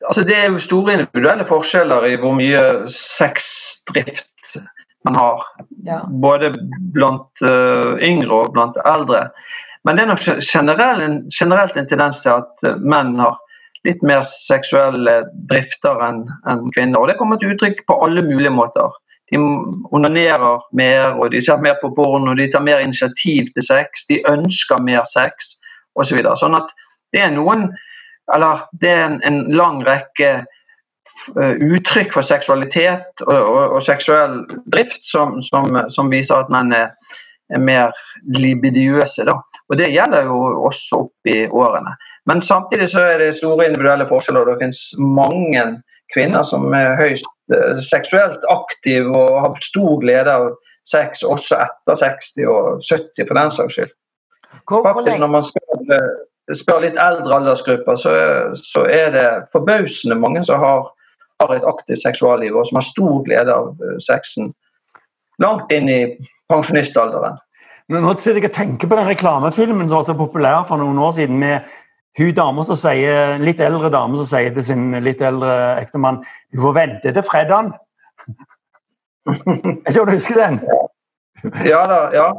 altså 0.08 0.22
Det 0.26 0.36
er 0.36 0.50
jo 0.50 0.62
store 0.62 0.96
individuelle 0.96 1.46
forskjeller 1.48 2.06
i 2.08 2.16
hvor 2.22 2.34
mye 2.36 2.62
sexdrift 2.92 4.58
man 5.06 5.18
har. 5.18 5.46
Ja. 5.86 6.00
Både 6.22 6.52
blant 6.94 7.42
uh, 7.44 7.94
yngre 8.02 8.42
og 8.42 8.52
blant 8.56 8.78
eldre. 8.86 9.28
Men 9.86 9.96
det 9.96 10.02
er 10.02 10.10
nok 10.10 10.22
generell, 10.42 11.02
generelt 11.30 11.76
en 11.76 11.88
tendens 11.88 12.18
til 12.24 12.32
at 12.34 12.64
eh, 12.66 12.78
menn 12.82 13.12
har 13.22 13.36
litt 13.86 14.00
mer 14.02 14.24
seksuelle 14.26 15.20
drifter 15.50 16.00
enn 16.02 16.24
en 16.50 16.64
kvinner. 16.74 16.98
Og 16.98 17.06
det 17.06 17.18
kommer 17.20 17.38
til 17.38 17.54
uttrykk 17.54 17.84
på 17.86 17.98
alle 18.02 18.24
mulige 18.26 18.50
måter. 18.50 18.96
De 19.30 19.38
onanerer 19.94 20.64
mer, 20.78 21.14
og 21.14 21.30
de 21.30 21.42
ser 21.42 21.62
mer 21.62 21.78
på 21.78 21.92
porno, 21.94 22.34
de 22.34 22.48
tar 22.50 22.66
mer 22.66 22.82
initiativ 22.82 23.46
til 23.54 23.66
sex, 23.68 24.06
de 24.10 24.18
ønsker 24.26 24.82
mer 24.82 25.06
sex 25.10 25.54
osv. 25.94 26.18
Så 26.18 26.34
sånn 26.42 26.58
at 26.58 26.74
det 27.14 27.22
er 27.22 27.34
noen 27.34 27.68
Eller 28.34 28.64
det 28.80 28.90
er 28.90 29.04
en, 29.06 29.20
en 29.26 29.38
lang 29.54 29.82
rekke 29.86 30.30
eh, 30.38 31.54
uttrykk 31.62 32.14
for 32.16 32.26
seksualitet 32.26 33.22
og, 33.26 33.36
og, 33.36 33.76
og 33.76 33.84
seksuell 33.86 34.40
drift 34.72 35.04
som, 35.06 35.38
som, 35.46 35.78
som, 35.92 36.10
viser 36.10 36.42
at 36.42 36.50
menn 36.52 36.74
er, 36.74 36.90
er 37.54 37.62
mer 37.62 37.94
libidiøse. 38.34 39.26
Da. 39.28 39.38
Og 39.70 39.78
det 39.80 39.92
gjelder 39.94 40.26
jo 40.30 40.40
også 40.66 41.04
opp 41.06 41.30
i 41.30 41.44
årene. 41.46 41.94
Men 42.26 42.42
samtidig 42.42 42.90
så 42.90 43.04
er 43.06 43.22
det 43.22 43.36
store 43.38 43.68
individuelle 43.68 44.08
forskjeller. 44.10 44.42
og 44.42 44.56
Det 44.56 44.64
finnes 44.64 44.82
mange 44.98 45.66
kvinner 46.14 46.46
som 46.46 46.74
er 46.74 46.96
høyst 46.98 47.28
uh, 47.54 47.78
seksuelt 47.82 48.42
aktive 48.50 49.14
og 49.14 49.42
har 49.44 49.60
stor 49.62 50.00
glede 50.02 50.32
av 50.32 50.50
sex 50.86 51.22
også 51.26 51.58
etter 51.64 51.98
60 51.98 52.46
og 52.50 52.82
70 52.82 53.26
for 53.26 53.38
den 53.38 53.52
saks 53.54 53.78
skyld. 53.78 53.94
Faktisk 54.70 55.18
Når 55.18 55.30
man 55.30 55.46
spør, 55.46 55.80
eh, 55.94 56.12
spør 56.54 56.84
litt 56.84 57.00
eldre 57.00 57.40
aldersgrupper, 57.40 57.98
så, 57.98 58.12
så 58.58 58.84
er 58.90 59.10
det 59.14 59.26
forbausende 59.54 60.18
mange 60.18 60.44
som 60.46 60.62
har, 60.62 60.84
har 61.42 61.54
et 61.56 61.66
aktivt 61.66 62.04
seksualliv 62.04 62.54
og 62.56 62.68
som 62.68 62.78
har 62.80 62.86
stor 62.86 63.16
glede 63.26 63.54
av 63.54 63.74
eh, 63.82 63.98
sexen 64.04 64.52
langt 65.42 65.72
inn 65.74 65.90
i 65.90 66.00
pensjonistalderen. 66.48 67.40
Men 67.92 68.02
nå 68.02 68.14
sitter 68.18 68.40
jeg 68.40 68.50
og 68.50 68.56
tenker 68.56 68.90
på 68.90 68.98
den 68.98 69.10
reklamefilmen 69.10 69.88
som 69.88 70.00
var 70.00 70.06
så 70.08 70.16
populær 70.18 70.64
for 70.66 70.80
noen 70.80 70.98
år 71.02 71.12
siden, 71.18 71.38
med 71.42 71.66
hun 72.16 72.32
dame 72.34 72.64
som 72.64 72.78
sier, 72.80 73.36
en 73.36 73.44
litt 73.44 73.60
eldre 73.60 73.90
dame 73.92 74.16
som 74.16 74.26
sier 74.26 74.54
til 74.56 74.64
sin 74.64 74.88
litt 75.04 75.20
eldre 75.20 75.76
ektemann 75.82 76.22
Du 76.54 76.62
får 76.62 76.76
vente 76.78 77.12
til 77.12 77.26
fredagen. 77.26 77.74
Jeg 79.84 79.92
ser 79.92 80.00
om 80.00 80.08
du 80.08 80.14
husker 80.14 80.40
den? 80.40 80.60
Ja 81.66 81.82
da, 81.90 81.98
ja. 82.16 82.30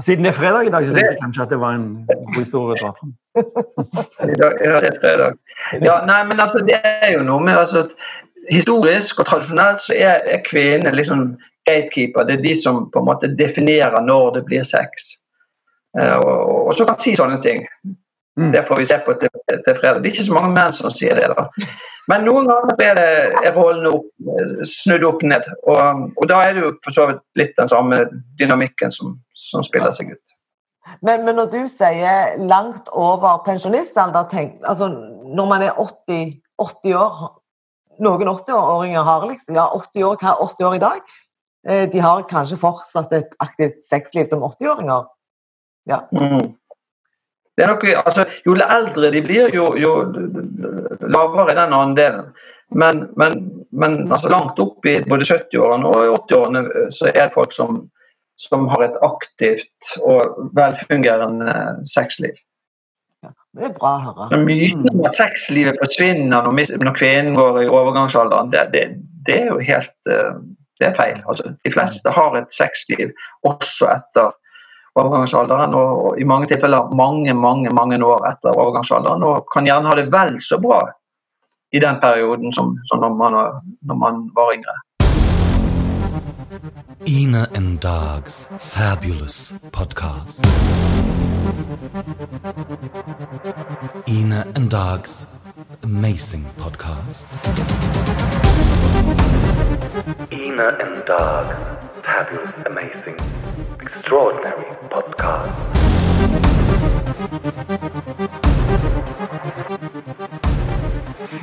Siden 0.00 0.24
det 0.24 0.30
er 0.30 0.36
fredag 0.36 0.66
i 0.66 0.70
dag, 0.70 0.86
så 0.86 0.92
tenkte 0.92 1.12
jeg 1.12 1.22
kanskje 1.22 1.42
at 1.42 1.52
det 1.54 1.58
var 1.60 1.74
en 1.78 1.88
god 2.08 2.38
historie. 2.38 2.76
å 2.76 2.80
dra 2.80 2.92
fram. 2.98 3.14
Ja, 4.40 4.50
det 4.80 4.90
er 4.90 4.98
fredag. 5.00 5.36
Ja, 5.80 5.98
nei, 6.08 6.20
men 6.28 6.40
altså, 6.40 6.60
det 6.64 6.78
er 6.84 7.12
jo 7.14 7.24
noe 7.24 7.42
med 7.44 7.56
altså, 7.56 7.86
at 7.86 7.98
Historisk 8.46 9.18
og 9.20 9.26
tradisjonelt 9.26 9.80
så 9.82 9.94
er, 9.98 10.20
er 10.30 10.42
kvinnen 10.46 10.94
liksom 10.94 11.22
gatekeeper. 11.66 12.28
Det 12.28 12.36
er 12.36 12.44
de 12.44 12.52
som 12.54 12.84
på 12.94 13.00
en 13.02 13.08
måte 13.08 13.30
definerer 13.38 14.04
når 14.06 14.36
det 14.36 14.42
blir 14.46 14.62
sex. 14.62 15.08
Uh, 15.98 16.14
og, 16.20 16.68
og 16.68 16.76
så 16.78 16.86
kan 16.86 17.00
si 17.02 17.16
sånne 17.18 17.40
ting. 17.42 17.64
Mm. 18.38 18.52
Det 18.54 18.62
får 18.68 18.78
vi 18.78 18.86
se 18.86 19.00
på 19.02 19.16
til, 19.18 19.32
til 19.50 19.78
fredag. 19.80 19.98
Det 20.04 20.12
er 20.12 20.14
ikke 20.14 20.28
så 20.28 20.36
mange 20.36 20.52
menn 20.54 20.76
som 20.76 20.94
sier 20.94 21.18
det. 21.18 21.32
da. 21.34 21.48
Men 22.10 22.22
noen 22.26 22.46
ganger 22.46 22.82
er, 22.84 22.98
det, 22.98 23.08
er 23.42 23.54
forholdene 23.54 23.90
opp, 23.96 24.06
snudd 24.70 25.04
opp 25.08 25.24
ned. 25.26 25.46
Og, 25.66 26.04
og 26.14 26.28
da 26.30 26.40
er 26.46 26.54
det 26.54 26.62
jo 26.62 26.72
for 26.84 26.94
så 26.94 27.08
vidt 27.10 27.22
litt 27.40 27.56
den 27.58 27.70
samme 27.72 27.98
dynamikken 28.38 28.94
som, 28.94 29.16
som 29.34 29.64
spiller 29.66 29.94
seg 29.96 30.14
ut. 30.14 30.22
men, 31.00 31.24
men 31.26 31.34
når 31.40 31.50
du 31.54 31.60
sier 31.70 32.36
langt 32.46 32.92
over 32.94 33.42
pensjonistalder, 33.46 34.30
altså 34.68 34.90
når 34.90 35.50
man 35.50 35.66
er 35.66 35.82
80, 35.82 36.38
80 36.62 37.00
år 37.00 37.26
Noen 37.96 38.28
80-åringer 38.28 39.06
har 39.08 39.22
liksom 39.24 39.56
ja, 39.56 39.62
80 39.72 40.02
år, 40.04 40.18
hva 40.20 40.34
er 40.34 40.40
80 40.44 40.66
år 40.68 40.74
i 40.76 40.80
dag? 40.82 41.12
Eh, 41.68 41.84
De 41.88 42.02
har 42.04 42.26
kanskje 42.28 42.58
fortsatt 42.60 43.14
et 43.16 43.30
aktivt 43.40 43.78
sexliv 43.88 44.28
som 44.28 44.44
80-åringer. 44.44 45.06
Ja. 45.88 46.02
Mm. 46.12 46.50
Det 47.56 47.66
nok, 47.70 47.84
altså, 48.04 48.26
jo 48.44 48.54
eldre 48.60 49.10
de 49.14 49.22
blir, 49.24 49.54
jo, 49.54 49.70
jo 49.80 49.92
lavere 51.08 51.50
er 51.54 51.60
den 51.62 51.76
andelen. 51.76 52.32
Men, 52.74 53.06
men, 53.16 53.38
men 53.72 54.00
altså, 54.12 54.28
langt 54.28 54.58
opp 54.60 54.86
i 54.86 54.98
både 55.06 55.24
70-årene 55.28 55.88
og 55.88 56.18
80-årene 56.26 56.90
så 56.92 57.08
er 57.12 57.20
det 57.22 57.36
folk 57.36 57.54
som, 57.54 57.84
som 58.40 58.66
har 58.72 58.84
et 58.88 58.98
aktivt 59.06 59.94
og 60.02 60.50
velfungerende 60.58 61.54
sexliv. 61.88 62.36
Det 63.56 63.70
er 63.70 63.76
bra 63.78 63.94
å 63.96 64.02
høre. 64.04 64.42
Myten 64.44 64.90
om 64.92 65.06
at 65.08 65.16
sexlivet 65.16 65.78
forsvinner 65.80 66.44
når, 66.44 66.76
når 66.82 66.98
kvinnen 66.98 67.38
går 67.38 67.62
i 67.62 67.70
overgangsalderen, 67.72 68.52
det, 68.52 68.66
det, 68.74 68.84
det 69.24 69.38
er 69.46 69.52
jo 69.54 69.62
helt 69.64 70.12
eh, 70.12 70.34
det 70.80 70.90
er 70.90 70.98
feil. 70.98 71.22
Altså, 71.24 71.54
de 71.64 71.72
fleste 71.72 72.12
har 72.12 72.36
et 72.36 72.52
sexliv 72.52 73.14
også 73.48 73.88
etter 73.94 74.34
overgangsalderen, 74.96 75.74
og, 75.74 76.04
og 76.04 76.20
i 76.20 76.24
mange 76.24 76.46
tilfeller 76.50 76.90
mange 76.96 77.34
mange, 77.34 77.70
mange 77.80 77.98
år 78.04 78.24
etter 78.30 78.56
overgangsalderen, 78.56 79.22
og 79.22 79.46
kan 79.52 79.64
gjerne 79.68 79.88
ha 79.90 79.94
det 80.00 80.08
vel 80.12 80.40
så 80.40 80.58
bra 80.62 80.80
i 81.72 81.78
den 81.82 81.96
perioden 82.00 82.52
som, 82.52 82.76
som 82.90 83.00
når, 83.02 83.14
man, 83.22 83.34
var- 83.34 83.60
når 83.82 83.94
man 84.04 84.14
var 84.36 84.52
yngre. 84.56 84.76
Ina 87.06 87.42
and 87.54 87.78
Dog's 87.84 88.46
fabulous 88.58 89.52
podcast. 89.72 90.40
Ina 94.08 94.40
and 94.56 94.70
Dog's 94.72 95.26
amazing 95.84 96.44
podcast. 96.62 97.26
Ina 100.32 100.68
and 100.84 101.04
Dog, 101.06 101.46
fabulous, 102.04 102.50
amazing, 102.66 103.16
extraordinary 104.06 104.64
podcast. 104.90 105.50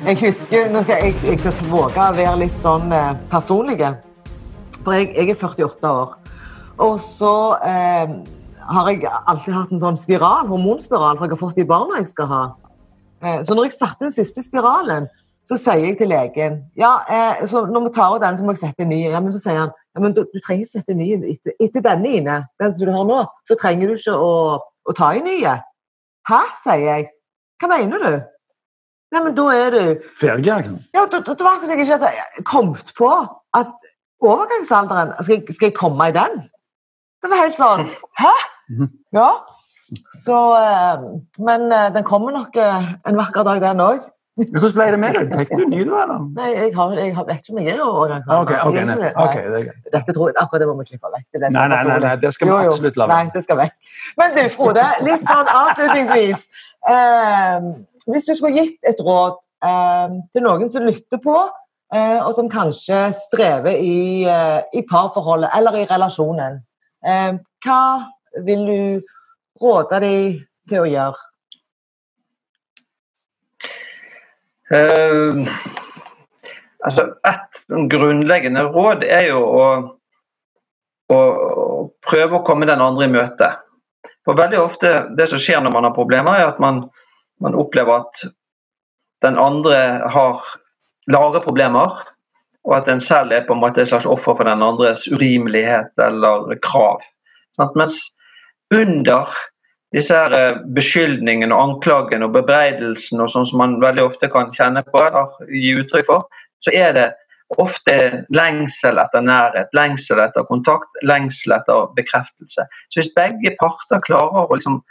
Jeg 0.06 0.18
husker, 0.22 0.72
nå 0.72 0.82
skal 0.82 1.02
jeg, 1.02 1.16
jeg 1.28 1.40
skal 1.40 1.68
våge 1.72 2.00
å 2.00 2.16
være 2.16 2.38
litt 2.40 2.56
sånn 2.60 2.92
eh, 2.96 3.18
personlig. 3.32 3.82
For 4.80 4.96
jeg, 4.96 5.12
jeg 5.12 5.34
er 5.34 5.42
48 5.42 5.92
år. 5.92 6.16
Og 6.88 6.96
så 7.04 7.34
eh, 7.68 8.16
har 8.78 8.92
jeg 8.92 9.12
alltid 9.12 9.58
hatt 9.58 9.76
en 9.76 9.84
sånn 9.84 10.00
spiral, 10.00 10.48
hormonspiral, 10.48 11.20
for 11.20 11.28
jeg 11.28 11.36
har 11.36 11.44
fått 11.44 11.60
de 11.60 11.68
barna 11.68 12.00
jeg 12.00 12.14
skal 12.14 12.32
ha. 12.32 12.44
Eh, 13.24 13.42
så 13.44 13.60
når 13.60 13.68
jeg 13.68 13.76
satte 13.76 14.08
den 14.08 14.16
siste 14.16 14.44
spiralen, 14.46 15.12
så 15.50 15.58
sier 15.60 15.82
jeg 15.84 15.98
til 16.00 16.08
legen 16.08 16.60
ja, 16.80 16.92
eh, 17.12 17.42
så 17.50 17.66
når 17.68 17.88
vi 17.88 17.94
tar 17.96 18.16
ut 18.16 18.24
den, 18.24 18.38
så 18.40 18.46
må 18.46 18.54
jeg 18.56 18.62
sette 18.62 18.88
ny. 18.88 19.02
Ja, 19.12 19.20
men 19.20 19.34
så 19.36 19.42
sier 19.44 19.60
han 19.60 19.74
ja, 19.74 20.02
men 20.02 20.16
du, 20.16 20.24
du 20.32 20.40
trenger 20.40 20.64
ikke 20.64 20.80
sette 20.80 20.96
ny 20.98 21.10
etter, 21.18 21.56
etter 21.62 21.84
denne 21.86 22.14
Ine, 22.20 22.38
den 22.62 22.76
som 22.76 22.88
du 22.88 22.94
har 22.96 23.08
nå, 23.10 23.20
så 23.50 23.58
trenger 23.60 23.92
du 23.92 23.98
ikke 23.98 24.16
å, 24.16 24.32
å 24.60 24.96
ta 24.98 25.12
en 25.18 25.28
ny. 25.28 25.42
Hæ, 26.30 26.40
sier 26.64 26.86
jeg. 26.88 27.10
Hva 27.62 27.70
mener 27.76 28.02
du? 28.04 28.14
Nei, 29.14 29.22
men 29.22 29.36
da 29.38 29.48
er 29.54 29.76
du 29.76 30.08
Ferdig? 30.18 30.54
Ja, 30.96 31.06
det, 31.06 31.20
det 31.28 31.46
var 31.46 31.58
akkurat 31.58 31.70
som 31.70 31.78
jeg 31.78 31.86
ikke 31.86 31.98
hadde 32.00 32.46
kommet 32.50 32.94
på 32.98 33.10
at 33.54 33.90
overgangsalderen 34.24 35.14
skal 35.20 35.36
jeg, 35.36 35.44
skal 35.54 35.70
jeg 35.70 35.78
komme 35.78 36.08
i 36.10 36.16
den? 36.16 36.40
Det 37.22 37.32
var 37.32 37.44
helt 37.44 37.60
sånn 37.60 37.86
Hæ? 38.20 38.32
Mhm. 38.74 38.90
Ja. 39.14 39.28
Så 40.24 40.38
eh, 40.58 41.04
Men 41.46 41.68
eh, 41.72 41.92
den 41.94 42.08
kommer 42.08 42.34
nok 42.34 42.56
eh, 42.58 42.90
en 43.06 43.20
vakker 43.20 43.46
dag, 43.46 43.62
den 43.62 43.84
òg. 43.84 44.08
Hvordan 44.34 44.74
ble 44.74 44.86
det 44.94 44.98
med 44.98 45.14
deg? 45.14 45.34
Fikk 45.38 45.52
du 45.60 45.64
ny, 45.70 45.80
du, 45.86 45.92
eller? 45.94 46.22
Nei, 46.34 46.48
jeg, 46.56 46.70
har, 46.74 46.94
jeg 46.98 47.12
har, 47.14 47.26
vet 47.28 47.44
ikke 47.44 47.54
om 47.54 47.60
jeg 47.62 47.68
er 47.70 47.82
nei. 47.84 49.26
ikke 49.28 49.42
det. 49.54 49.60
er. 49.60 49.76
Dette 49.94 50.16
tror 50.16 50.30
jeg, 50.32 50.36
akkurat 50.42 50.64
det 50.64 50.68
må 50.70 50.74
vi 50.80 50.86
klippe 50.90 51.12
vekk. 51.14 51.28
Nei, 51.44 51.50
nei, 51.54 51.82
nei, 51.86 51.98
nei, 52.02 52.14
det 52.24 52.32
skal 52.34 52.50
vi 52.50 52.56
absolutt 52.72 52.98
la 52.98 53.08
Nei, 53.12 53.20
det 53.36 53.44
skal 53.46 53.60
vekk. 53.60 53.92
Men 54.18 54.34
du, 54.34 54.42
Frode, 54.56 54.86
litt 55.06 55.28
sånn 55.30 55.52
avslutningsvis. 55.54 56.48
Um, 56.90 57.68
hvis 58.10 58.26
du 58.26 58.34
skulle 58.34 58.58
gitt 58.58 58.90
et 58.90 59.04
råd 59.06 59.38
um, 59.38 60.16
til 60.34 60.46
noen 60.48 60.74
som 60.74 60.88
lytter 60.90 61.22
på, 61.22 61.36
uh, 61.94 62.20
og 62.24 62.34
som 62.34 62.50
kanskje 62.50 63.04
strever 63.20 63.78
i, 63.78 64.26
uh, 64.26 64.66
i 64.74 64.82
parforholdet 64.90 65.54
eller 65.60 65.78
i 65.84 65.86
relasjonen, 65.94 66.58
um, 67.06 67.38
hva 67.68 67.84
vil 68.50 68.66
du 68.66 69.14
råde 69.62 70.02
dem 70.02 70.42
til 70.74 70.82
å 70.82 70.90
gjøre? 70.90 71.30
Eh, 74.74 75.52
altså 76.86 77.08
Et 77.30 77.60
grunnleggende 77.92 78.64
råd 78.74 79.06
er 79.06 79.28
jo 79.30 79.44
å, 79.44 79.68
å, 81.14 81.20
å 81.20 81.84
prøve 82.06 82.40
å 82.40 82.46
komme 82.48 82.70
den 82.70 82.82
andre 82.84 83.08
i 83.08 83.14
møte. 83.14 83.52
For 84.24 84.40
veldig 84.40 84.60
ofte 84.62 84.96
det 85.18 85.28
som 85.32 85.42
skjer 85.42 85.62
når 85.64 85.76
man 85.76 85.88
har 85.88 85.96
problemer, 85.96 86.40
er 86.40 86.54
at 86.54 86.62
man, 86.64 86.86
man 87.44 87.58
opplever 87.60 88.04
at 88.04 88.26
den 89.24 89.38
andre 89.40 89.78
har 90.12 90.44
lare 91.12 91.42
problemer, 91.44 92.00
og 92.64 92.76
at 92.78 92.88
en 92.92 93.02
selv 93.04 93.36
er 93.36 93.44
på 93.48 93.56
en 93.56 93.62
måte 93.64 93.84
et 93.84 93.90
slags 93.92 94.08
offer 94.08 94.38
for 94.38 94.48
den 94.48 94.64
andres 94.64 95.04
urimelighet 95.12 95.92
eller 96.00 96.56
krav. 96.64 97.04
Sant? 97.58 97.76
Mens 97.80 98.00
under 98.72 99.32
disse 99.94 100.16
her 100.18 100.34
eh, 100.38 100.62
beskyldningene 100.76 101.54
og 101.54 101.68
anklagene 101.68 102.28
og 102.28 102.38
bebreidelsen 102.38 103.22
og 103.22 103.30
sånn 103.34 103.46
som 103.50 103.62
man 103.62 103.76
veldig 103.84 104.08
ofte 104.08 104.30
kan 104.34 104.50
kjenne 104.56 104.82
på 104.88 105.02
eller 105.04 105.54
gi 105.54 105.76
uttrykk 105.82 106.10
for, 106.10 106.26
så 106.66 106.74
er 106.74 106.96
det 106.98 107.10
ofte 107.62 108.26
lengsel 108.34 108.98
etter 108.98 109.22
nærhet, 109.22 109.70
lengsel 109.78 110.22
etter 110.24 110.48
kontakt, 110.50 110.90
lengsel 111.06 111.54
etter 111.58 111.92
bekreftelse. 111.98 112.66
Så 112.90 113.00
hvis 113.00 113.12
begge 113.14 113.54
parter 113.60 114.02
klarer 114.08 114.48
å 114.48 114.56
liksom 114.56 114.82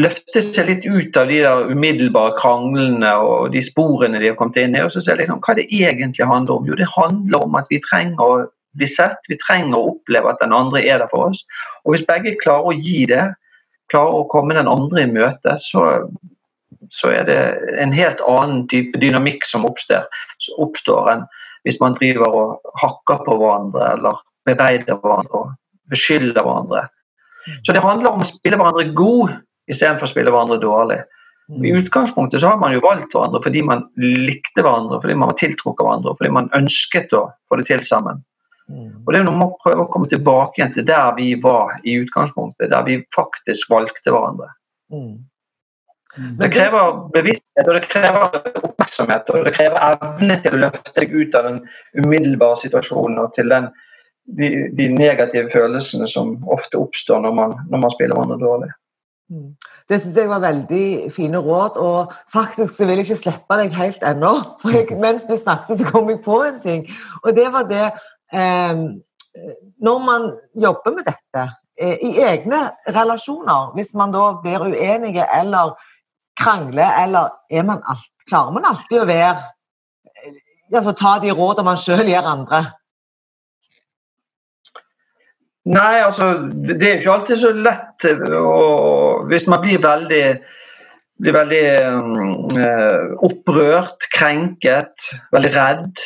løfte 0.00 0.40
seg 0.40 0.70
litt 0.70 0.86
ut 0.88 1.16
av 1.20 1.28
de 1.28 1.42
der 1.42 1.68
umiddelbare 1.68 2.32
kranglene 2.38 3.12
og 3.20 3.52
de 3.52 3.60
sporene 3.64 4.22
de 4.22 4.30
har 4.30 4.38
kommet 4.38 4.56
inn 4.62 4.76
i, 4.78 4.80
og 4.84 4.94
så 4.94 5.02
ser 5.04 5.20
liksom, 5.20 5.42
hva 5.44 5.56
det 5.58 5.68
egentlig 5.68 6.28
handler 6.28 6.62
om. 6.62 6.68
Jo, 6.70 6.78
det 6.78 6.88
handler 6.94 7.44
om 7.44 7.60
at 7.60 7.68
vi 7.68 7.82
trenger 7.84 8.24
å 8.24 8.32
bli 8.78 8.88
sett, 8.88 9.20
vi 9.28 9.36
trenger 9.36 9.76
å 9.76 9.92
oppleve 9.92 10.32
at 10.32 10.40
den 10.40 10.54
andre 10.56 10.80
er 10.80 11.02
der 11.02 11.10
for 11.12 11.28
oss. 11.28 11.44
Og 11.84 11.92
hvis 11.92 12.06
begge 12.08 12.38
klarer 12.40 12.72
å 12.72 12.78
gi 12.78 13.04
det, 13.10 13.26
klarer 13.92 14.22
å 14.22 14.28
komme 14.32 14.56
den 14.56 14.70
andre 14.70 15.04
i 15.04 15.10
møte, 15.10 15.54
så, 15.60 15.84
så 16.92 17.12
er 17.12 17.28
det 17.28 17.38
en 17.82 17.94
helt 17.94 18.22
annen 18.28 18.66
type 18.72 18.98
dynamikk 19.02 19.46
som 19.48 19.66
oppstår, 19.68 20.08
oppstår 20.62 21.14
enn 21.14 21.24
hvis 21.66 21.78
man 21.82 21.94
driver 21.98 22.34
og 22.34 22.72
hakker 22.82 23.22
på 23.26 23.38
hverandre 23.38 23.92
eller 23.94 24.18
bebeider 24.48 24.98
hverandre 24.98 25.44
og 25.44 25.52
beskylder 25.92 26.42
hverandre. 26.42 26.86
Så 27.66 27.74
det 27.74 27.82
handler 27.84 28.14
om 28.14 28.22
å 28.22 28.26
spille 28.28 28.58
hverandre 28.58 28.88
god 28.96 29.36
istedenfor 29.70 30.08
å 30.08 30.12
spille 30.12 30.32
hverandre 30.32 30.58
dårlig. 30.62 31.02
I 31.62 31.72
utgangspunktet 31.76 32.40
så 32.40 32.52
har 32.52 32.58
man 32.60 32.72
jo 32.74 32.82
valgt 32.84 33.14
hverandre 33.14 33.42
fordi 33.44 33.62
man 33.66 33.84
likte 34.00 34.62
hverandre, 34.62 35.00
fordi 35.02 35.16
man 35.18 35.30
var 35.32 35.38
tiltrukket 35.40 35.84
hverandre, 35.84 36.14
fordi 36.18 36.34
man 36.34 36.50
ønsket 36.56 37.14
å 37.18 37.26
få 37.50 37.58
det 37.60 37.68
til 37.70 37.82
sammen. 37.86 38.22
Og 38.70 39.12
det 39.12 39.20
er 39.20 39.26
noe 39.26 39.38
med 39.38 39.50
å 39.50 39.58
prøve 39.62 39.84
å 39.84 39.90
komme 39.90 40.08
tilbake 40.10 40.60
igjen 40.60 40.72
til 40.76 40.86
der 40.88 41.12
vi 41.16 41.32
var 41.42 41.74
i 41.82 41.98
utgangspunktet, 42.00 42.70
der 42.72 42.86
vi 42.86 43.00
faktisk 43.14 43.70
valgte 43.72 44.14
hverandre. 44.14 44.52
Mm. 44.92 45.20
Det 46.38 46.50
krever 46.52 46.98
bevissthet 47.14 47.68
og 47.68 47.78
det 47.78 47.86
krever 47.88 48.34
oppmerksomhet 48.60 49.30
og 49.32 49.46
det 49.46 49.54
krever 49.56 49.78
evne 49.86 50.36
til 50.44 50.58
å 50.58 50.60
løfte 50.66 50.92
deg 50.98 51.14
ut 51.14 51.38
av 51.38 51.48
den 51.48 51.62
umiddelbare 51.96 52.58
situasjonen 52.60 53.16
og 53.22 53.32
til 53.36 53.48
den, 53.48 53.70
de, 54.28 54.50
de, 54.76 54.90
negative 54.92 55.48
følelsene 55.54 56.08
som 56.10 56.34
ofte 56.52 56.76
oppstår 56.80 57.24
når 57.24 57.36
man, 57.38 57.56
når 57.72 57.84
man 57.86 57.94
spiller 57.94 58.18
hverandre 58.18 58.40
dårlig. 58.44 58.70
Mm. 59.32 59.48
Det 59.88 59.98
syns 60.02 60.18
jeg 60.20 60.28
var 60.28 60.42
veldig 60.44 60.86
fine 61.12 61.40
råd, 61.40 61.78
og 61.80 62.12
faktisk 62.32 62.74
så 62.76 62.84
vil 62.84 63.00
jeg 63.00 63.08
ikke 63.08 63.22
slippe 63.22 63.56
deg 63.62 63.76
helt 63.78 64.04
ennå. 64.04 64.34
For 64.60 64.76
jeg, 64.76 64.98
mens 65.00 65.24
du 65.28 65.32
snakket, 65.40 65.80
så 65.80 65.88
kom 65.88 66.12
jeg 66.12 66.20
på 66.24 66.42
en 66.44 66.60
ting, 66.60 66.84
og 67.22 67.32
det 67.36 67.48
var 67.54 67.70
det 67.70 67.86
Når 68.32 69.98
man 70.04 70.28
jobber 70.62 70.94
med 70.94 71.08
dette 71.08 71.46
eh, 71.80 71.96
i 72.04 72.12
egne 72.22 72.60
relasjoner, 72.94 73.72
hvis 73.76 73.94
man 73.98 74.12
da 74.14 74.28
blir 74.42 74.66
uenige 74.68 75.24
eller 75.38 75.72
krangler, 76.38 76.92
eller 77.04 77.32
er 77.50 77.64
man 77.68 77.82
alt, 77.88 78.12
klarer 78.28 78.54
man 78.54 78.68
alltid 78.68 79.02
å 79.02 79.08
være 79.08 79.32
eh, 80.12 80.38
altså 80.72 80.94
Ta 80.96 81.18
de 81.22 81.32
rådene 81.32 81.66
man 81.70 81.80
sjøl 81.80 82.06
gir 82.08 82.28
andre? 82.28 82.62
Nei, 85.72 86.00
altså 86.02 86.32
det 86.50 86.80
er 86.80 86.94
jo 86.96 87.00
ikke 87.00 87.16
alltid 87.16 87.38
så 87.38 87.52
lett 87.54 88.06
å, 88.34 88.54
hvis 89.30 89.44
man 89.46 89.62
blir 89.62 89.78
veldig, 89.82 90.24
blir 91.22 91.36
veldig 91.36 91.66
um, 91.86 93.20
opprørt, 93.28 94.08
krenket, 94.10 95.06
veldig 95.30 95.52
redd, 95.54 96.02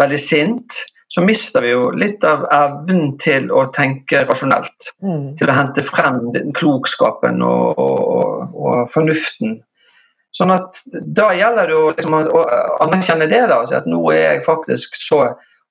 veldig 0.00 0.18
sint 0.18 0.80
så 1.14 1.22
mister 1.26 1.64
vi 1.64 1.72
jo 1.72 1.88
litt 1.90 2.22
av 2.26 2.44
evnen 2.54 3.16
til 3.18 3.48
å 3.50 3.64
tenke 3.74 4.22
rasjonelt. 4.28 4.92
Mm. 5.02 5.34
Til 5.40 5.50
å 5.50 5.56
hente 5.56 5.82
frem 5.82 6.20
klokskapen 6.54 7.42
og, 7.42 7.80
og, 7.82 8.54
og, 8.54 8.84
fornuften. 8.94 9.58
Sånn 10.36 10.54
at 10.54 10.78
Da 10.86 11.32
gjelder 11.34 11.66
det 11.66 11.74
jo 11.74 11.88
liksom 11.90 12.14
å 12.14 12.44
anerkjenne 12.86 13.26
det. 13.26 13.42
da, 13.50 13.58
At 13.64 13.90
nå 13.90 14.04
er 14.14 14.22
jeg 14.22 14.44
faktisk 14.46 14.94
så 15.00 15.24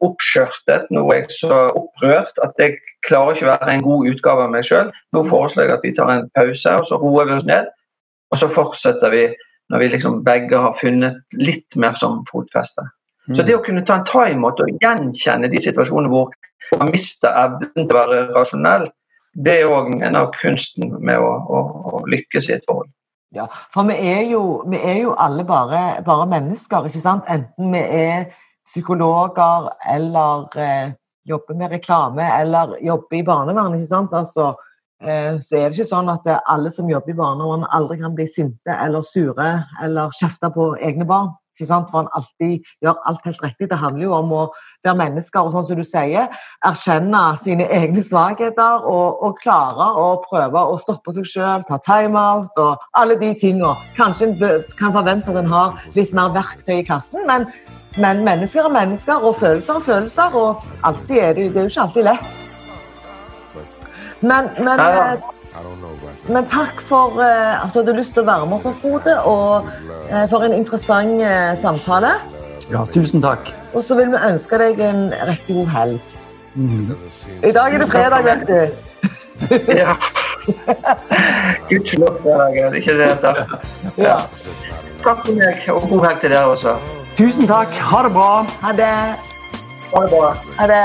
oppskjørtet, 0.03 0.91
nå 0.95 1.05
er 1.11 1.21
jeg 1.21 1.37
så 1.37 1.63
opprørt 1.75 2.37
at 2.43 2.59
jeg 2.59 2.75
klarer 3.07 3.35
ikke 3.35 3.47
å 3.47 3.53
være 3.53 3.73
en 3.73 3.83
god 3.83 4.11
utgave 4.11 4.45
av 4.45 4.51
meg 4.51 4.67
sjøl. 4.67 4.91
Nå 5.15 5.23
foreslår 5.27 5.69
jeg 5.69 5.75
at 5.77 5.87
vi 5.87 5.95
tar 5.95 6.11
en 6.13 6.29
pause, 6.35 6.75
og 6.75 6.87
så 6.87 6.99
roer 6.99 7.31
vi 7.31 7.37
oss 7.39 7.47
ned. 7.47 7.71
Og 8.31 8.43
så 8.43 8.51
fortsetter 8.51 9.15
vi 9.15 9.25
når 9.71 9.83
vi 9.83 9.91
liksom 9.95 10.23
begge 10.27 10.59
har 10.59 10.75
funnet 10.79 11.39
litt 11.39 11.79
mer 11.79 11.95
som 11.99 12.19
fotfeste. 12.27 12.83
Så 13.35 13.45
det 13.45 13.55
å 13.55 13.63
kunne 13.65 13.83
ta 13.85 13.99
en 13.99 14.07
timeout 14.07 14.61
og 14.63 14.77
gjenkjenne 14.81 15.49
de 15.51 15.61
situasjonene 15.61 16.09
hvor 16.09 16.31
man 16.79 16.91
mister 16.93 17.33
evnen 17.37 17.73
til 17.75 17.93
å 17.93 17.99
være 17.99 18.21
rasjonell, 18.33 18.87
det 19.37 19.59
er 19.61 19.71
òg 19.71 19.91
en 20.01 20.17
av 20.17 20.31
kunsten 20.39 20.95
med 21.05 21.21
å, 21.21 21.29
å, 21.29 21.59
å, 21.91 21.99
lykkes 22.09 22.49
i 22.49 22.55
et 22.57 22.65
forhold. 22.67 22.89
Ja, 23.35 23.45
for 23.45 23.85
vi 23.85 23.97
er 24.09 24.23
jo, 24.31 24.63
vi 24.69 24.79
er 24.81 25.03
jo 25.03 25.13
alle 25.13 25.45
bare, 25.45 26.01
bare, 26.05 26.25
mennesker, 26.31 26.87
ikke 26.89 27.01
sant? 27.01 27.29
Enten 27.29 27.69
vi 27.75 27.81
er 27.83 28.31
psykologer 28.65 29.69
eller 29.93 30.57
eh, 30.57 30.95
jobber 31.29 31.57
med 31.57 31.75
reklame 31.77 32.25
eller 32.39 32.73
jobber 32.85 33.19
i 33.19 33.25
barnevernet, 33.25 33.77
ikke 33.77 33.91
sant? 33.91 34.15
Altså, 34.17 34.55
eh, 35.05 35.37
så 35.45 35.59
er 35.59 35.69
det 35.69 35.77
ikke 35.77 35.91
sånn 35.91 36.09
at 36.09 36.25
alle 36.39 36.73
som 36.73 36.89
jobber 36.89 37.13
i 37.13 37.19
barnevernet 37.21 37.77
aldri 37.77 37.99
kan 38.01 38.17
bli 38.17 38.25
sinte 38.29 38.79
eller 38.81 39.05
sure 39.05 39.51
eller 39.85 40.17
kjefte 40.17 40.49
på 40.55 40.71
egne 40.89 41.05
barn? 41.09 41.35
For 41.67 42.01
han 42.01 42.11
alltid 42.17 42.67
gjør 42.83 42.99
alt 43.09 43.25
helt 43.25 43.43
riktig. 43.43 43.69
Det 43.71 43.79
handler 43.79 44.05
jo 44.05 44.13
om 44.17 44.33
å 44.35 44.43
være 44.85 44.97
mennesker 44.99 45.41
og 45.41 45.53
sånn 45.55 45.67
som 45.69 45.79
du 45.79 45.85
sier, 45.87 46.29
erkjenne 46.65 47.23
sine 47.41 47.67
egne 47.79 48.03
svakheter 48.05 48.85
og, 48.87 49.23
og 49.25 49.39
klare 49.43 49.89
å 49.99 50.07
prøve 50.25 50.63
å 50.71 50.77
stoppe 50.81 51.13
seg 51.15 51.27
sjøl, 51.29 51.65
ta 51.67 51.79
timeout 51.83 52.59
og 52.59 52.87
alle 52.99 53.17
de 53.19 53.33
tinga. 53.39 53.75
Kanskje 53.97 54.31
en 54.31 54.37
kan 54.79 54.95
forvente 54.95 55.31
at 55.31 55.41
en 55.41 55.51
har 55.51 55.89
litt 55.97 56.13
mer 56.15 56.33
verktøy 56.35 56.79
i 56.79 56.85
kassen, 56.87 57.25
men, 57.27 57.47
men 57.97 58.23
mennesker 58.27 58.67
er 58.67 58.75
mennesker, 58.75 59.23
og 59.23 59.37
følelser 59.39 59.79
er 59.79 59.87
følelser, 59.87 60.37
og 60.37 60.85
alltid 60.87 61.17
er 61.17 61.33
det, 61.37 61.49
det 61.53 61.63
er 61.63 61.67
jo 61.67 61.73
ikke 61.73 61.87
alltid 61.87 62.07
lett. 62.11 62.35
Men, 64.19 64.49
men 64.59 64.81
eh, 64.83 65.21
men 66.29 66.45
takk 66.49 66.81
for 66.83 67.17
uh, 67.19 67.63
at 67.63 67.73
du 67.73 67.81
hadde 67.81 67.95
lyst 67.97 68.13
til 68.15 68.23
å 68.23 68.29
være 68.29 68.49
med 68.49 68.59
oss, 68.59 68.79
Frode, 68.81 69.15
og 69.27 69.69
uh, 70.11 70.25
for 70.31 70.45
en 70.45 70.55
interessant 70.55 71.21
uh, 71.23 71.55
samtale. 71.59 72.13
Ja, 72.69 72.85
tusen 72.85 73.23
takk. 73.23 73.51
Og 73.73 73.83
så 73.85 73.97
vil 73.97 74.11
vi 74.13 74.21
ønske 74.29 74.59
deg 74.61 74.79
en 74.85 75.09
riktig 75.29 75.57
god 75.57 75.73
helg. 75.73 76.15
Mm. 76.55 76.93
I 77.45 77.51
dag 77.55 77.73
er 77.73 77.83
det 77.83 77.89
fredag, 77.89 78.25
vet 78.25 78.47
du. 78.49 78.61
ja. 79.81 79.95
Gudskjelov 81.69 82.21
fredag, 82.23 82.57
er 82.57 82.69
det 82.69 82.81
ikke 82.81 82.97
det 82.99 83.09
heter? 83.13 83.33
Ja. 83.97 84.17
Takk 85.03 85.25
for 85.25 85.33
meg, 85.37 85.63
og 85.73 85.89
god 85.89 86.05
helg 86.09 86.19
til 86.25 86.35
dere 86.35 86.53
også. 86.55 86.75
Tusen 87.19 87.47
takk. 87.47 87.73
Ha 87.91 88.03
det 88.07 88.13
bra. 88.17 88.33
Ha 88.65 88.75
det. 88.81 88.91
Ha 89.93 90.03
det 90.03 90.11
bra. 90.13 90.35
Ha 90.59 90.67
det. 90.67 90.83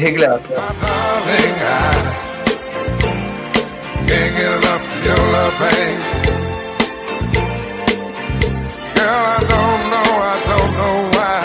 Hyggelig. 0.00 0.28
can't 4.12 4.36
get 4.36 4.52
enough 4.58 4.84
of 4.94 5.04
your 5.06 5.22
love, 5.34 5.54
babe. 5.62 6.00
Girl, 8.96 9.22
I 9.36 9.40
don't 9.52 9.82
know, 9.92 10.10
I 10.32 10.36
don't 10.50 10.72
know 10.80 10.96
why. 11.14 11.40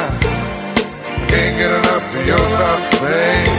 Can't 1.29 1.55
get 1.59 1.71
enough 1.79 2.15
of 2.15 2.23
your 2.27 2.45
love, 2.61 2.83
babe. 3.01 3.56